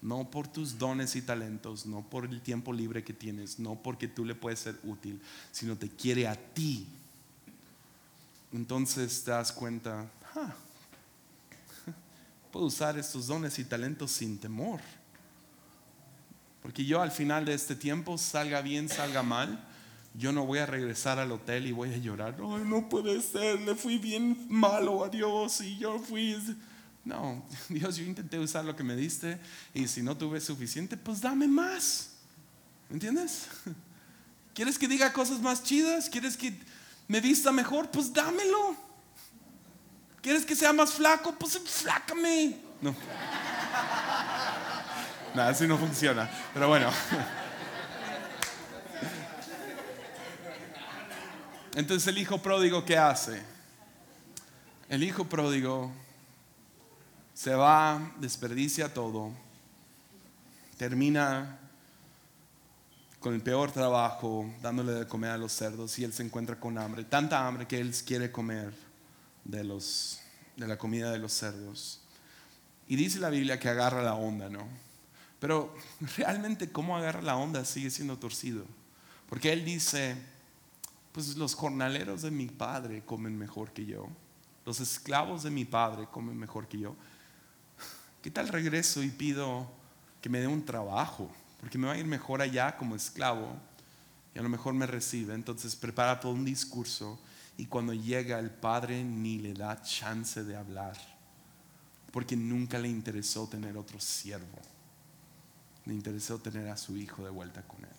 no 0.01 0.29
por 0.31 0.47
tus 0.47 0.77
dones 0.77 1.15
y 1.15 1.21
talentos, 1.21 1.85
no 1.85 2.01
por 2.01 2.25
el 2.25 2.41
tiempo 2.41 2.73
libre 2.73 3.03
que 3.03 3.13
tienes, 3.13 3.59
no 3.59 3.75
porque 3.75 4.07
tú 4.07 4.25
le 4.25 4.35
puedes 4.35 4.59
ser 4.59 4.79
útil, 4.83 5.21
sino 5.51 5.77
te 5.77 5.89
quiere 5.89 6.27
a 6.27 6.35
ti. 6.35 6.87
Entonces 8.51 9.23
te 9.23 9.31
das 9.31 9.51
cuenta, 9.51 10.09
ah, 10.35 10.55
puedo 12.51 12.65
usar 12.65 12.97
estos 12.97 13.27
dones 13.27 13.59
y 13.59 13.65
talentos 13.65 14.11
sin 14.11 14.39
temor. 14.39 14.81
Porque 16.61 16.85
yo 16.85 17.01
al 17.01 17.11
final 17.11 17.45
de 17.45 17.53
este 17.53 17.75
tiempo, 17.75 18.17
salga 18.17 18.61
bien, 18.61 18.87
salga 18.87 19.23
mal, 19.23 19.67
yo 20.13 20.31
no 20.31 20.45
voy 20.45 20.59
a 20.59 20.65
regresar 20.65 21.19
al 21.19 21.31
hotel 21.31 21.67
y 21.67 21.71
voy 21.71 21.93
a 21.93 21.97
llorar. 21.97 22.35
Ay, 22.37 22.63
no 22.65 22.87
puede 22.89 23.21
ser, 23.21 23.61
le 23.61 23.75
fui 23.75 23.97
bien 23.97 24.45
malo 24.49 25.03
a 25.03 25.09
Dios 25.09 25.61
y 25.61 25.77
yo 25.77 25.99
fui... 25.99 26.37
No, 27.03 27.43
Dios, 27.69 27.95
yo 27.95 28.03
intenté 28.03 28.37
usar 28.37 28.63
lo 28.63 28.75
que 28.75 28.83
me 28.83 28.95
diste 28.95 29.39
y 29.73 29.87
si 29.87 30.03
no 30.03 30.15
tuve 30.15 30.39
suficiente, 30.39 30.97
pues 30.97 31.21
dame 31.21 31.47
más. 31.47 32.11
¿Entiendes? 32.89 33.47
¿Quieres 34.53 34.77
que 34.77 34.87
diga 34.87 35.13
cosas 35.13 35.39
más 35.39 35.63
chidas? 35.63 36.09
¿Quieres 36.09 36.37
que 36.37 36.53
me 37.07 37.21
vista 37.21 37.51
mejor? 37.51 37.89
Pues 37.89 38.13
dámelo. 38.13 38.75
¿Quieres 40.21 40.45
que 40.45 40.55
sea 40.55 40.73
más 40.73 40.93
flaco? 40.93 41.33
Pues 41.39 41.57
flácame. 41.57 42.57
No. 42.81 42.93
Nada, 45.33 45.49
así 45.49 45.67
no 45.67 45.77
funciona. 45.77 46.29
Pero 46.53 46.67
bueno. 46.67 46.89
Entonces 51.73 52.07
el 52.07 52.17
hijo 52.17 52.41
pródigo, 52.41 52.83
¿qué 52.83 52.97
hace? 52.97 53.41
El 54.89 55.03
hijo 55.03 55.23
pródigo 55.23 55.89
se 57.33 57.55
va, 57.55 58.11
desperdicia 58.19 58.93
todo, 58.93 59.31
termina 60.77 61.57
con 63.21 63.33
el 63.33 63.41
peor 63.41 63.71
trabajo, 63.71 64.53
dándole 64.61 64.91
de 64.93 65.07
comer 65.07 65.31
a 65.31 65.37
los 65.37 65.53
cerdos 65.53 65.97
y 65.97 66.03
él 66.03 66.11
se 66.11 66.23
encuentra 66.23 66.59
con 66.59 66.77
hambre, 66.77 67.05
tanta 67.05 67.47
hambre 67.47 67.67
que 67.67 67.79
él 67.79 67.93
quiere 68.05 68.31
comer 68.31 68.73
de, 69.45 69.63
los, 69.63 70.19
de 70.57 70.67
la 70.67 70.77
comida 70.77 71.09
de 71.11 71.19
los 71.19 71.31
cerdos. 71.31 72.01
Y 72.87 72.97
dice 72.97 73.19
la 73.19 73.29
Biblia 73.29 73.59
que 73.59 73.69
agarra 73.69 74.03
la 74.03 74.15
onda, 74.15 74.49
¿no? 74.49 74.67
Pero 75.41 75.75
realmente 76.17 76.71
cómo 76.71 76.95
agarra 76.95 77.21
la 77.21 77.35
onda 77.35 77.65
sigue 77.65 77.89
siendo 77.89 78.17
torcido. 78.17 78.63
Porque 79.27 79.51
él 79.51 79.65
dice, 79.65 80.15
pues 81.11 81.35
los 81.35 81.55
jornaleros 81.55 82.21
de 82.21 82.31
mi 82.31 82.45
padre 82.45 83.03
comen 83.03 83.37
mejor 83.37 83.71
que 83.71 83.85
yo. 83.85 84.07
Los 84.65 84.79
esclavos 84.79 85.43
de 85.43 85.49
mi 85.49 85.65
padre 85.65 86.07
comen 86.11 86.37
mejor 86.37 86.67
que 86.67 86.79
yo. 86.79 86.95
¿Qué 88.21 88.29
tal 88.29 88.49
regreso 88.49 89.01
y 89.01 89.09
pido 89.09 89.67
que 90.21 90.29
me 90.29 90.39
dé 90.39 90.47
un 90.47 90.63
trabajo? 90.63 91.31
Porque 91.59 91.79
me 91.79 91.87
va 91.87 91.93
a 91.93 91.97
ir 91.97 92.05
mejor 92.05 92.41
allá 92.41 92.77
como 92.77 92.95
esclavo 92.95 93.57
y 94.35 94.39
a 94.39 94.43
lo 94.43 94.49
mejor 94.49 94.75
me 94.75 94.85
recibe. 94.85 95.33
Entonces 95.33 95.75
prepara 95.75 96.19
todo 96.19 96.33
un 96.33 96.45
discurso 96.45 97.19
y 97.57 97.65
cuando 97.65 97.93
llega 97.93 98.37
el 98.37 98.51
padre 98.51 99.03
ni 99.03 99.39
le 99.39 99.55
da 99.55 99.81
chance 99.81 100.43
de 100.43 100.55
hablar. 100.55 100.97
Porque 102.11 102.35
nunca 102.35 102.77
le 102.77 102.89
interesó 102.89 103.47
tener 103.47 103.75
otro 103.75 103.99
siervo. 103.99 104.59
Le 105.91 105.97
interesó 105.97 106.39
tener 106.39 106.69
a 106.69 106.77
su 106.77 106.95
hijo 106.95 107.21
de 107.21 107.29
vuelta 107.29 107.63
con 107.63 107.83
él. 107.83 107.91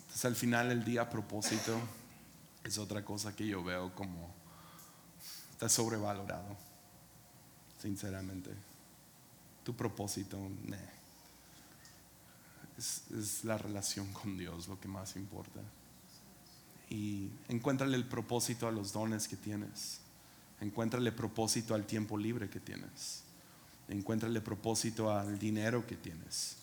Entonces 0.00 0.24
al 0.24 0.34
final 0.34 0.72
el 0.72 0.84
día 0.84 1.08
propósito 1.08 1.78
es 2.64 2.78
otra 2.78 3.04
cosa 3.04 3.36
que 3.36 3.46
yo 3.46 3.62
veo 3.62 3.94
como 3.94 4.34
está 5.52 5.68
sobrevalorado, 5.68 6.56
sinceramente. 7.80 8.50
Tu 9.62 9.72
propósito 9.76 10.36
es, 12.76 13.04
es 13.16 13.44
la 13.44 13.56
relación 13.56 14.12
con 14.12 14.36
Dios 14.36 14.66
lo 14.66 14.80
que 14.80 14.88
más 14.88 15.14
importa. 15.14 15.60
Y 16.88 17.30
encuéntrale 17.46 17.96
el 17.96 18.04
propósito 18.04 18.66
a 18.66 18.72
los 18.72 18.92
dones 18.92 19.28
que 19.28 19.36
tienes. 19.36 20.00
Encuéntrale 20.60 21.12
propósito 21.12 21.72
al 21.72 21.86
tiempo 21.86 22.18
libre 22.18 22.50
que 22.50 22.58
tienes. 22.58 23.29
Encuéntrale 23.90 24.40
propósito 24.40 25.10
al 25.10 25.38
dinero 25.38 25.86
que 25.86 25.96
tienes. 25.96 26.56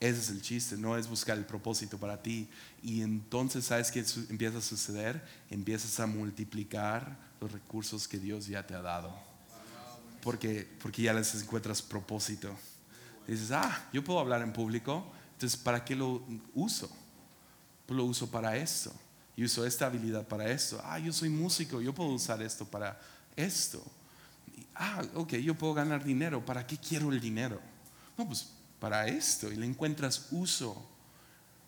Ese 0.00 0.20
es 0.20 0.28
el 0.30 0.42
chiste, 0.42 0.76
no 0.76 0.98
es 0.98 1.08
buscar 1.08 1.38
el 1.38 1.44
propósito 1.44 1.96
para 1.98 2.20
ti. 2.20 2.48
Y 2.82 3.00
entonces, 3.00 3.64
¿sabes 3.64 3.90
qué 3.90 4.04
empieza 4.28 4.58
a 4.58 4.60
suceder? 4.60 5.24
Empiezas 5.50 5.98
a 6.00 6.06
multiplicar 6.06 7.16
los 7.40 7.52
recursos 7.52 8.08
que 8.08 8.18
Dios 8.18 8.46
ya 8.46 8.66
te 8.66 8.74
ha 8.74 8.82
dado. 8.82 9.14
Porque, 10.20 10.68
porque 10.82 11.02
ya 11.02 11.12
les 11.12 11.34
encuentras 11.36 11.80
propósito. 11.80 12.54
dices, 13.26 13.50
ah, 13.52 13.88
yo 13.92 14.02
puedo 14.02 14.18
hablar 14.18 14.42
en 14.42 14.52
público, 14.52 15.10
entonces, 15.32 15.58
¿para 15.58 15.84
qué 15.84 15.94
lo 15.94 16.22
uso? 16.54 16.90
Pues 17.86 17.96
lo 17.96 18.04
uso 18.04 18.30
para 18.30 18.56
esto. 18.56 18.92
y 19.36 19.44
uso 19.44 19.66
esta 19.66 19.86
habilidad 19.86 20.26
para 20.26 20.48
esto. 20.50 20.80
Ah, 20.84 20.98
yo 20.98 21.12
soy 21.12 21.28
músico, 21.28 21.80
yo 21.80 21.94
puedo 21.94 22.10
usar 22.10 22.42
esto 22.42 22.64
para 22.64 23.00
esto. 23.36 23.82
Ah, 24.74 25.02
ok, 25.14 25.34
yo 25.34 25.54
puedo 25.54 25.74
ganar 25.74 26.02
dinero. 26.04 26.44
¿Para 26.44 26.66
qué 26.66 26.76
quiero 26.78 27.12
el 27.12 27.20
dinero? 27.20 27.60
No, 28.16 28.26
pues 28.26 28.48
para 28.80 29.06
esto. 29.06 29.50
Y 29.52 29.56
le 29.56 29.66
encuentras 29.66 30.28
uso 30.30 30.90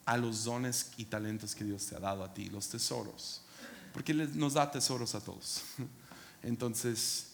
a 0.05 0.17
los 0.17 0.45
dones 0.45 0.93
y 0.97 1.05
talentos 1.05 1.55
que 1.55 1.65
Dios 1.65 1.87
te 1.87 1.97
ha 1.97 2.01
dado 2.01 2.25
a 2.25 2.33
ti, 2.33 2.49
los 2.51 2.69
tesoros. 2.69 3.43
Porque 3.93 4.15
nos 4.15 4.55
da 4.55 4.71
tesoros 4.71 5.15
a 5.15 5.21
todos. 5.21 5.63
Entonces, 6.43 7.29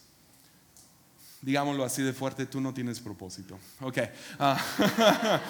digámoslo 1.41 1.85
así 1.85 2.03
de 2.03 2.13
fuerte, 2.13 2.47
tú 2.47 2.61
no 2.61 2.73
tienes 2.73 3.01
propósito. 3.01 3.59
Ok. 3.81 3.99
Ah. 4.39 4.59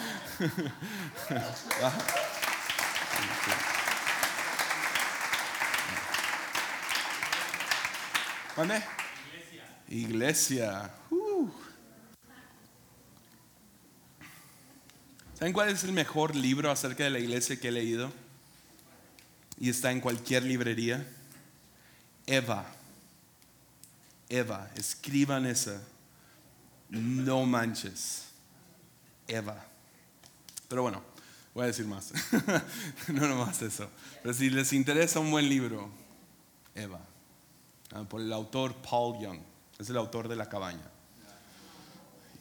¿Dónde? 8.57 8.83
Iglesia. 9.93 10.90
Uh. 11.11 11.51
¿Saben 15.38 15.53
cuál 15.53 15.68
es 15.68 15.84
el 15.84 15.93
mejor 15.93 16.34
libro 16.34 16.70
acerca 16.70 17.05
de 17.05 17.11
la 17.11 17.18
iglesia 17.18 17.61
que 17.61 17.68
he 17.68 17.72
leído? 17.72 18.11
Y 19.59 19.68
está 19.68 19.93
en 19.93 20.01
cualquier 20.01 20.45
librería. 20.45 21.07
Eva. 22.26 22.64
Eva. 24.30 24.70
Escriban 24.76 25.45
esa. 25.45 25.82
No 26.88 27.45
manches. 27.45 28.28
Eva. 29.28 29.62
Pero 30.68 30.82
bueno, 30.82 31.03
voy 31.53 31.64
a 31.64 31.66
decir 31.66 31.84
más. 31.84 32.14
no 33.09 33.28
nomás 33.28 33.61
eso. 33.61 33.90
Pero 34.22 34.32
si 34.32 34.49
les 34.49 34.72
interesa 34.72 35.20
un 35.20 35.30
buen 35.30 35.51
libro, 35.51 35.90
Eva. 36.74 37.01
Ah, 37.93 38.05
por 38.05 38.22
el 38.22 38.32
autor 38.32 38.74
Paul 38.76 39.20
Young. 39.20 39.52
Es 39.79 39.89
el 39.91 39.97
autor 39.97 40.29
de 40.29 40.37
La 40.37 40.49
cabaña. 40.49 40.91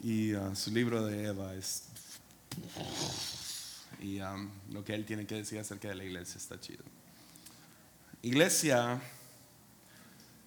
Y 0.02 0.34
ah, 0.34 0.54
su 0.54 0.70
libro 0.70 1.04
de 1.04 1.26
Eva 1.26 1.54
es... 1.54 1.84
Y 4.00 4.20
um, 4.20 4.48
lo 4.70 4.84
que 4.84 4.94
él 4.94 5.06
tiene 5.06 5.26
que 5.26 5.36
decir 5.36 5.58
acerca 5.58 5.88
de 5.88 5.94
la 5.94 6.04
iglesia 6.04 6.38
está 6.38 6.60
chido. 6.60 6.82
Iglesia, 8.20 9.00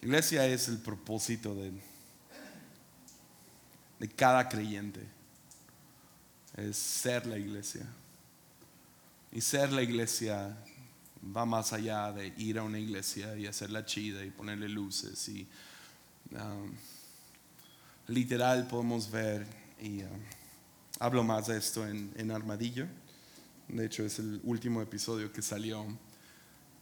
iglesia 0.01 0.45
es 0.45 0.67
el 0.67 0.77
propósito 0.77 1.55
de, 1.55 1.71
de 3.99 4.09
cada 4.09 4.47
creyente. 4.49 5.01
Es 6.57 6.77
ser 6.77 7.25
la 7.25 7.37
iglesia. 7.37 7.85
Y 9.31 9.41
ser 9.41 9.71
la 9.71 9.81
iglesia 9.81 10.57
va 11.35 11.45
más 11.45 11.73
allá 11.73 12.11
de 12.11 12.33
ir 12.37 12.59
a 12.59 12.63
una 12.63 12.79
iglesia 12.79 13.35
y 13.37 13.47
hacerla 13.47 13.85
chida 13.85 14.23
y 14.23 14.31
ponerle 14.31 14.69
luces 14.69 15.27
y 15.29 15.47
um, 16.31 16.73
literal 18.07 18.67
podemos 18.67 19.09
ver 19.09 19.45
y 19.81 20.03
um, 20.03 20.09
hablo 20.99 21.23
más 21.23 21.47
de 21.47 21.57
esto 21.57 21.87
en, 21.87 22.11
en, 22.15 22.31
Armadillo. 22.31 22.87
De 23.67 23.85
hecho 23.85 24.03
es 24.03 24.19
el 24.19 24.41
último 24.43 24.81
episodio 24.81 25.31
que 25.31 25.41
salió. 25.41 25.85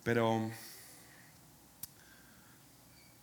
Pero 0.04 0.52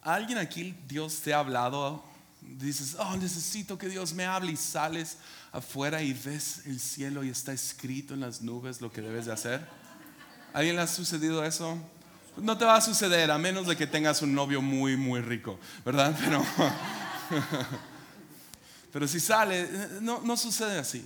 alguien 0.02 0.38
aquí 0.38 0.74
Dios 0.88 1.20
te 1.20 1.34
ha 1.34 1.40
hablado 1.40 2.02
dices 2.40 2.96
oh 2.98 3.16
necesito 3.16 3.76
que 3.76 3.88
Dios 3.88 4.14
me 4.14 4.24
hable 4.24 4.52
y 4.52 4.56
sales 4.56 5.18
afuera 5.52 6.02
y 6.02 6.12
ves 6.12 6.62
el 6.66 6.80
cielo 6.80 7.22
y 7.24 7.28
está 7.28 7.52
escrito 7.52 8.14
en 8.14 8.20
las 8.20 8.40
nubes 8.40 8.80
lo 8.80 8.90
que 8.90 9.00
debes 9.00 9.26
de 9.26 9.32
hacer. 9.32 9.66
Alguien 10.52 10.76
le 10.76 10.82
ha 10.82 10.86
sucedido 10.86 11.44
eso? 11.44 11.78
No 12.42 12.56
te 12.56 12.64
va 12.64 12.76
a 12.76 12.80
suceder 12.80 13.30
a 13.30 13.38
menos 13.38 13.66
de 13.66 13.76
que 13.76 13.86
tengas 13.86 14.22
un 14.22 14.34
novio 14.34 14.62
muy, 14.62 14.96
muy 14.96 15.20
rico, 15.20 15.58
¿verdad? 15.84 16.16
Pero, 16.18 16.44
pero 18.92 19.08
si 19.08 19.20
sale, 19.20 19.68
no, 20.00 20.20
no 20.20 20.36
sucede 20.36 20.78
así. 20.78 21.04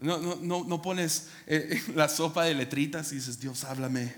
No, 0.00 0.18
no, 0.18 0.64
no, 0.64 0.80
pones 0.80 1.28
eh, 1.46 1.82
la 1.94 2.08
sopa 2.08 2.44
de 2.44 2.54
letritas 2.54 3.10
y 3.12 3.16
dices, 3.16 3.40
Dios, 3.40 3.64
háblame. 3.64 4.14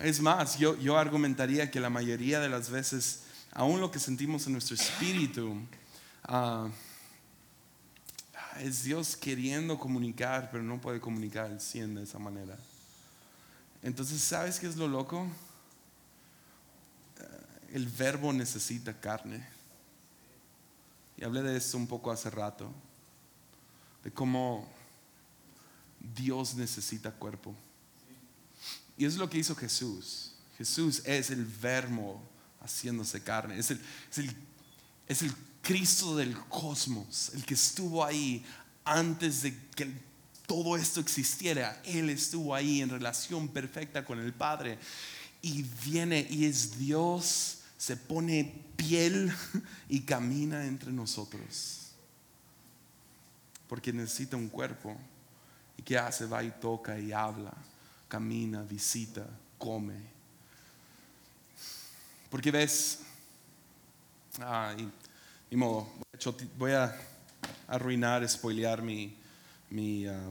Es 0.00 0.20
más, 0.20 0.58
yo, 0.58 0.76
yo 0.80 0.98
argumentaría 0.98 1.70
que 1.70 1.78
la 1.78 1.88
mayoría 1.88 2.40
de 2.40 2.48
las 2.48 2.70
veces, 2.70 3.20
aún 3.52 3.80
lo 3.80 3.92
que 3.92 4.00
sentimos 4.00 4.46
en 4.46 4.54
nuestro 4.54 4.74
espíritu, 4.74 5.64
uh, 6.28 6.68
es 8.60 8.84
Dios 8.84 9.16
queriendo 9.16 9.78
comunicar, 9.78 10.50
pero 10.50 10.62
no 10.62 10.80
puede 10.80 11.00
comunicar 11.00 11.46
al 11.46 11.60
100 11.60 11.94
de 11.96 12.02
esa 12.02 12.18
manera. 12.18 12.58
Entonces, 13.82 14.20
¿sabes 14.20 14.60
qué 14.60 14.66
es 14.66 14.76
lo 14.76 14.86
loco? 14.88 15.26
Eh, 17.18 17.74
el 17.74 17.86
verbo 17.86 18.32
necesita 18.32 18.98
carne. 18.98 19.46
Y 21.16 21.24
hablé 21.24 21.42
de 21.42 21.56
esto 21.56 21.76
un 21.76 21.86
poco 21.86 22.10
hace 22.10 22.30
rato, 22.30 22.72
de 24.02 24.10
cómo 24.10 24.68
Dios 26.14 26.54
necesita 26.54 27.12
cuerpo. 27.12 27.54
Y 28.96 29.04
es 29.04 29.16
lo 29.16 29.28
que 29.28 29.38
hizo 29.38 29.54
Jesús. 29.54 30.34
Jesús 30.58 31.02
es 31.04 31.30
el 31.30 31.44
verbo 31.44 32.20
haciéndose 32.60 33.22
carne, 33.22 33.58
es 33.58 33.70
el, 33.70 33.80
es 34.10 34.18
el, 34.18 34.36
es 35.08 35.22
el 35.22 35.34
Cristo 35.62 36.16
del 36.16 36.36
cosmos, 36.48 37.30
el 37.34 37.44
que 37.44 37.54
estuvo 37.54 38.04
ahí 38.04 38.44
antes 38.84 39.42
de 39.42 39.56
que 39.76 39.90
todo 40.46 40.76
esto 40.76 41.00
existiera. 41.00 41.80
Él 41.84 42.10
estuvo 42.10 42.54
ahí 42.54 42.82
en 42.82 42.90
relación 42.90 43.48
perfecta 43.48 44.04
con 44.04 44.18
el 44.18 44.32
Padre. 44.32 44.78
Y 45.40 45.62
viene 45.62 46.26
y 46.28 46.44
es 46.44 46.78
Dios, 46.78 47.60
se 47.78 47.96
pone 47.96 48.52
piel 48.76 49.32
y 49.88 50.00
camina 50.00 50.66
entre 50.66 50.92
nosotros. 50.92 51.92
Porque 53.68 53.92
necesita 53.92 54.36
un 54.36 54.48
cuerpo. 54.48 54.96
¿Y 55.78 55.82
qué 55.82 55.96
hace? 55.96 56.26
Va 56.26 56.44
y 56.44 56.50
toca 56.50 56.98
y 56.98 57.12
habla, 57.12 57.54
camina, 58.08 58.62
visita, 58.62 59.26
come. 59.58 59.94
Porque 62.30 62.50
ves, 62.50 63.00
ah, 64.40 64.74
ni 65.52 65.58
modo, 65.58 65.86
voy 66.56 66.72
a 66.72 66.96
arruinar, 67.68 68.26
spoilear 68.26 68.80
mi, 68.80 69.14
mi 69.68 70.06
ah, 70.06 70.30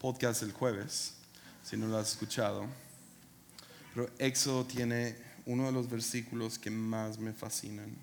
podcast 0.00 0.42
el 0.42 0.52
jueves, 0.52 1.12
si 1.62 1.76
no 1.76 1.86
lo 1.86 1.98
has 1.98 2.12
escuchado. 2.12 2.64
Pero 3.94 4.08
Éxodo 4.18 4.64
tiene 4.64 5.14
uno 5.44 5.66
de 5.66 5.72
los 5.72 5.90
versículos 5.90 6.58
que 6.58 6.70
más 6.70 7.18
me 7.18 7.34
fascinan. 7.34 7.94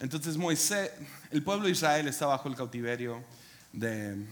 Entonces 0.00 0.36
Moisés, 0.36 0.90
el 1.30 1.44
pueblo 1.44 1.66
de 1.66 1.70
Israel 1.70 2.08
está 2.08 2.26
bajo 2.26 2.48
el 2.48 2.56
cautiverio 2.56 3.22
de, 3.72 4.26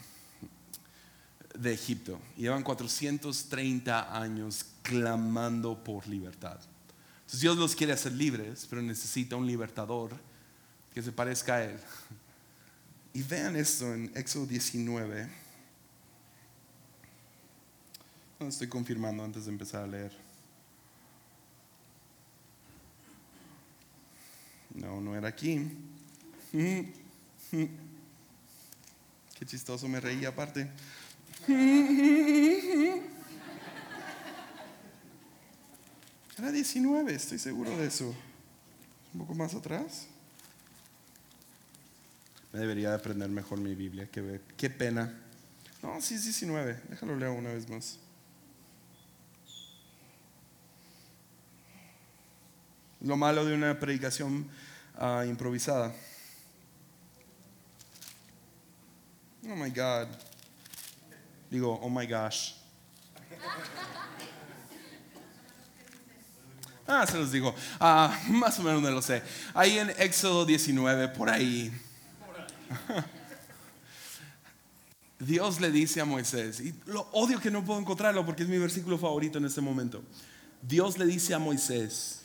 de 1.57 1.73
Egipto. 1.73 2.19
Llevan 2.37 2.65
430 2.65 4.21
años 4.21 4.67
clamando 4.83 5.85
por 5.85 6.05
libertad. 6.09 6.59
Entonces 7.29 7.43
Dios 7.43 7.59
los 7.59 7.77
quiere 7.77 7.93
hacer 7.93 8.13
libres, 8.13 8.67
pero 8.71 8.81
necesita 8.81 9.37
un 9.37 9.47
libertador 9.47 10.17
que 10.95 11.03
se 11.03 11.13
parezca 11.13 11.57
a 11.57 11.65
Él. 11.65 11.79
Y 13.13 13.23
vean 13.23 13.55
esto 13.55 13.93
en 13.93 14.11
Éxodo 14.15 14.47
19. 14.47 15.29
estoy 18.41 18.69
confirmando 18.69 19.23
antes 19.23 19.45
de 19.45 19.51
empezar 19.51 19.83
a 19.83 19.87
leer. 19.87 20.17
No, 24.77 24.99
no 25.03 25.15
era 25.15 25.29
aquí. 25.29 25.71
Qué 26.51 26.95
chistoso 29.45 29.87
me 29.87 30.01
reí 30.01 30.25
aparte. 30.25 30.71
Era 36.39 36.53
19, 36.53 37.13
estoy 37.13 37.39
seguro 37.39 37.77
de 37.77 37.87
eso. 37.87 38.15
Un 39.13 39.21
poco 39.21 39.35
más 39.35 39.55
atrás. 39.55 40.07
Me 42.53 42.61
debería 42.61 42.95
aprender 42.95 43.29
mejor 43.29 43.59
mi 43.59 43.75
Biblia. 43.75 44.09
Qué, 44.11 44.41
qué 44.57 44.71
pena. 44.71 45.13
No, 45.83 46.01
sí 46.01 46.15
es 46.15 46.23
19. 46.23 46.81
Déjalo 46.91 47.17
leer 47.17 47.33
una 47.33 47.53
vez 47.53 47.69
más. 47.69 47.99
Lo 53.01 53.17
malo 53.17 53.45
de 53.45 53.55
una 53.55 53.79
predicación 53.81 54.49
uh, 54.97 55.25
improvisada. 55.25 55.93
Oh 59.45 59.57
my 59.57 59.71
God. 59.71 60.07
Digo, 61.51 61.81
oh 61.83 61.91
my 61.91 62.07
gosh. 62.07 62.55
Ah, 66.89 67.07
se 67.07 67.19
los 67.19 67.31
digo. 67.31 67.55
Ah, 67.79 68.19
más 68.31 68.59
o 68.59 68.63
menos 68.63 68.81
me 68.81 68.91
lo 68.91 69.03
sé. 69.03 69.23
Ahí 69.53 69.79
en 69.79 69.91
Éxodo 69.91 70.47
19, 70.47 71.09
por 71.09 71.29
ahí. 71.29 71.71
Dios 75.21 75.61
le 75.61 75.71
dice 75.71 76.01
a 76.01 76.07
Moisés, 76.07 76.61
y 76.61 76.75
lo 76.87 77.03
odio 77.13 77.41
que 77.41 77.51
no 77.51 77.65
puedo 77.65 77.79
encontrarlo 77.79 78.25
porque 78.25 78.45
es 78.45 78.49
mi 78.49 78.57
versículo 78.57 78.97
favorito 78.97 79.37
en 79.39 79.45
este 79.45 79.61
momento. 79.61 80.03
Dios 80.63 80.97
le 80.97 81.05
dice 81.07 81.35
a 81.35 81.39
Moisés, 81.39 82.21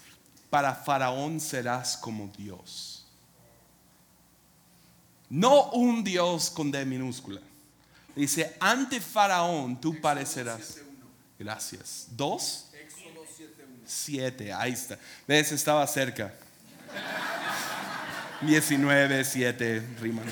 para 0.49 0.73
Faraón 0.75 1.39
serás 1.39 1.97
como 1.97 2.31
Dios. 2.37 3.05
No 5.29 5.71
un 5.71 6.03
Dios 6.03 6.51
con 6.51 6.71
D 6.71 6.85
minúscula. 6.85 7.41
Dice, 8.15 8.55
ante 8.59 9.01
Faraón 9.01 9.81
tú 9.81 9.99
parecerás. 9.99 10.77
Gracias. 11.39 12.07
¿Dos? 12.11 12.67
Siete, 13.93 14.51
ahí 14.51 14.73
está. 14.73 14.97
¿Ves? 15.27 15.51
Estaba 15.51 15.85
cerca. 15.85 16.33
19, 18.41 19.23
7, 19.23 19.83
riman. 20.01 20.25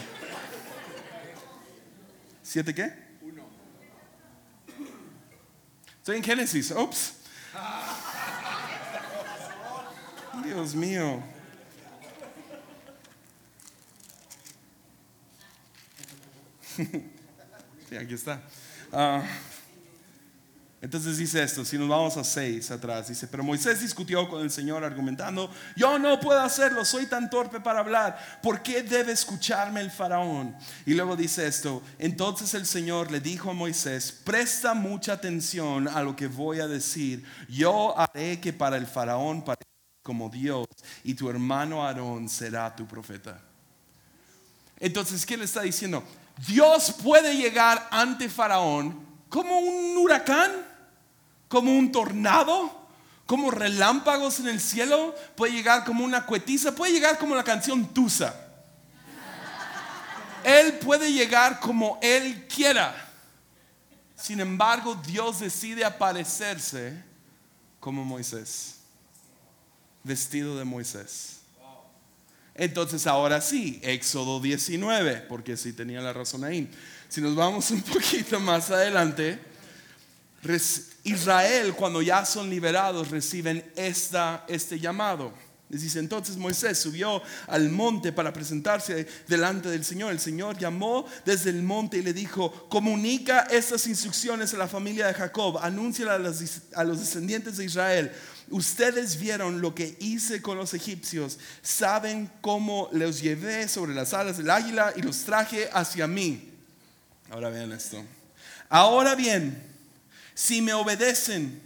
¿Siete 2.41 2.74
qué? 2.74 2.91
Uno. 3.22 3.43
Estoy 5.99 6.18
en 6.18 6.24
Génesis. 6.24 6.72
Ups. 6.72 7.14
Dios 10.43 10.76
mío. 10.76 11.22
Sí, 17.89 17.97
aquí 17.97 18.14
está. 18.14 18.41
Ah, 18.93 19.22
entonces 20.82 21.17
dice 21.17 21.43
esto, 21.43 21.63
si 21.63 21.77
nos 21.77 21.88
vamos 21.88 22.17
a 22.17 22.23
6 22.23 22.71
atrás, 22.71 23.07
dice, 23.07 23.27
pero 23.27 23.43
Moisés 23.43 23.82
discutió 23.82 24.27
con 24.27 24.41
el 24.41 24.49
Señor 24.49 24.84
argumentando, 24.84 25.51
yo 25.75 25.99
no 25.99 26.19
puedo 26.19 26.39
hacerlo, 26.39 26.84
soy 26.84 27.05
tan 27.05 27.29
torpe 27.29 27.59
para 27.59 27.79
hablar, 27.79 28.39
¿por 28.41 28.63
qué 28.63 28.82
debe 28.82 29.11
escucharme 29.11 29.79
el 29.82 29.91
faraón? 29.91 30.55
Y 30.86 30.95
luego 30.95 31.15
dice 31.15 31.45
esto, 31.45 31.84
entonces 31.99 32.53
el 32.55 32.65
Señor 32.65 33.11
le 33.11 33.19
dijo 33.19 33.51
a 33.51 33.53
Moisés, 33.53 34.11
presta 34.23 34.73
mucha 34.73 35.13
atención 35.13 35.88
a 35.88 36.01
lo 36.01 36.15
que 36.15 36.27
voy 36.27 36.59
a 36.59 36.67
decir, 36.67 37.23
yo 37.47 37.97
haré 37.97 38.39
que 38.39 38.51
para 38.51 38.77
el 38.77 38.88
faraón 38.88 39.43
parezca 39.43 39.71
como 40.03 40.29
Dios 40.29 40.65
y 41.03 41.13
tu 41.13 41.29
hermano 41.29 41.86
Aarón 41.86 42.27
será 42.27 42.75
tu 42.75 42.88
profeta. 42.88 43.39
Entonces, 44.79 45.25
¿qué 45.27 45.38
le 45.38 45.45
está 45.45 45.61
diciendo? 45.61 46.03
Dios 46.47 46.95
puede 47.03 47.36
llegar 47.36 47.88
ante 47.91 48.27
Faraón 48.29 48.99
como 49.29 49.59
un 49.59 49.95
huracán, 49.97 50.51
como 51.52 51.78
un 51.78 51.91
tornado, 51.91 52.72
como 53.26 53.52
relámpagos 53.52 54.39
en 54.39 54.47
el 54.47 54.62
cielo, 54.62 55.14
puede 55.36 55.52
llegar 55.52 55.84
como 55.84 56.06
una 56.06 56.26
cuetiza, 56.26 56.74
puede 56.74 56.93
llegar 56.93 57.18
como 57.18 57.36
la 57.36 57.43
canción 57.43 57.93
Tusa. 57.93 58.34
Él 60.45 60.80
puede 60.80 61.12
llegar 61.12 61.60
como 61.60 61.99
Él 62.02 62.47
quiera. 62.47 62.95
Sin 64.16 64.39
embargo, 64.39 64.95
Dios 65.06 65.41
decide 65.41 65.84
aparecerse 65.84 67.04
como 67.82 68.06
Moisés, 68.06 68.78
vestido 70.06 70.58
de 70.58 70.64
Moisés. 70.64 71.41
Entonces 72.56 73.06
ahora 73.08 73.41
sí, 73.41 73.82
Éxodo 73.84 74.39
19, 74.39 75.26
porque 75.28 75.58
sí 75.58 75.74
tenía 75.74 75.99
la 75.99 76.14
razón 76.14 76.45
ahí. 76.45 76.72
Si 77.10 77.20
nos 77.20 77.36
vamos 77.36 77.72
un 77.72 77.82
poquito 77.82 78.39
más 78.39 78.72
adelante, 78.72 79.51
Israel 81.03 81.73
cuando 81.73 82.01
ya 82.01 82.25
son 82.25 82.49
liberados 82.49 83.09
reciben 83.09 83.63
esta, 83.75 84.45
este 84.47 84.79
llamado. 84.79 85.33
Les 85.71 85.83
dice, 85.83 85.99
entonces 85.99 86.35
Moisés 86.35 86.77
subió 86.79 87.21
al 87.47 87.69
monte 87.69 88.11
para 88.11 88.33
presentarse 88.33 89.07
delante 89.29 89.69
del 89.69 89.85
Señor. 89.85 90.11
El 90.11 90.19
Señor 90.19 90.57
llamó 90.57 91.05
desde 91.23 91.49
el 91.49 91.63
monte 91.63 91.99
y 91.99 92.01
le 92.01 92.11
dijo, 92.11 92.67
comunica 92.67 93.47
estas 93.49 93.87
instrucciones 93.87 94.53
a 94.53 94.57
la 94.57 94.67
familia 94.67 95.07
de 95.07 95.13
Jacob, 95.13 95.59
anúnciala 95.59 96.15
a 96.15 96.83
los, 96.83 96.99
descendientes 96.99 97.55
de 97.55 97.63
Israel. 97.63 98.11
Ustedes 98.49 99.17
vieron 99.17 99.61
lo 99.61 99.73
que 99.73 99.95
hice 100.01 100.41
con 100.41 100.57
los 100.57 100.73
egipcios, 100.73 101.39
saben 101.61 102.29
cómo 102.41 102.89
los 102.91 103.21
llevé 103.21 103.69
sobre 103.69 103.95
las 103.95 104.13
alas 104.13 104.39
del 104.39 104.49
águila 104.49 104.91
y 104.97 105.01
los 105.01 105.19
traje 105.19 105.69
hacia 105.71 106.05
mí. 106.05 106.49
Ahora 107.29 107.49
vean 107.49 107.71
esto. 107.71 108.03
Ahora 108.67 109.15
bien, 109.15 109.70
si 110.41 110.59
me 110.59 110.73
obedecen, 110.73 111.61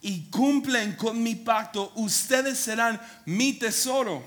y 0.00 0.30
cumplen 0.30 0.94
con 0.94 1.20
mi 1.20 1.34
pacto, 1.34 1.92
ustedes 1.96 2.58
serán 2.58 3.00
mi 3.24 3.54
tesoro 3.54 4.22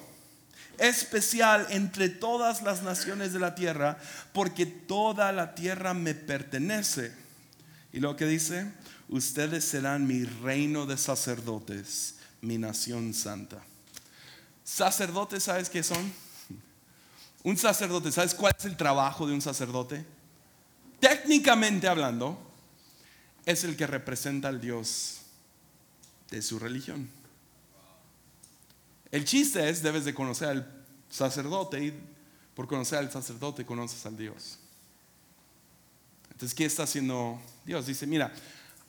especial 0.78 1.66
entre 1.70 2.10
todas 2.10 2.62
las 2.62 2.84
naciones 2.84 3.32
de 3.32 3.40
la 3.40 3.56
tierra, 3.56 3.98
porque 4.34 4.66
toda 4.66 5.32
la 5.32 5.56
tierra 5.56 5.94
me 5.94 6.16
pertenece. 6.16 7.14
Y 7.94 8.02
lo 8.02 8.18
que 8.18 8.26
dice, 8.26 8.70
ustedes 9.08 9.64
serán 9.64 10.06
mi 10.06 10.26
reino 10.26 10.86
de 10.86 10.98
sacerdotes, 10.98 12.16
mi 12.42 12.58
nación 12.58 13.14
santa. 13.14 13.62
Sacerdotes, 14.66 15.44
¿sabes 15.44 15.70
qué 15.70 15.84
son? 15.84 16.12
Un 17.44 17.58
sacerdote, 17.58 18.12
¿sabes 18.12 18.36
cuál 18.36 18.54
es 18.60 18.66
el 18.66 18.76
trabajo 18.76 19.26
de 19.26 19.34
un 19.34 19.42
sacerdote? 19.42 20.06
Técnicamente 21.00 21.88
hablando, 21.88 22.49
es 23.46 23.64
el 23.64 23.76
que 23.76 23.88
representa 23.88 24.48
al 24.48 24.62
Dios 24.62 25.22
de 26.30 26.42
su 26.42 26.60
religión. 26.60 27.10
El 29.12 29.26
chiste 29.26 29.70
es, 29.70 29.82
debes 29.82 30.06
de 30.06 30.14
conocer 30.14 30.50
al 30.50 30.86
sacerdote 31.10 31.84
y 31.84 31.94
por 32.54 32.68
conocer 32.68 33.00
al 33.00 33.12
sacerdote 33.12 33.66
conoces 33.66 34.06
al 34.06 34.18
Dios. 34.18 34.60
Entonces, 36.32 36.56
¿qué 36.56 36.66
está 36.66 36.84
haciendo 36.84 37.40
Dios? 37.66 37.88
Dice, 37.88 38.06
mira, 38.06 38.32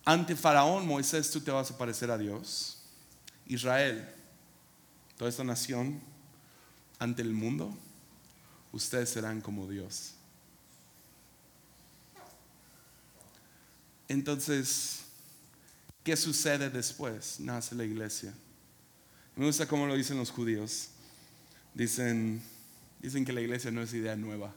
ante 0.05 0.37
Faraón, 0.37 0.87
Moisés, 0.87 1.31
tú 1.31 1.41
te 1.41 1.51
vas 1.51 1.71
a 1.71 1.79
parecer 1.79 2.11
a 2.11 2.19
Dios. 2.19 2.79
Israel, 3.47 4.09
toda 5.17 5.31
esta 5.31 5.43
nación, 5.45 6.01
ante 6.99 7.23
el 7.23 7.33
mundo, 7.33 7.77
ustedes 8.73 9.11
serán 9.11 9.41
como 9.41 9.69
Dios. 9.69 10.15
Entonces, 14.11 15.01
¿Qué 16.03 16.17
sucede 16.17 16.71
después? 16.71 17.41
Nace 17.41 17.75
la 17.75 17.85
iglesia. 17.85 18.33
Me 19.37 19.45
gusta 19.45 19.67
cómo 19.67 19.87
lo 19.87 19.95
dicen 19.95 20.17
los 20.17 20.31
judíos. 20.31 20.89
Dicen, 21.75 22.43
dicen 23.01 23.25
que 23.25 23.33
la 23.33 23.43
iglesia 23.43 23.71
no 23.71 23.83
es 23.83 23.93
idea 23.93 24.17
nueva. 24.17 24.55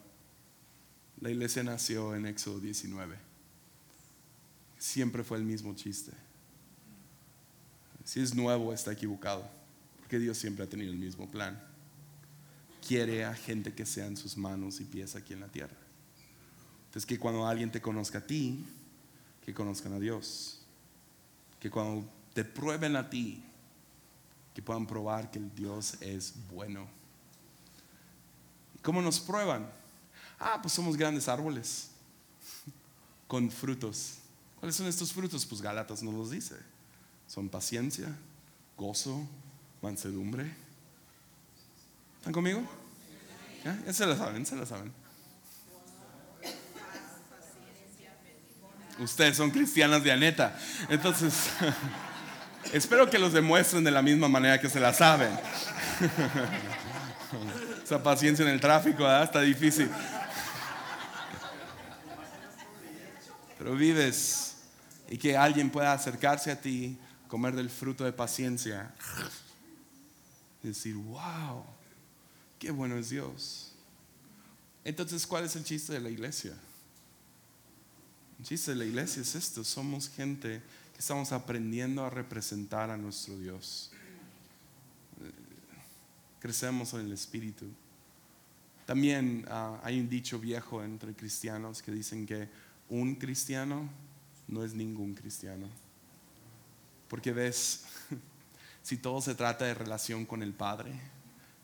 La 1.19 1.29
iglesia 1.29 1.63
nació 1.63 2.15
en 2.15 2.25
Éxodo 2.25 2.59
19. 2.59 3.15
Siempre 4.79 5.23
fue 5.23 5.37
el 5.37 5.43
mismo 5.43 5.75
chiste. 5.75 6.11
Si 8.05 8.21
es 8.21 8.33
nuevo, 8.33 8.73
está 8.73 8.93
equivocado. 8.93 9.49
Porque 9.99 10.19
Dios 10.19 10.37
siempre 10.37 10.63
ha 10.63 10.69
tenido 10.69 10.91
el 10.91 10.97
mismo 10.97 11.29
plan. 11.29 11.61
Quiere 12.85 13.25
a 13.25 13.33
gente 13.33 13.73
que 13.73 13.85
sean 13.85 14.17
sus 14.17 14.37
manos 14.37 14.79
y 14.79 14.85
pies 14.85 15.15
aquí 15.15 15.33
en 15.33 15.41
la 15.41 15.47
tierra. 15.47 15.77
Entonces, 16.85 17.05
que 17.05 17.19
cuando 17.19 17.45
alguien 17.45 17.71
te 17.71 17.81
conozca 17.81 18.19
a 18.19 18.27
ti, 18.27 18.65
que 19.45 19.53
conozcan 19.53 19.93
a 19.93 19.99
Dios 19.99 20.59
que 21.63 21.69
cuando 21.69 22.05
te 22.33 22.43
prueben 22.43 22.97
a 22.97 23.09
ti, 23.09 23.41
que 24.53 24.61
puedan 24.61 24.85
probar 24.85 25.31
que 25.31 25.39
el 25.39 25.55
Dios 25.55 25.95
es 26.01 26.33
bueno. 26.51 26.85
¿Cómo 28.81 29.01
nos 29.01 29.21
prueban? 29.21 29.71
Ah, 30.37 30.59
pues 30.61 30.73
somos 30.73 30.97
grandes 30.97 31.29
árboles 31.29 31.91
con 33.29 33.49
frutos. 33.49 34.15
¿Cuáles 34.59 34.75
son 34.75 34.87
estos 34.87 35.13
frutos? 35.13 35.45
Pues 35.45 35.61
Galatas 35.61 36.03
nos 36.03 36.13
los 36.13 36.31
dice. 36.31 36.57
Son 37.27 37.47
paciencia, 37.47 38.13
gozo, 38.75 39.25
mansedumbre. 39.81 40.53
¿Están 42.17 42.33
conmigo? 42.33 42.61
¿Ya? 43.63 43.81
ya 43.85 43.93
se 43.93 44.05
la 44.05 44.17
saben, 44.17 44.45
se 44.45 44.57
la 44.57 44.65
saben. 44.65 45.02
Ustedes 48.99 49.37
son 49.37 49.49
cristianas 49.51 50.03
de 50.03 50.11
Aneta. 50.11 50.57
Entonces, 50.89 51.33
espero 52.73 53.09
que 53.09 53.17
los 53.17 53.33
demuestren 53.33 53.83
de 53.83 53.91
la 53.91 54.01
misma 54.01 54.27
manera 54.27 54.59
que 54.59 54.69
se 54.69 54.79
la 54.79 54.93
saben. 54.93 55.31
Esa 57.83 58.01
paciencia 58.01 58.43
en 58.43 58.51
el 58.51 58.59
tráfico 58.59 59.09
está 59.09 59.41
difícil. 59.41 59.89
Pero 63.57 63.75
vives 63.75 64.57
y 65.09 65.17
que 65.17 65.35
alguien 65.37 65.69
pueda 65.69 65.93
acercarse 65.93 66.51
a 66.51 66.59
ti, 66.59 66.97
comer 67.27 67.55
del 67.55 67.69
fruto 67.69 68.03
de 68.03 68.13
paciencia 68.13 68.93
y 70.63 70.67
decir, 70.67 70.95
wow, 70.95 71.65
qué 72.59 72.71
bueno 72.71 72.97
es 72.97 73.09
Dios. 73.09 73.73
Entonces, 74.85 75.25
¿cuál 75.25 75.45
es 75.45 75.55
el 75.55 75.63
chiste 75.63 75.93
de 75.93 75.99
la 75.99 76.09
iglesia? 76.09 76.53
Chiste 78.41 78.75
la 78.75 78.85
iglesia 78.85 79.21
es 79.21 79.35
esto, 79.35 79.63
somos 79.63 80.09
gente 80.09 80.61
que 80.93 80.99
estamos 80.99 81.31
aprendiendo 81.31 82.03
a 82.03 82.09
representar 82.09 82.89
a 82.89 82.97
nuestro 82.97 83.37
Dios. 83.37 83.91
crecemos 86.39 86.93
en 86.93 87.01
el 87.01 87.13
Espíritu. 87.13 87.65
También 88.85 89.45
ah, 89.49 89.79
hay 89.81 89.99
un 89.99 90.09
dicho 90.09 90.39
viejo 90.39 90.83
entre 90.83 91.13
cristianos 91.13 91.81
que 91.81 91.91
dicen 91.91 92.25
que 92.25 92.49
un 92.89 93.15
cristiano 93.15 93.89
no 94.47 94.63
es 94.63 94.73
ningún 94.73 95.13
cristiano. 95.13 95.67
Porque 97.07 97.31
ves, 97.31 97.85
si 98.83 98.97
todo 98.97 99.21
se 99.21 99.35
trata 99.35 99.65
de 99.65 99.73
relación 99.73 100.25
con 100.25 100.43
el 100.43 100.53
Padre, 100.53 100.91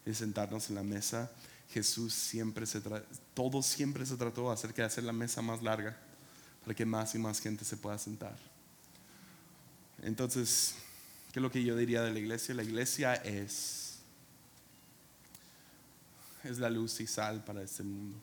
de 0.05 0.15
sentarnos 0.15 0.70
en 0.70 0.76
la 0.76 0.84
mesa, 0.84 1.30
Jesús 1.72 2.13
siempre 2.13 2.65
se 2.65 2.82
todo 3.34 3.61
siempre 3.61 4.05
se 4.05 4.15
trató 4.15 4.49
acerca 4.49 4.84
de 4.84 4.88
hacer 4.88 5.03
la 5.03 5.13
mesa 5.13 5.41
más 5.41 5.61
larga 5.61 5.97
para 6.64 6.76
que 6.76 6.86
más 6.86 7.16
y 7.16 7.20
más 7.20 7.39
gente 7.39 7.66
se 7.66 7.78
pueda 7.78 7.97
sentar. 7.97 8.38
Entonces, 10.01 10.76
¿qué 11.32 11.39
es 11.39 11.43
lo 11.43 11.51
que 11.51 11.64
yo 11.64 11.76
diría 11.76 12.01
de 12.01 12.12
la 12.12 12.20
iglesia? 12.20 12.55
La 12.55 12.64
iglesia 12.64 13.16
es 13.16 13.89
es 16.43 16.60
la 16.60 16.70
luz 16.70 16.99
y 17.01 17.07
sal 17.07 17.43
para 17.43 17.62
este 17.62 17.84
mundo. 17.84 18.18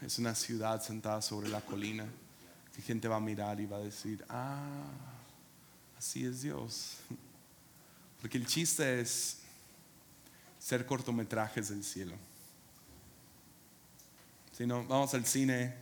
Es 0.00 0.18
una 0.18 0.34
ciudad 0.34 0.82
sentada 0.82 1.20
sobre 1.20 1.48
la 1.48 1.60
colina 1.60 2.06
que 2.74 2.82
gente 2.82 3.08
va 3.08 3.16
a 3.16 3.20
mirar 3.20 3.60
y 3.60 3.66
va 3.66 3.78
a 3.78 3.80
decir, 3.80 4.24
ah, 4.28 4.88
así 5.98 6.24
es 6.24 6.42
Dios. 6.42 6.98
Porque 8.20 8.38
el 8.38 8.46
chiste 8.46 9.00
es 9.00 9.38
ser 10.58 10.86
cortometrajes 10.86 11.68
del 11.70 11.82
cielo. 11.82 12.14
Si 14.52 14.66
no, 14.66 14.86
vamos 14.86 15.12
al 15.14 15.26
cine, 15.26 15.74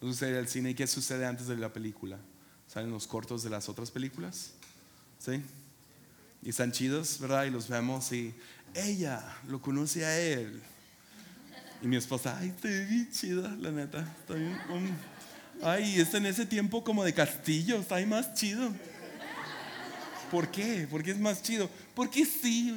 sucede 0.00 0.38
al 0.38 0.48
cine 0.48 0.70
y 0.70 0.74
qué 0.74 0.86
sucede 0.86 1.26
antes 1.26 1.46
de 1.46 1.56
la 1.56 1.72
película. 1.72 2.18
Salen 2.66 2.90
los 2.90 3.06
cortos 3.06 3.42
de 3.42 3.50
las 3.50 3.68
otras 3.68 3.90
películas, 3.90 4.52
¿sí? 5.18 5.42
Y 6.42 6.50
están 6.50 6.72
chidos, 6.72 7.18
¿verdad? 7.20 7.44
Y 7.44 7.50
los 7.50 7.68
vemos 7.68 8.12
y 8.12 8.34
ella 8.74 9.22
lo 9.48 9.60
conoce 9.60 10.04
a 10.04 10.18
él. 10.18 10.62
Y 11.82 11.86
mi 11.86 11.96
esposa, 11.96 12.38
ay, 12.38 12.54
te 12.60 12.84
vi 12.84 13.10
chida, 13.10 13.48
la 13.60 13.70
neta. 13.70 14.00
Está 14.20 14.34
bien, 14.34 14.58
ay, 15.62 16.00
está 16.00 16.18
en 16.18 16.26
ese 16.26 16.46
tiempo 16.46 16.82
como 16.82 17.04
de 17.04 17.14
castillo, 17.14 17.78
está 17.78 18.04
más 18.06 18.34
chido. 18.34 18.72
¿Por 20.30 20.50
qué? 20.50 20.86
¿Por 20.90 21.02
qué 21.02 21.12
es 21.12 21.18
más 21.18 21.42
chido? 21.42 21.70
Porque 21.94 22.24
sí. 22.24 22.74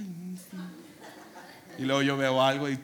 Y 1.78 1.84
luego 1.84 2.01
yo 2.01 2.17
veo 2.17 2.41
algo 2.41 2.70
y 2.70 2.80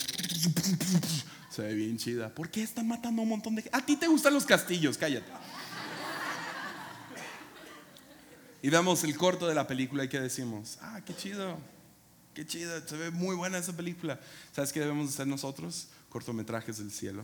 se 1.55 1.61
ve 1.61 1.73
bien 1.73 1.97
chida. 1.97 2.27
¿Por 2.33 2.49
qué 2.49 2.61
están 2.63 2.85
matando 2.85 3.21
un 3.21 3.29
montón 3.29 3.55
de 3.55 3.61
gente? 3.61 3.77
A 3.77 3.85
ti 3.85 3.95
te 3.95 4.07
gustan 4.07 4.33
los 4.33 4.45
castillos, 4.45 4.97
cállate. 4.97 5.31
Y 8.61 8.69
vemos 8.69 9.03
el 9.05 9.15
corto 9.15 9.47
de 9.47 9.55
la 9.55 9.65
película 9.65 10.03
y 10.03 10.09
¿qué 10.09 10.19
decimos? 10.19 10.77
Ah, 10.81 10.99
qué 11.05 11.15
chido, 11.15 11.57
qué 12.33 12.45
chido, 12.45 12.85
se 12.85 12.97
ve 12.97 13.09
muy 13.09 13.35
buena 13.35 13.57
esa 13.57 13.73
película. 13.73 14.19
¿Sabes 14.51 14.73
qué 14.73 14.81
debemos 14.81 15.09
hacer 15.09 15.27
nosotros? 15.27 15.87
Cortometrajes 16.09 16.79
del 16.79 16.91
cielo. 16.91 17.23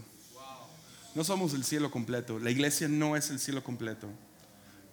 No 1.14 1.26
somos 1.26 1.54
el 1.54 1.66
cielo 1.66 1.92
completo, 1.92 2.40
la 2.40 2.52
iglesia 2.52 2.88
no 2.88 3.18
es 3.18 3.32
el 3.32 3.40
cielo 3.40 3.62
completo, 3.62 4.08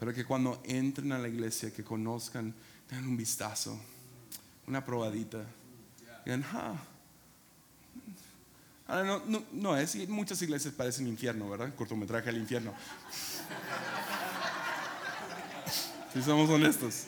pero 0.01 0.13
que 0.13 0.25
cuando 0.25 0.61
entren 0.65 1.13
a 1.13 1.19
la 1.19 1.29
iglesia, 1.29 1.73
que 1.73 1.85
conozcan, 1.85 2.53
tengan 2.89 3.07
un 3.07 3.17
vistazo, 3.17 3.79
una 4.67 4.85
probadita, 4.85 5.45
digan, 6.25 6.45
ah, 6.53 6.75
Ahora, 8.89 9.05
no, 9.05 9.23
no, 9.27 9.45
no 9.53 9.77
es, 9.77 9.95
muchas 10.09 10.41
iglesias 10.41 10.73
parecen 10.73 11.07
infierno, 11.07 11.49
¿verdad? 11.51 11.75
Cortometraje 11.77 12.31
al 12.31 12.39
infierno. 12.39 12.73
Si 16.13 16.23
somos 16.23 16.49
honestos. 16.49 17.05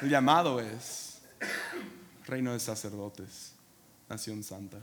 El 0.00 0.08
llamado 0.08 0.60
es 0.60 1.18
reino 2.26 2.52
de 2.52 2.60
sacerdotes, 2.60 3.52
nación 4.08 4.44
santa, 4.44 4.78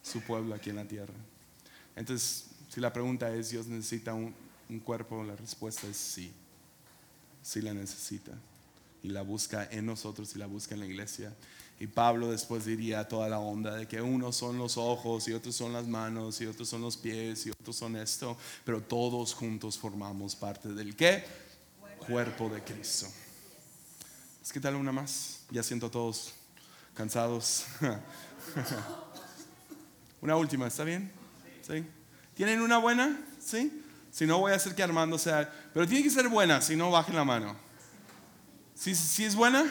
su 0.00 0.20
pueblo 0.20 0.54
aquí 0.54 0.70
en 0.70 0.76
la 0.76 0.84
tierra. 0.84 1.14
Entonces, 1.96 2.46
si 2.68 2.80
la 2.80 2.92
pregunta 2.92 3.28
es, 3.34 3.50
¿Dios 3.50 3.66
necesita 3.66 4.14
un, 4.14 4.32
un 4.68 4.78
cuerpo? 4.78 5.24
La 5.24 5.34
respuesta 5.34 5.88
es 5.88 5.96
sí. 5.96 6.32
Sí 7.42 7.60
la 7.60 7.74
necesita. 7.74 8.30
Y 9.02 9.08
la 9.08 9.22
busca 9.22 9.68
en 9.70 9.86
nosotros 9.86 10.34
y 10.34 10.38
la 10.38 10.46
busca 10.46 10.74
en 10.74 10.80
la 10.80 10.86
iglesia. 10.86 11.32
Y 11.78 11.86
Pablo 11.86 12.30
después 12.30 12.64
diría 12.64 13.06
toda 13.06 13.28
la 13.28 13.38
onda 13.38 13.74
de 13.74 13.86
que 13.86 14.00
unos 14.00 14.36
son 14.36 14.56
los 14.56 14.78
ojos 14.78 15.28
y 15.28 15.34
otros 15.34 15.54
son 15.54 15.74
las 15.74 15.86
manos 15.86 16.40
y 16.40 16.46
otros 16.46 16.68
son 16.68 16.80
los 16.80 16.96
pies 16.96 17.46
y 17.46 17.50
otros 17.50 17.76
son 17.76 17.96
esto, 17.96 18.36
pero 18.64 18.82
todos 18.82 19.34
juntos 19.34 19.76
formamos 19.76 20.34
parte 20.34 20.70
del 20.70 20.96
qué? 20.96 21.24
Cuerpo 22.06 22.48
de 22.48 22.62
Cristo. 22.62 23.06
¿Es 24.42 24.52
que 24.52 24.60
tal 24.60 24.76
una 24.76 24.92
más? 24.92 25.40
Ya 25.50 25.62
siento 25.62 25.86
a 25.86 25.90
todos 25.90 26.32
cansados. 26.94 27.66
una 30.22 30.36
última, 30.36 30.66
¿está 30.66 30.84
bien? 30.84 31.12
¿Sí? 31.60 31.84
¿Tienen 32.34 32.62
una 32.62 32.78
buena? 32.78 33.20
¿Sí? 33.38 33.82
Si 34.10 34.24
no, 34.24 34.38
voy 34.38 34.52
a 34.52 34.54
hacer 34.54 34.74
que 34.74 34.82
Armando 34.82 35.18
sea. 35.18 35.52
Pero 35.74 35.86
tiene 35.86 36.02
que 36.02 36.10
ser 36.10 36.28
buena, 36.28 36.62
si 36.62 36.74
no, 36.74 36.90
bajen 36.90 37.16
la 37.16 37.24
mano. 37.24 37.65
¿Sí, 38.76 38.94
sí 38.94 39.24
es 39.24 39.34
buena? 39.34 39.64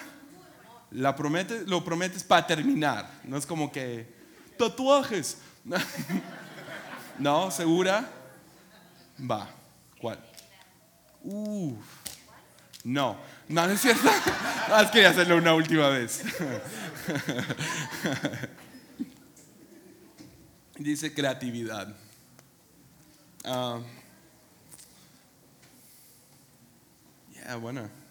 la 0.95 1.16
prometes, 1.16 1.68
lo 1.68 1.84
prometes 1.84 2.24
para 2.24 2.47
terminar. 2.47 3.10
No 3.24 3.38
es 3.38 3.45
como 3.45 3.72
que 3.72 4.08
tatuajes. 4.58 5.38
no, 7.20 7.51
segura. 7.51 8.10
Va. 9.20 9.49
¿Cuál? 9.99 10.20
Uf. 11.24 11.84
No, 12.84 13.18
no, 13.49 13.66
es 13.66 13.82
cierto. 13.82 14.10
Quería 14.91 15.10
hacerlo 15.10 15.38
una 15.38 15.53
última 15.53 15.89
vez. 15.89 16.24
Dice 20.78 21.14
creatividad. 21.14 21.95
Uh, 23.43 23.82
yeah, 27.34 27.56
bueno. 27.56 28.05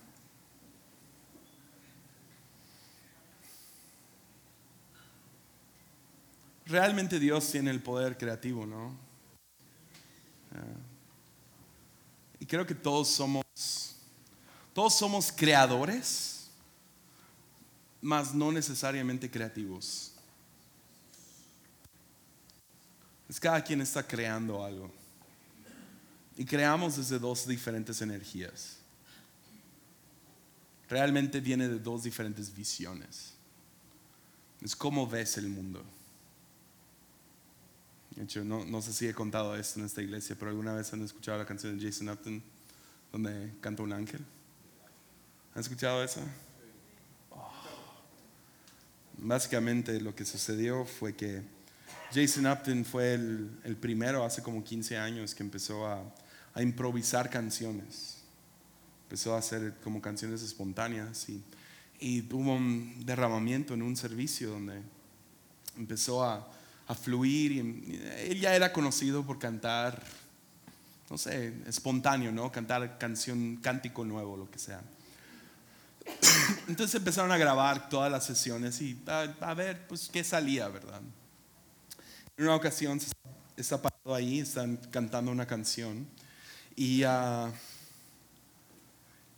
Realmente 6.66 7.18
Dios 7.18 7.50
tiene 7.50 7.70
el 7.70 7.80
poder 7.80 8.16
creativo, 8.16 8.66
¿no? 8.66 8.96
Ah. 10.54 10.62
y 12.38 12.46
creo 12.46 12.64
que 12.64 12.76
todos 12.76 13.08
somos, 13.08 13.96
todos 14.72 14.94
somos 14.94 15.32
creadores, 15.32 16.48
mas 18.00 18.32
no 18.32 18.52
necesariamente 18.52 19.28
creativos. 19.28 20.12
Es 23.28 23.40
cada 23.40 23.64
quien 23.64 23.80
está 23.80 24.06
creando 24.06 24.62
algo. 24.62 24.92
Y 26.36 26.44
creamos 26.44 26.96
desde 26.96 27.18
dos 27.18 27.46
diferentes 27.46 28.00
energías. 28.02 28.76
Realmente 30.88 31.40
viene 31.40 31.68
de 31.68 31.78
dos 31.78 32.02
diferentes 32.02 32.54
visiones. 32.54 33.32
Es 34.60 34.76
cómo 34.76 35.06
ves 35.06 35.38
el 35.38 35.48
mundo. 35.48 35.82
Hecho, 38.20 38.44
no, 38.44 38.80
sé 38.80 38.92
si 38.92 39.08
he 39.08 39.14
contado 39.14 39.56
esto 39.56 39.80
en 39.80 39.86
esta 39.86 40.00
iglesia, 40.00 40.36
pero 40.38 40.50
alguna 40.50 40.72
vez 40.72 40.92
han 40.92 41.02
escuchado 41.02 41.38
la 41.38 41.44
canción 41.44 41.76
de 41.76 41.84
Jason 41.84 42.08
Upton 42.08 42.42
donde 43.10 43.52
canta 43.60 43.82
un 43.82 43.92
ángel. 43.92 44.24
¿Han 45.54 45.60
escuchado 45.60 46.02
eso? 46.02 46.20
Oh. 47.30 47.50
Básicamente 49.18 50.00
lo 50.00 50.14
que 50.14 50.24
sucedió 50.24 50.84
fue 50.84 51.16
que 51.16 51.42
Jason 52.12 52.46
Upton 52.46 52.84
fue 52.84 53.14
el, 53.14 53.76
primero 53.80 54.24
hace 54.24 54.42
como 54.42 54.62
15 54.62 54.96
años 54.96 55.34
que 55.34 55.42
empezó 55.42 55.84
a, 55.84 56.00
a, 56.54 56.62
improvisar 56.62 57.30
canciones. 57.30 58.22
Empezó 59.04 59.34
a 59.34 59.38
hacer 59.38 59.74
como 59.82 60.00
canciones 60.00 60.40
espontáneas 60.42 61.28
y, 61.28 61.42
y 61.98 62.22
tuvo 62.22 62.54
un 62.54 63.04
derramamiento 63.04 63.74
en 63.74 63.82
un 63.82 63.96
servicio 63.96 64.50
donde 64.50 64.80
empezó 65.76 66.22
a 66.22 66.48
a 66.86 66.94
fluir. 66.94 67.52
Y 67.52 68.00
él 68.28 68.40
ya 68.40 68.54
era 68.54 68.72
conocido 68.72 69.24
por 69.24 69.38
cantar, 69.38 70.02
no 71.10 71.18
sé, 71.18 71.54
espontáneo, 71.66 72.32
¿no? 72.32 72.50
Cantar 72.52 72.98
canción, 72.98 73.56
cántico 73.56 74.04
nuevo, 74.04 74.36
lo 74.36 74.50
que 74.50 74.58
sea. 74.58 74.82
Entonces 76.68 76.94
empezaron 76.96 77.32
a 77.32 77.38
grabar 77.38 77.88
todas 77.88 78.10
las 78.10 78.24
sesiones 78.24 78.80
y 78.80 79.00
a, 79.06 79.54
ver, 79.54 79.86
pues, 79.86 80.08
qué 80.08 80.24
salía, 80.24 80.68
¿verdad? 80.68 81.00
En 82.36 82.44
una 82.44 82.56
ocasión 82.56 83.00
está 83.56 83.80
parado 83.80 84.14
ahí, 84.14 84.40
están 84.40 84.76
cantando 84.90 85.30
una 85.30 85.46
canción 85.46 86.06
y, 86.74 87.04
uh, 87.04 87.52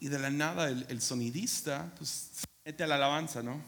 y 0.01 0.09
de 0.09 0.18
la 0.18 0.30
nada 0.30 0.68
el, 0.68 1.01
sonidista 1.03 1.92
pues, 1.99 2.30
se 2.32 2.47
mete 2.64 2.84
a 2.84 2.86
la 2.86 2.94
alabanza, 2.94 3.42
¿no? 3.42 3.61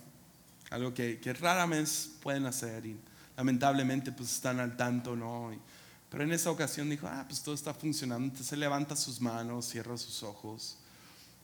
Algo 0.71 0.93
que, 0.93 1.19
que 1.21 1.33
raramente 1.35 1.91
pueden 2.23 2.47
hacer. 2.47 2.87
Y 2.87 2.99
lamentablemente 3.39 4.11
pues 4.11 4.35
están 4.35 4.59
al 4.59 4.77
tanto, 4.77 5.15
¿no? 5.15 5.53
Pero 6.11 6.25
en 6.25 6.33
esa 6.33 6.51
ocasión 6.51 6.91
dijo, 6.91 7.07
ah, 7.07 7.25
pues 7.29 7.41
todo 7.41 7.55
está 7.55 7.73
funcionando. 7.73 8.25
Entonces 8.25 8.49
se 8.49 8.57
levanta 8.57 8.97
sus 8.97 9.21
manos, 9.21 9.69
cierra 9.69 9.97
sus 9.97 10.25
ojos. 10.25 10.77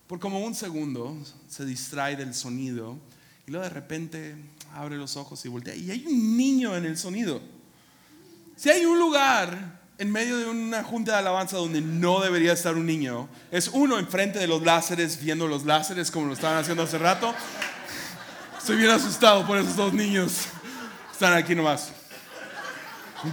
Por 0.09 0.19
como 0.19 0.41
un 0.41 0.57
segundo 0.57 1.17
se 1.49 1.65
distrae 1.65 2.15
del 2.15 2.35
sonido 2.35 2.99
Y 3.47 3.53
luego 3.53 3.65
de 3.65 3.71
repente 3.71 4.35
abre 4.75 4.97
los 4.97 5.17
ojos 5.17 5.45
y 5.45 5.49
voltea. 5.49 5.77
Y 5.77 5.93
hay 5.93 6.05
un 6.05 6.37
niño 6.37 6.77
en 6.77 6.85
el 6.85 6.99
sonido. 6.99 7.41
Si 8.57 8.71
hay 8.71 8.85
un 8.85 8.99
lugar 8.99 9.81
en 9.97 10.11
medio 10.11 10.37
de 10.37 10.47
una 10.47 10.83
junta 10.83 11.13
de 11.13 11.19
alabanza 11.19 11.59
donde 11.59 11.81
no 11.81 12.21
debería 12.21 12.55
estar 12.55 12.75
un 12.75 12.87
niño, 12.87 13.29
es 13.53 13.69
uno 13.69 14.01
enfrente 14.01 14.41
de 14.41 14.49
los 14.49 14.63
láseres, 14.63 15.23
viendo 15.23 15.47
los 15.47 15.65
láseres 15.65 16.11
como 16.11 16.27
lo 16.27 16.33
estaban 16.33 16.59
haciendo 16.59 16.83
hace 16.83 16.99
rato. 16.99 17.33
Estoy 18.59 18.79
bien 18.79 18.91
asustado 18.91 19.47
por 19.47 19.59
esos 19.59 19.77
dos 19.77 19.93
niños. 19.93 20.49
Están 21.15 21.33
aquí 21.35 21.55
nomás. 21.55 21.91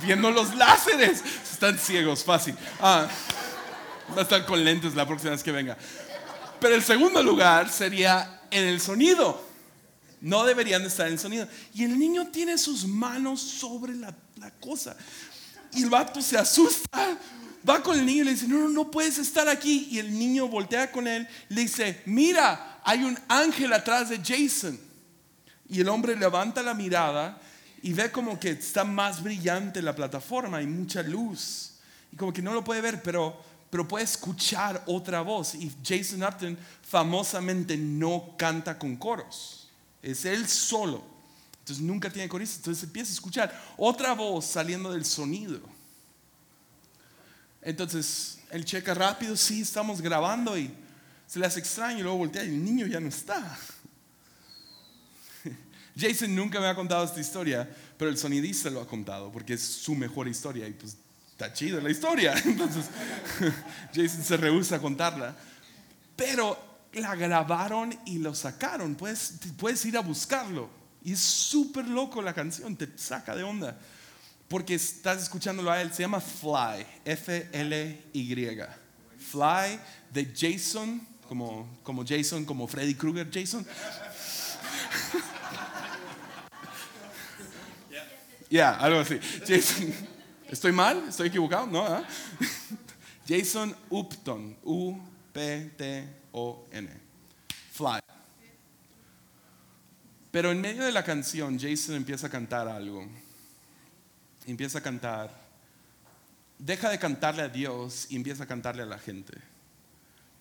Viendo 0.03 0.29
los 0.29 0.53
láseres. 0.53 1.23
Están 1.51 1.79
ciegos, 1.79 2.23
fácil. 2.23 2.55
Ah, 2.79 3.07
va 4.15 4.19
a 4.19 4.21
estar 4.21 4.45
con 4.45 4.63
lentes 4.63 4.93
la 4.93 5.07
próxima 5.07 5.31
vez 5.31 5.41
que 5.41 5.51
venga. 5.51 5.75
Pero 6.59 6.75
el 6.75 6.83
segundo 6.83 7.23
lugar 7.23 7.71
sería 7.71 8.41
en 8.51 8.65
el 8.67 8.79
sonido. 8.79 9.43
No 10.21 10.43
deberían 10.43 10.83
de 10.83 10.89
estar 10.89 11.07
en 11.07 11.13
el 11.13 11.19
sonido. 11.19 11.47
Y 11.73 11.83
el 11.83 11.97
niño 11.97 12.27
tiene 12.27 12.59
sus 12.59 12.85
manos 12.85 13.41
sobre 13.41 13.95
la, 13.95 14.13
la 14.35 14.51
cosa. 14.51 14.95
Y 15.73 15.81
el 15.81 15.89
vato 15.89 16.21
se 16.21 16.37
asusta. 16.37 17.17
Va 17.67 17.81
con 17.81 17.97
el 17.97 18.05
niño 18.05 18.21
y 18.21 18.25
le 18.25 18.31
dice, 18.33 18.47
no, 18.47 18.59
no, 18.59 18.69
no 18.69 18.91
puedes 18.91 19.17
estar 19.17 19.49
aquí. 19.49 19.87
Y 19.89 19.97
el 19.97 20.19
niño 20.19 20.47
voltea 20.47 20.91
con 20.91 21.07
él 21.07 21.27
le 21.49 21.61
dice, 21.61 22.03
mira, 22.05 22.79
hay 22.83 23.03
un 23.03 23.17
ángel 23.27 23.73
atrás 23.73 24.09
de 24.09 24.19
Jason. 24.23 24.79
Y 25.67 25.81
el 25.81 25.89
hombre 25.89 26.15
levanta 26.15 26.61
la 26.61 26.75
mirada 26.75 27.41
y 27.83 27.93
ve 27.93 28.11
como 28.11 28.39
que 28.39 28.51
está 28.51 28.83
más 28.83 29.23
brillante 29.23 29.81
la 29.81 29.95
plataforma, 29.95 30.57
hay 30.57 30.67
mucha 30.67 31.01
luz. 31.01 31.73
Y 32.11 32.15
como 32.15 32.31
que 32.31 32.41
no 32.41 32.53
lo 32.53 32.63
puede 32.63 32.81
ver, 32.81 33.01
pero, 33.01 33.41
pero 33.69 33.87
puede 33.87 34.03
escuchar 34.03 34.83
otra 34.85 35.21
voz. 35.21 35.55
Y 35.55 35.71
Jason 35.83 36.23
Upton 36.23 36.57
famosamente 36.83 37.75
no 37.77 38.35
canta 38.37 38.77
con 38.77 38.95
coros. 38.97 39.69
Es 40.01 40.25
él 40.25 40.47
solo. 40.47 41.03
Entonces 41.59 41.83
nunca 41.83 42.09
tiene 42.11 42.29
corista. 42.29 42.57
Entonces 42.57 42.83
empieza 42.83 43.11
a 43.11 43.13
escuchar 43.13 43.63
otra 43.77 44.13
voz 44.13 44.45
saliendo 44.45 44.91
del 44.91 45.05
sonido. 45.05 45.59
Entonces 47.63 48.39
él 48.51 48.65
checa 48.65 48.93
rápido, 48.93 49.35
sí, 49.35 49.61
estamos 49.61 50.01
grabando 50.01 50.57
y 50.57 50.71
se 51.27 51.39
le 51.39 51.45
hace 51.45 51.59
extraño 51.59 51.99
y 51.99 52.03
luego 52.03 52.17
voltea 52.17 52.43
y 52.43 52.47
el 52.47 52.63
niño 52.63 52.85
ya 52.87 52.99
no 52.99 53.07
está. 53.07 53.57
Jason 55.97 56.35
nunca 56.35 56.59
me 56.59 56.67
ha 56.67 56.75
contado 56.75 57.03
esta 57.03 57.19
historia, 57.19 57.69
pero 57.97 58.09
el 58.09 58.17
sonidista 58.17 58.69
lo 58.69 58.81
ha 58.81 58.87
contado 58.87 59.31
porque 59.31 59.53
es 59.53 59.61
su 59.61 59.95
mejor 59.95 60.27
historia 60.27 60.67
y 60.67 60.73
pues 60.73 60.97
está 61.31 61.53
chido 61.53 61.81
la 61.81 61.89
historia. 61.89 62.33
Entonces 62.45 62.85
Jason 63.93 64.23
se 64.23 64.37
rehúsa 64.37 64.77
a 64.77 64.79
contarla. 64.79 65.35
Pero 66.15 66.87
la 66.93 67.15
grabaron 67.15 67.97
y 68.05 68.19
lo 68.19 68.35
sacaron. 68.35 68.95
Puedes, 68.95 69.35
puedes 69.57 69.83
ir 69.85 69.97
a 69.97 70.01
buscarlo. 70.01 70.69
Y 71.03 71.13
es 71.13 71.19
súper 71.19 71.87
loco 71.87 72.21
la 72.21 72.33
canción, 72.33 72.75
te 72.75 72.87
saca 72.95 73.35
de 73.35 73.43
onda. 73.43 73.77
Porque 74.47 74.75
estás 74.75 75.23
escuchándolo 75.23 75.71
a 75.71 75.81
él. 75.81 75.91
Se 75.93 76.03
llama 76.03 76.19
Fly, 76.19 76.85
F-L-Y. 77.05 78.59
Fly 79.17 79.79
de 80.13 80.33
Jason, 80.35 81.01
como, 81.27 81.79
como 81.83 82.05
Jason, 82.05 82.45
como 82.45 82.67
Freddy 82.67 82.93
Krueger, 82.93 83.29
Jason. 83.33 83.65
Ya, 88.51 88.75
algo 88.75 88.99
así. 88.99 89.17
Jason, 89.47 89.93
¿estoy 90.49 90.73
mal? 90.73 91.05
¿Estoy 91.07 91.29
equivocado? 91.29 91.65
No, 91.67 91.85
¿ah? 91.85 92.03
Jason 93.25 93.73
Upton, 93.89 94.57
U-P-T-O-N. 94.63 95.69
Fly. 97.71 98.01
Pero 100.31 100.51
en 100.51 100.59
medio 100.59 100.83
de 100.83 100.91
la 100.91 101.01
canción, 101.01 101.57
Jason 101.57 101.95
empieza 101.95 102.27
a 102.27 102.29
cantar 102.29 102.67
algo. 102.67 103.07
Empieza 104.45 104.79
a 104.79 104.81
cantar. 104.81 105.31
Deja 106.59 106.89
de 106.89 106.99
cantarle 106.99 107.43
a 107.43 107.47
Dios 107.47 108.07
y 108.09 108.17
empieza 108.17 108.43
a 108.43 108.47
cantarle 108.47 108.83
a 108.83 108.85
la 108.85 108.99
gente. 108.99 109.37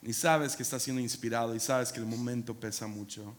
Y 0.02 0.12
sabes 0.14 0.56
que 0.56 0.64
está 0.64 0.80
siendo 0.80 1.00
inspirado 1.00 1.54
y 1.54 1.60
sabes 1.60 1.92
que 1.92 2.00
el 2.00 2.06
momento 2.06 2.58
pesa 2.58 2.88
mucho. 2.88 3.32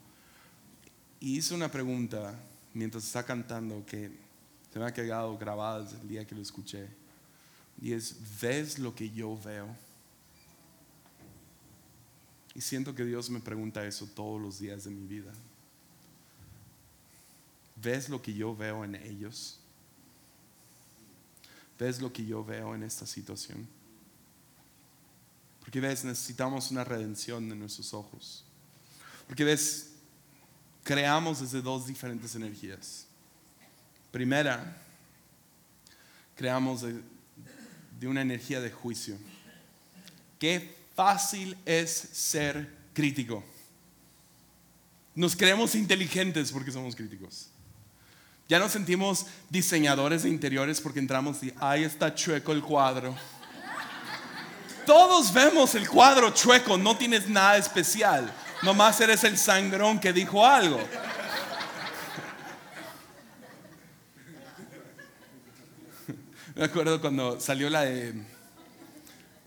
Y 1.20 1.36
hizo 1.36 1.56
una 1.56 1.70
pregunta 1.70 2.34
mientras 2.74 3.04
está 3.04 3.24
cantando 3.24 3.86
que 3.86 4.31
se 4.72 4.80
me 4.80 4.86
ha 4.86 4.94
quedado 4.94 5.38
grabada 5.38 5.82
desde 5.82 6.00
el 6.02 6.08
día 6.08 6.26
que 6.26 6.36
lo 6.36 6.42
escuché. 6.42 6.88
Y 7.82 7.94
es, 7.94 8.16
¿ves 8.40 8.80
lo 8.80 8.96
que 8.96 9.10
yo 9.10 9.38
veo? 9.44 9.68
Y 12.54 12.62
siento 12.62 12.94
que 12.96 13.06
Dios 13.06 13.30
me 13.30 13.40
pregunta 13.40 13.86
eso 13.86 14.08
todos 14.08 14.42
los 14.42 14.60
días 14.60 14.84
de 14.84 14.92
mi 14.92 15.08
vida. 15.08 15.32
¿Ves 17.76 18.10
lo 18.10 18.22
que 18.22 18.34
yo 18.34 18.56
veo 18.56 18.84
en 18.86 18.96
ellos? 18.96 19.60
¿Ves 21.80 22.00
lo 22.00 22.14
que 22.14 22.26
yo 22.26 22.44
veo 22.46 22.76
en 22.76 22.84
esta 22.84 23.08
situación? 23.08 23.68
Porque 25.62 25.80
ves, 25.80 26.04
necesitamos 26.04 26.70
una 26.72 26.84
redención 26.84 27.50
de 27.50 27.56
nuestros 27.56 27.94
ojos. 27.94 28.44
Porque 29.28 29.44
ves, 29.44 29.94
creamos 30.84 31.40
desde 31.40 31.62
dos 31.62 31.88
diferentes 31.88 32.36
energías. 32.36 33.08
Primera, 34.12 34.78
creamos 36.36 36.82
de, 36.82 38.08
una 38.08 38.22
energía 38.22 38.60
de 38.60 38.70
juicio. 38.70 39.18
Qué 40.38 40.76
fácil 40.96 41.58
es 41.66 41.92
ser 42.12 42.70
crítico. 42.94 43.44
Nos 45.16 45.36
creemos 45.36 45.76
inteligentes 45.76 46.52
porque 46.52 46.72
somos 46.72 46.96
críticos. 46.96 47.48
Ya 48.50 48.60
nos 48.60 48.74
sentimos 48.74 49.28
diseñadores 49.50 50.24
de 50.24 50.30
interiores 50.30 50.82
porque 50.82 51.00
entramos 51.00 51.42
y 51.42 51.54
ahí 51.60 51.84
está 51.84 52.14
chueco 52.14 52.52
el 52.52 52.62
cuadro. 52.62 53.16
Todos 54.86 55.32
vemos 55.32 55.74
el 55.76 55.88
cuadro 55.88 56.32
chueco, 56.32 56.78
no 56.78 56.98
tienes 56.98 57.30
nada 57.30 57.56
especial. 57.56 58.34
Nomás 58.62 59.00
eres 59.00 59.24
el 59.24 59.38
sangrón 59.38 60.00
que 60.00 60.12
dijo 60.12 60.46
algo. 60.46 60.82
Me 66.56 66.66
acuerdo 66.66 67.00
cuando 67.00 67.40
salió 67.40 67.70
la 67.70 67.82
de. 67.82 68.14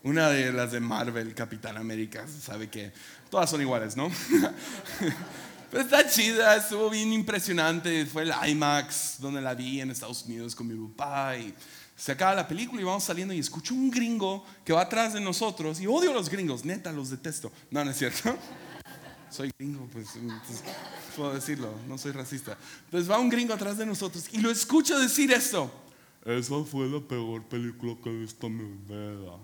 Una 0.05 0.29
de 0.29 0.53
las 0.53 0.73
de 0.73 0.81
Marvel, 0.81 1.35
Capitán 1.35 1.77
América. 1.77 2.27
Sabe 2.29 2.69
que 2.69 2.93
todas 3.31 3.49
son 3.51 3.61
iguales, 3.61 3.97
¿no? 3.97 4.11
Pero 5.71 5.83
está 5.83 6.09
chida, 6.09 6.57
estuvo 6.57 6.91
bien 6.91 7.13
impresionante. 7.13 8.05
Fue 8.07 8.23
el 8.23 8.33
IMAX 8.49 9.17
donde 9.19 9.41
la 9.41 9.55
vi 9.55 9.81
en 9.81 9.91
Estados 9.91 10.25
Unidos 10.25 10.55
con 10.55 10.67
mi 10.67 10.89
papá. 10.89 11.37
Y 11.37 11.55
se 11.97 12.13
acaba 12.13 12.35
la 12.35 12.47
película 12.47 12.81
y 12.81 12.85
vamos 12.85 13.05
saliendo 13.05 13.33
y 13.33 13.39
escucho 13.39 13.75
un 13.75 13.91
gringo 13.91 14.45
que 14.65 14.73
va 14.73 14.83
atrás 14.83 15.15
de 15.15 15.21
nosotros. 15.21 15.81
Y 15.81 15.87
odio 15.87 16.11
a 16.11 16.15
los 16.15 16.29
gringos, 16.29 16.65
neta, 16.65 16.93
los 16.93 17.11
detesto. 17.11 17.51
No, 17.71 17.85
no 17.85 17.91
es 17.91 17.99
cierto. 17.99 18.37
Soy 19.31 19.51
gringo, 19.59 19.89
pues, 19.93 20.09
pues 20.47 20.63
puedo 21.17 21.35
decirlo, 21.35 21.75
no 21.89 21.99
soy 21.99 22.13
racista. 22.13 22.57
Entonces 22.85 23.11
va 23.11 23.19
un 23.19 23.29
gringo 23.29 23.53
atrás 23.53 23.77
de 23.77 23.85
nosotros 23.85 24.27
y 24.31 24.39
lo 24.39 24.49
escucho 24.49 24.97
decir 24.97 25.33
esto. 25.33 25.84
Esa 26.25 26.65
fue 26.65 26.89
la 26.89 27.01
peor 27.01 27.43
película 27.43 27.95
que 28.03 28.09
he 28.09 28.17
visto 28.17 28.47
en 28.47 28.57
mi 28.57 28.65
vida. 28.89 29.37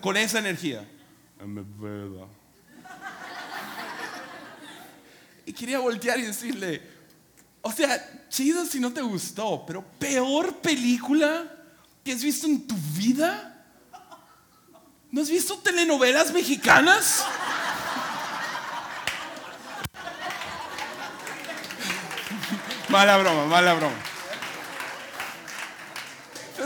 Con 0.00 0.16
esa 0.16 0.38
energía. 0.38 0.88
En 1.38 1.52
mi 1.52 1.60
vida. 1.60 2.26
Y 5.44 5.52
quería 5.52 5.78
voltear 5.78 6.18
y 6.18 6.22
decirle, 6.22 6.80
o 7.60 7.70
sea, 7.70 8.26
chido 8.30 8.64
si 8.64 8.80
no 8.80 8.92
te 8.92 9.02
gustó, 9.02 9.64
pero 9.66 9.84
peor 9.98 10.56
película 10.56 11.52
que 12.02 12.12
has 12.12 12.22
visto 12.22 12.46
en 12.46 12.66
tu 12.66 12.76
vida. 12.96 13.66
¿No 15.10 15.20
has 15.20 15.28
visto 15.28 15.58
telenovelas 15.58 16.32
mexicanas? 16.32 17.26
mala 22.88 23.18
broma, 23.18 23.46
mala 23.46 23.74
broma 23.74 24.11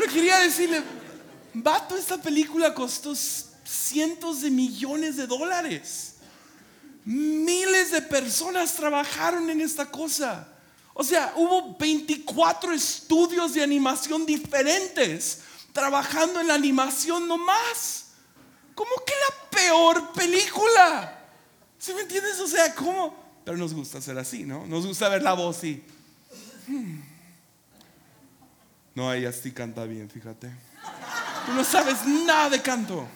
quería 0.07 0.39
decirle, 0.39 0.83
vato, 1.55 1.97
esta 1.97 2.21
película 2.21 2.75
costó 2.75 3.15
cientos 3.15 4.43
de 4.43 4.51
millones 4.51 5.17
de 5.17 5.27
dólares. 5.27 6.15
Miles 7.05 7.93
de 7.93 8.03
personas 8.03 8.75
trabajaron 8.75 9.49
en 9.51 9.61
esta 9.61 9.91
cosa. 9.91 10.49
O 10.95 11.05
sea, 11.05 11.35
hubo 11.37 11.77
24 11.77 12.73
estudios 12.73 13.55
de 13.55 13.63
animación 13.63 14.25
diferentes 14.25 15.41
trabajando 15.73 16.41
en 16.41 16.49
la 16.49 16.55
animación 16.55 17.29
nomás. 17.29 18.07
¿Cómo 18.75 18.91
que 19.07 19.13
la 19.13 19.51
peor 19.51 20.13
película? 20.13 21.25
¿Sí 21.79 21.93
me 21.93 22.03
entiendes? 22.03 22.41
O 22.41 22.49
sea, 22.49 22.75
¿cómo? 22.75 23.15
Pero 23.45 23.57
nos 23.59 23.75
gusta 23.75 24.01
ser 24.01 24.19
así, 24.19 24.45
¿no? 24.45 24.67
Nos 24.67 24.87
gusta 24.87 25.09
ver 25.09 25.23
la 25.23 25.35
voz 25.35 25.63
y... 25.65 25.85
Hmm. 26.67 27.16
No, 28.97 29.13
ella 29.13 29.31
sí 29.31 29.53
canta 29.53 29.85
bien, 29.85 30.09
fíjate. 30.09 30.51
Tú 31.45 31.53
no 31.53 31.63
sabes 31.63 32.07
nada 32.07 32.49
de 32.49 32.63
canto. 32.63 33.07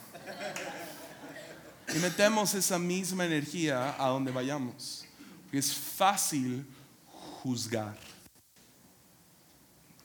Y 1.95 1.99
metemos 1.99 2.55
esa 2.55 2.79
misma 2.79 3.25
energía 3.25 3.97
a 3.99 4.09
donde 4.11 4.31
vayamos. 4.31 5.07
es 5.51 5.73
fácil 5.73 6.67
juzgar. 7.43 7.99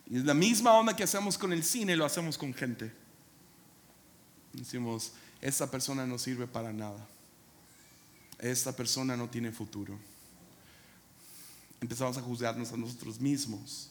Y 0.07 0.17
es 0.17 0.23
la 0.23 0.34
misma 0.34 0.71
onda 0.71 0.95
que 0.95 1.03
hacemos 1.03 1.38
con 1.38 1.51
el 1.51 1.63
cine, 1.63 1.97
lo 1.97 2.05
hacemos 2.05 2.38
con 2.38 2.53
gente. 2.53 2.93
Decimos, 4.53 5.11
esta 5.41 5.69
persona 5.69 6.07
no 6.07 6.17
sirve 6.17 6.47
para 6.47 6.71
nada. 6.71 7.05
Esta 8.39 8.73
persona 8.73 9.17
no 9.17 9.30
tiene 9.30 9.51
futuro. 9.51 9.99
Empezamos 11.82 12.17
a 12.17 12.21
juzgarnos 12.21 12.71
a 12.71 12.78
nosotros 12.78 13.19
mismos. 13.19 13.89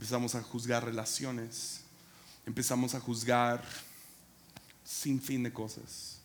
Empezamos 0.00 0.34
a 0.34 0.42
juzgar 0.42 0.82
relaciones. 0.82 1.82
Empezamos 2.46 2.94
a 2.94 3.00
juzgar 3.00 3.62
sin 4.82 5.20
fin 5.20 5.42
de 5.42 5.52
cosas. 5.52 6.20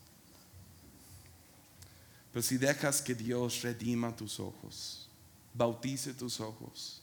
Pero 2.32 2.42
si 2.42 2.56
dejas 2.56 3.02
que 3.02 3.14
Dios 3.14 3.64
redima 3.64 4.16
tus 4.16 4.40
ojos, 4.40 5.10
bautice 5.54 6.14
tus 6.14 6.40
ojos, 6.40 7.02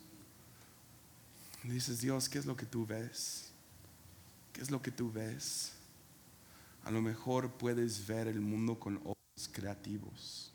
dices, 1.62 2.01
Dios, 2.01 2.27
¿qué 2.31 2.39
es 2.39 2.47
lo 2.47 2.57
que 2.57 2.64
tú 2.64 2.87
ves? 2.87 3.51
¿Qué 4.55 4.62
es 4.62 4.70
lo 4.70 4.81
que 4.81 4.91
tú 4.91 5.12
ves? 5.12 5.73
A 6.85 6.91
lo 6.91 7.03
mejor 7.03 7.51
puedes 7.51 8.07
ver 8.07 8.29
el 8.29 8.41
mundo 8.41 8.81
con 8.81 8.97
ojos 9.05 9.51
creativos. 9.53 10.51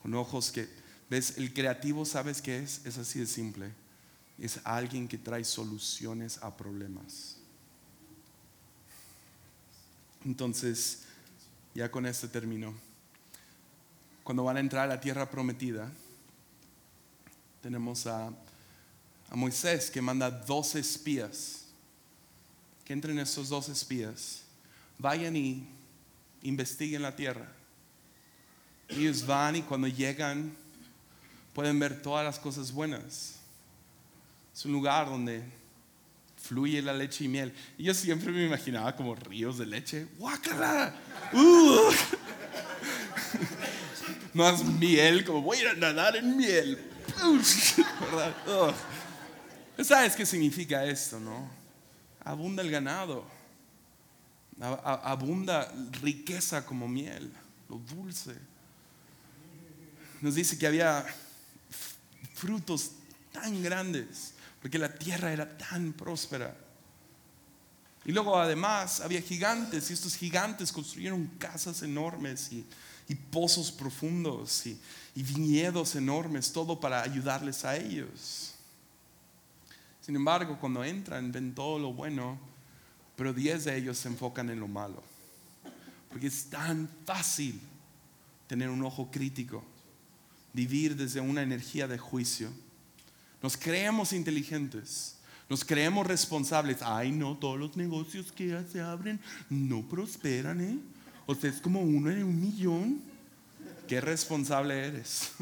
Con 0.00 0.14
ojos 0.14 0.52
que, 0.52 0.68
ves, 1.10 1.38
el 1.38 1.52
creativo, 1.52 2.04
¿sabes 2.04 2.40
qué 2.40 2.60
es? 2.60 2.86
Es 2.86 2.98
así 2.98 3.18
de 3.18 3.26
simple. 3.26 3.81
Es 4.38 4.60
alguien 4.64 5.06
que 5.06 5.18
trae 5.18 5.44
soluciones 5.44 6.38
a 6.42 6.56
problemas. 6.56 7.36
Entonces, 10.24 11.02
ya 11.74 11.90
con 11.90 12.06
esto 12.06 12.28
termino. 12.28 12.74
Cuando 14.22 14.44
van 14.44 14.56
a 14.56 14.60
entrar 14.60 14.84
a 14.84 14.94
la 14.94 15.00
tierra 15.00 15.28
prometida, 15.28 15.90
tenemos 17.60 18.06
a, 18.06 18.32
Moisés 19.34 19.90
que 19.90 20.02
manda 20.02 20.30
dos 20.30 20.74
espías. 20.74 21.64
Que 22.84 22.92
entren 22.92 23.18
esos 23.18 23.48
dos 23.48 23.68
espías. 23.68 24.42
Vayan 24.98 25.34
y 25.36 25.66
investiguen 26.42 27.02
la 27.02 27.16
tierra. 27.16 27.50
Ellos 28.88 29.24
van 29.24 29.56
y 29.56 29.62
cuando 29.62 29.88
llegan 29.88 30.54
pueden 31.54 31.78
ver 31.78 32.02
todas 32.02 32.24
las 32.24 32.38
cosas 32.38 32.70
buenas. 32.70 33.36
Es 34.54 34.64
un 34.64 34.72
lugar 34.72 35.08
donde 35.08 35.42
fluye 36.36 36.82
la 36.82 36.92
leche 36.92 37.24
y 37.24 37.28
miel. 37.28 37.54
Y 37.78 37.84
yo 37.84 37.94
siempre 37.94 38.30
me 38.32 38.44
imaginaba 38.44 38.94
como 38.94 39.14
ríos 39.14 39.58
de 39.58 39.66
leche. 39.66 40.06
¡Guácala! 40.18 40.94
¡Uh! 41.32 41.90
Más 44.34 44.64
miel, 44.64 45.24
como 45.24 45.42
voy 45.42 45.58
a 45.58 45.74
nadar 45.74 46.16
en 46.16 46.36
miel. 46.36 46.78
¿Verdad? 48.00 48.74
¿Sabes 49.82 50.14
qué 50.14 50.26
significa 50.26 50.84
esto, 50.84 51.18
no? 51.18 51.48
Abunda 52.24 52.62
el 52.62 52.70
ganado. 52.70 53.24
Abunda 54.60 55.72
riqueza 56.02 56.64
como 56.64 56.86
miel, 56.86 57.32
lo 57.68 57.78
dulce. 57.78 58.34
Nos 60.20 60.34
dice 60.34 60.56
que 60.56 60.66
había 60.66 61.04
frutos 62.34 62.92
tan 63.32 63.60
grandes 63.62 64.34
porque 64.62 64.78
la 64.78 64.94
tierra 64.94 65.32
era 65.32 65.58
tan 65.58 65.92
próspera. 65.92 66.56
Y 68.04 68.12
luego 68.12 68.38
además 68.38 69.00
había 69.00 69.20
gigantes 69.20 69.90
y 69.90 69.92
estos 69.92 70.14
gigantes 70.14 70.70
construyeron 70.72 71.26
casas 71.38 71.82
enormes 71.82 72.52
y, 72.52 72.64
pozos 73.30 73.70
profundos 73.70 74.66
y, 74.66 74.78
viñedos 75.14 75.96
enormes, 75.96 76.50
todo 76.52 76.80
para 76.80 77.02
ayudarles 77.02 77.64
a 77.64 77.76
ellos. 77.76 78.54
Sin 80.00 80.16
embargo, 80.16 80.58
cuando 80.58 80.82
entran 80.82 81.30
ven 81.30 81.54
todo 81.54 81.78
lo 81.78 81.92
bueno, 81.92 82.38
pero 83.16 83.34
diez 83.34 83.64
de 83.64 83.76
ellos 83.76 83.98
se 83.98 84.08
enfocan 84.08 84.48
en 84.48 84.60
lo 84.60 84.68
malo. 84.68 85.02
Porque 86.08 86.28
es 86.28 86.48
tan 86.48 86.88
fácil 87.04 87.60
tener 88.46 88.70
un 88.70 88.82
ojo 88.84 89.10
crítico, 89.10 89.62
vivir 90.52 90.96
desde 90.96 91.20
una 91.20 91.42
energía 91.42 91.86
de 91.86 91.98
juicio 91.98 92.50
nos 93.42 93.56
creemos 93.56 94.12
inteligentes. 94.12 95.16
Nos 95.48 95.64
creemos 95.64 96.06
responsables. 96.06 96.78
Ay, 96.80 97.12
no, 97.12 97.36
todos 97.36 97.58
los 97.58 97.76
negocios 97.76 98.32
que 98.32 98.64
se 98.70 98.80
abren 98.80 99.20
no 99.50 99.82
prosperan, 99.82 100.60
¿eh? 100.60 100.78
O 101.26 101.34
sea, 101.34 101.50
es 101.50 101.60
como 101.60 101.80
uno 101.82 102.10
en 102.10 102.22
un 102.24 102.40
millón. 102.40 103.02
Qué 103.86 104.00
responsable 104.00 104.86
eres. 104.86 105.32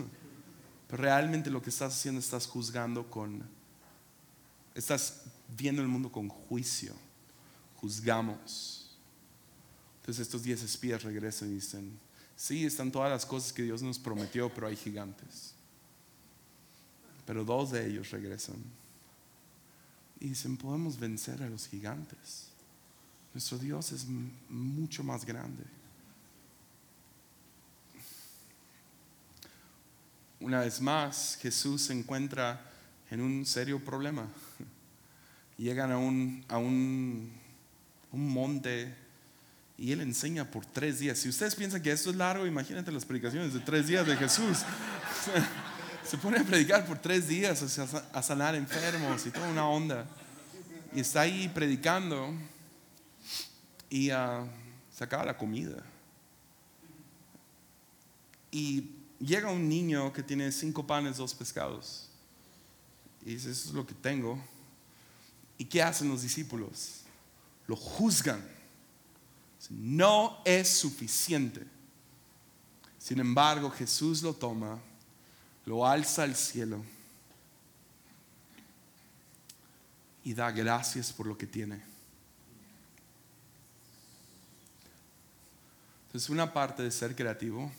Pero 0.89 1.03
realmente 1.03 1.51
lo 1.51 1.63
que 1.63 1.71
estás 1.71 1.95
haciendo, 1.95 2.19
estás 2.21 2.47
juzgando 2.47 3.09
con. 3.09 3.45
Estás 4.75 5.23
viendo 5.57 5.83
el 5.83 5.89
mundo 5.89 6.11
con 6.11 6.29
juicio. 6.29 6.95
Juzgamos. 7.77 8.99
Entonces 10.01 10.27
estos 10.27 10.43
diez 10.43 10.63
espías 10.63 11.03
regresan 11.03 11.51
y 11.51 11.55
dicen: 11.55 11.99
Sí, 12.35 12.65
están 12.65 12.91
todas 12.91 13.11
las 13.11 13.27
cosas 13.27 13.53
que 13.53 13.63
Dios 13.63 13.83
nos 13.83 13.99
prometió, 13.99 14.53
pero 14.53 14.67
hay 14.67 14.77
gigantes. 14.77 15.55
Pero 17.31 17.45
dos 17.45 17.71
de 17.71 17.87
ellos 17.87 18.11
regresan 18.11 18.57
y 20.19 20.31
dicen, 20.31 20.57
podemos 20.57 20.99
vencer 20.99 21.41
a 21.45 21.49
los 21.49 21.69
gigantes. 21.69 22.49
Nuestro 23.33 23.57
Dios 23.57 23.93
es 23.93 24.05
mucho 24.49 25.05
más 25.05 25.25
grande. 25.25 25.63
Una 30.41 30.59
vez 30.59 30.81
más, 30.81 31.39
Jesús 31.41 31.83
se 31.83 31.93
encuentra 31.93 32.69
en 33.13 33.21
un 33.21 33.47
serio 33.47 33.79
problema. 33.79 34.27
Llegan 35.57 35.93
a 35.93 35.99
un, 35.99 36.45
a 36.49 36.59
un, 36.59 37.31
un 38.11 38.29
monte 38.29 38.93
y 39.79 39.93
Él 39.93 40.01
enseña 40.01 40.51
por 40.51 40.67
tres 40.67 40.99
días. 40.99 41.21
Si 41.21 41.29
ustedes 41.29 41.55
piensan 41.55 41.81
que 41.81 41.93
esto 41.93 42.11
es 42.11 42.17
largo, 42.17 42.45
imagínate 42.45 42.91
las 42.91 43.05
predicaciones 43.05 43.55
de 43.55 43.61
tres 43.61 43.87
días 43.87 44.05
de 44.05 44.17
Jesús. 44.17 44.65
se 46.05 46.19
pone 46.19 46.39
a 46.39 46.45
predicar 46.45 46.87
por 46.87 46.99
tres 46.99 47.29
días, 47.29 47.79
a 48.13 48.23
sanar 48.23 48.55
enfermos 48.55 49.27
y 49.27 49.31
toda 49.31 49.49
una 49.49 49.69
onda. 49.69 50.07
Y 50.93 51.01
está 51.01 51.23
ahí 51.23 51.49
predicando 51.49 52.35
y 53.89 54.11
uh, 54.11 54.47
se 54.93 55.07
la 55.07 55.37
comida. 55.37 55.83
Y 58.51 58.91
llega 59.21 59.51
un 59.51 59.69
niño 59.69 60.13
que 60.13 60.23
tiene 60.23 60.51
cinco 60.51 60.87
panes, 60.87 61.17
dos 61.17 61.35
pescados. 61.35 62.09
Y 63.25 63.35
dice, 63.35 63.51
eso 63.51 63.69
es 63.69 63.75
lo 63.75 63.87
que 63.87 63.95
tengo. 63.95 64.43
¿Y 65.59 65.67
qué 65.67 65.83
hacen 65.83 66.09
los 66.09 66.23
discípulos? 66.23 67.03
Lo 67.67 67.77
juzgan. 67.77 68.43
No 69.69 70.41
es 70.45 70.69
suficiente. 70.69 71.65
Sin 72.99 73.21
embargo, 73.21 73.71
Jesús 73.71 74.23
lo 74.23 74.35
toma 74.35 74.81
lo 75.67 75.87
alza 75.87 76.23
al 76.23 76.35
cielo 76.35 76.83
y 80.25 80.35
da 80.35 80.51
gracias 80.51 81.13
por 81.13 81.27
lo 81.27 81.37
que 81.37 81.47
tiene. 81.47 81.81
Entonces 86.07 86.29
una 86.31 86.53
parte 86.53 86.83
de 86.83 86.91
ser 86.91 87.15
creativo 87.15 87.71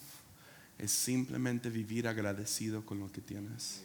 es 0.79 0.91
simplemente 0.91 1.69
vivir 1.69 2.07
agradecido 2.07 2.85
con 2.85 2.99
lo 2.99 3.11
que 3.11 3.21
tienes. 3.21 3.81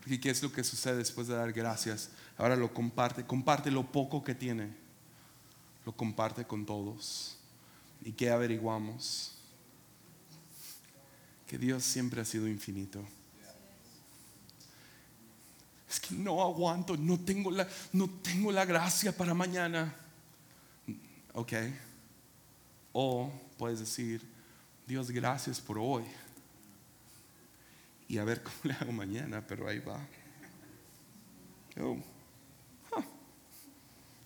Porque 0.00 0.20
¿qué 0.20 0.30
es 0.30 0.42
lo 0.42 0.52
que 0.52 0.64
sucede 0.64 0.96
después 0.96 1.28
de 1.28 1.34
dar 1.34 1.52
gracias? 1.52 2.10
Ahora 2.36 2.56
lo 2.56 2.74
comparte, 2.74 3.24
comparte 3.24 3.70
lo 3.70 3.90
poco 3.90 4.22
que 4.22 4.34
tiene, 4.34 4.74
lo 5.86 5.92
comparte 5.92 6.44
con 6.44 6.66
todos. 6.66 7.38
¿Y 8.04 8.12
qué 8.12 8.30
averiguamos? 8.30 9.33
Que 11.54 11.58
Dios 11.58 11.84
siempre 11.84 12.20
ha 12.20 12.24
sido 12.24 12.48
infinito. 12.48 13.00
Es 15.88 16.00
que 16.00 16.12
no 16.16 16.42
aguanto, 16.42 16.96
no 16.96 17.20
tengo 17.20 17.52
la, 17.52 17.68
no 17.92 18.10
tengo 18.10 18.50
la 18.50 18.64
gracia 18.64 19.16
para 19.16 19.34
mañana. 19.34 19.94
Ok. 21.32 21.52
O 22.92 23.30
puedes 23.56 23.78
decir, 23.78 24.20
Dios, 24.84 25.12
gracias 25.12 25.60
por 25.60 25.78
hoy. 25.78 26.02
Y 28.08 28.18
a 28.18 28.24
ver 28.24 28.42
cómo 28.42 28.56
le 28.64 28.72
hago 28.72 28.90
mañana, 28.90 29.46
pero 29.46 29.68
ahí 29.68 29.78
va. 29.78 30.04
Oh. 31.80 31.96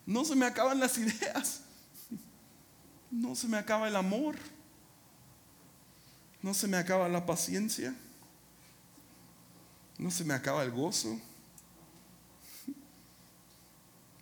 No 0.06 0.24
se 0.24 0.34
me 0.34 0.46
acaban 0.46 0.80
las 0.80 0.96
ideas. 0.96 1.60
No 3.10 3.34
se 3.34 3.48
me 3.48 3.58
acaba 3.58 3.86
el 3.86 3.96
amor. 3.96 4.34
No 6.42 6.54
se 6.54 6.68
me 6.68 6.76
acaba 6.76 7.08
la 7.08 7.24
paciencia. 7.24 7.94
No 9.98 10.10
se 10.10 10.24
me 10.24 10.34
acaba 10.34 10.62
el 10.62 10.70
gozo. 10.70 11.18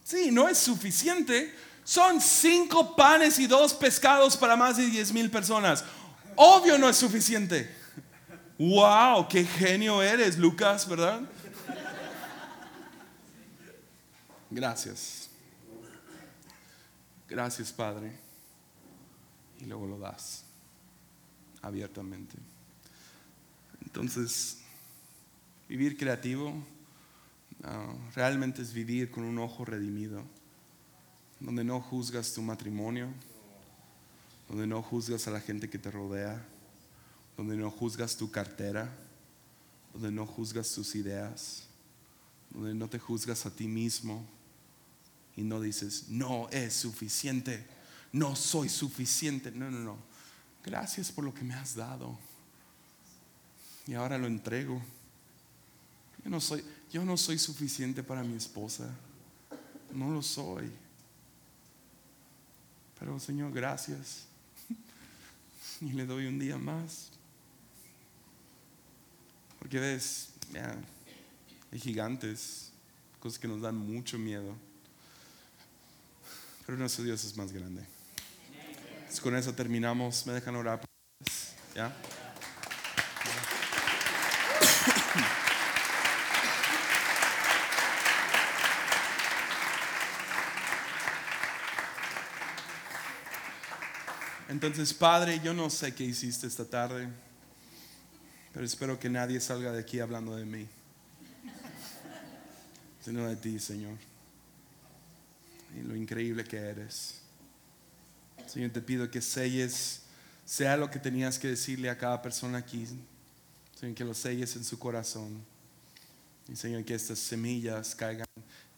Sí, 0.02 0.30
no 0.30 0.48
es 0.48 0.58
suficiente. 0.58 1.54
Son 1.84 2.20
cinco 2.20 2.96
panes 2.96 3.38
y 3.38 3.46
dos 3.46 3.74
pescados 3.74 4.36
para 4.36 4.56
más 4.56 4.78
de 4.78 4.86
diez 4.86 5.12
mil 5.12 5.30
personas. 5.30 5.84
Obvio 6.34 6.78
no 6.78 6.88
es 6.88 6.96
suficiente. 6.96 7.74
wow, 8.58 9.28
qué 9.28 9.44
genio 9.44 10.02
eres, 10.02 10.38
Lucas, 10.38 10.88
¿verdad? 10.88 11.20
Gracias. 14.50 15.28
Gracias, 17.28 17.72
Padre. 17.72 18.18
Y 19.60 19.66
luego 19.66 19.86
lo 19.86 19.98
das 19.98 20.45
abiertamente. 21.62 22.36
Entonces, 23.84 24.58
vivir 25.68 25.96
creativo 25.96 26.54
ah, 27.64 27.94
realmente 28.14 28.62
es 28.62 28.72
vivir 28.72 29.10
con 29.10 29.24
un 29.24 29.38
ojo 29.38 29.64
redimido, 29.64 30.22
donde 31.40 31.64
no 31.64 31.80
juzgas 31.80 32.32
tu 32.32 32.42
matrimonio, 32.42 33.08
donde 34.48 34.66
no 34.66 34.82
juzgas 34.82 35.26
a 35.28 35.30
la 35.30 35.40
gente 35.40 35.68
que 35.68 35.78
te 35.78 35.90
rodea, 35.90 36.44
donde 37.36 37.56
no 37.56 37.70
juzgas 37.70 38.16
tu 38.16 38.30
cartera, 38.30 38.90
donde 39.92 40.10
no 40.10 40.26
juzgas 40.26 40.72
tus 40.72 40.94
ideas, 40.94 41.66
donde 42.50 42.74
no 42.74 42.88
te 42.88 42.98
juzgas 42.98 43.46
a 43.46 43.50
ti 43.50 43.66
mismo 43.66 44.26
y 45.36 45.42
no 45.42 45.60
dices, 45.60 46.08
no 46.08 46.48
es 46.50 46.72
suficiente, 46.72 47.66
no 48.12 48.34
soy 48.36 48.68
suficiente. 48.68 49.50
No, 49.50 49.70
no, 49.70 49.80
no. 49.80 49.98
Gracias 50.66 51.12
por 51.12 51.24
lo 51.24 51.32
que 51.32 51.44
me 51.44 51.54
has 51.54 51.76
dado. 51.76 52.18
Y 53.86 53.94
ahora 53.94 54.18
lo 54.18 54.26
entrego. 54.26 54.82
Yo 56.24 56.30
no 56.30 56.40
soy, 56.40 56.64
yo 56.90 57.04
no 57.04 57.16
soy 57.16 57.38
suficiente 57.38 58.02
para 58.02 58.24
mi 58.24 58.36
esposa. 58.36 58.90
No 59.94 60.10
lo 60.10 60.22
soy. 60.22 60.68
Pero 62.98 63.20
Señor, 63.20 63.52
gracias. 63.52 64.24
Y 65.80 65.92
le 65.92 66.04
doy 66.04 66.26
un 66.26 66.38
día 66.38 66.58
más. 66.58 67.10
Porque 69.60 69.78
ves, 69.78 70.30
hay 71.70 71.78
gigantes, 71.78 72.72
cosas 73.20 73.38
que 73.38 73.46
nos 73.46 73.60
dan 73.60 73.76
mucho 73.76 74.18
miedo. 74.18 74.56
Pero 76.64 76.76
nuestro 76.76 77.04
Dios 77.04 77.24
es 77.24 77.36
más 77.36 77.52
grande. 77.52 77.86
Con 79.20 79.36
eso 79.36 79.52
terminamos. 79.54 80.26
Me 80.26 80.32
dejan 80.32 80.56
orar. 80.56 80.80
¿Ya? 81.74 81.94
Entonces, 94.48 94.94
Padre, 94.94 95.40
yo 95.42 95.52
no 95.52 95.68
sé 95.68 95.94
qué 95.94 96.04
hiciste 96.04 96.46
esta 96.46 96.64
tarde, 96.64 97.08
pero 98.52 98.64
espero 98.64 98.98
que 98.98 99.10
nadie 99.10 99.40
salga 99.40 99.70
de 99.72 99.80
aquí 99.80 100.00
hablando 100.00 100.34
de 100.34 100.46
mí, 100.46 100.66
sino 103.04 103.26
de 103.26 103.36
ti, 103.36 103.58
Señor 103.58 103.96
y 105.76 105.82
lo 105.82 105.94
increíble 105.94 106.44
que 106.44 106.56
eres. 106.56 107.20
Señor, 108.46 108.70
te 108.70 108.80
pido 108.80 109.10
que 109.10 109.20
selles, 109.20 110.02
sea 110.44 110.76
lo 110.76 110.90
que 110.90 110.98
tenías 110.98 111.38
que 111.38 111.48
decirle 111.48 111.90
a 111.90 111.98
cada 111.98 112.22
persona 112.22 112.58
aquí, 112.58 112.86
Señor, 113.78 113.94
que 113.94 114.04
lo 114.04 114.14
selles 114.14 114.56
en 114.56 114.64
su 114.64 114.78
corazón. 114.78 115.42
Y 116.48 116.56
Señor, 116.56 116.84
que 116.84 116.94
estas 116.94 117.18
semillas 117.18 117.94
caigan 117.94 118.26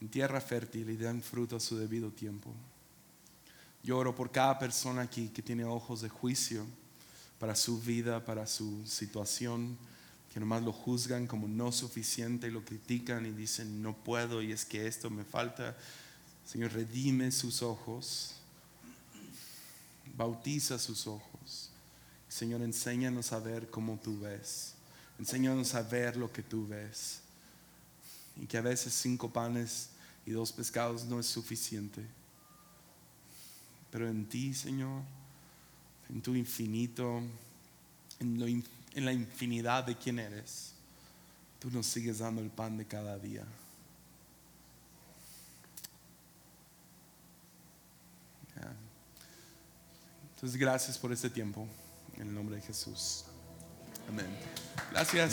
en 0.00 0.08
tierra 0.08 0.40
fértil 0.40 0.88
y 0.90 0.96
den 0.96 1.22
fruto 1.22 1.56
a 1.56 1.60
su 1.60 1.76
debido 1.76 2.10
tiempo. 2.10 2.52
Yo 3.82 3.98
oro 3.98 4.14
por 4.14 4.30
cada 4.30 4.58
persona 4.58 5.02
aquí 5.02 5.28
que 5.28 5.42
tiene 5.42 5.64
ojos 5.64 6.00
de 6.02 6.08
juicio 6.08 6.66
para 7.38 7.54
su 7.54 7.80
vida, 7.80 8.24
para 8.24 8.46
su 8.46 8.86
situación, 8.86 9.76
que 10.32 10.40
nomás 10.40 10.62
lo 10.62 10.72
juzgan 10.72 11.26
como 11.26 11.48
no 11.48 11.72
suficiente 11.72 12.48
y 12.48 12.50
lo 12.50 12.64
critican 12.64 13.26
y 13.26 13.30
dicen 13.30 13.82
no 13.82 13.96
puedo 13.96 14.42
y 14.42 14.52
es 14.52 14.64
que 14.64 14.86
esto 14.86 15.10
me 15.10 15.24
falta. 15.24 15.76
Señor, 16.46 16.72
redime 16.72 17.30
sus 17.30 17.62
ojos, 17.62 18.34
bautiza 20.18 20.78
sus 20.78 21.06
ojos. 21.06 21.70
Señor, 22.28 22.60
enséñanos 22.60 23.32
a 23.32 23.38
ver 23.38 23.70
como 23.70 23.96
tú 23.98 24.18
ves. 24.18 24.74
Enséñanos 25.18 25.74
a 25.74 25.82
ver 25.82 26.16
lo 26.16 26.30
que 26.30 26.42
tú 26.42 26.66
ves. 26.66 27.20
Y 28.36 28.46
que 28.46 28.58
a 28.58 28.62
veces 28.62 28.92
cinco 28.92 29.30
panes 29.30 29.90
y 30.26 30.32
dos 30.32 30.52
pescados 30.52 31.04
no 31.04 31.20
es 31.20 31.26
suficiente. 31.26 32.04
Pero 33.90 34.08
en 34.08 34.26
ti, 34.28 34.52
Señor, 34.52 35.02
en 36.10 36.20
tu 36.20 36.34
infinito, 36.34 37.22
en, 38.18 38.64
en 38.94 39.04
la 39.04 39.12
infinidad 39.12 39.84
de 39.84 39.96
quién 39.96 40.18
eres, 40.18 40.72
tú 41.60 41.70
nos 41.70 41.86
sigues 41.86 42.18
dando 42.18 42.42
el 42.42 42.50
pan 42.50 42.76
de 42.76 42.84
cada 42.84 43.18
día. 43.18 43.44
Entonces, 50.38 50.60
gracias 50.60 50.96
por 50.96 51.12
este 51.12 51.28
tiempo. 51.28 51.66
En 52.14 52.28
el 52.28 52.34
nombre 52.34 52.54
de 52.54 52.62
Jesús. 52.62 53.24
Amén. 54.08 54.28
Gracias. 54.92 55.32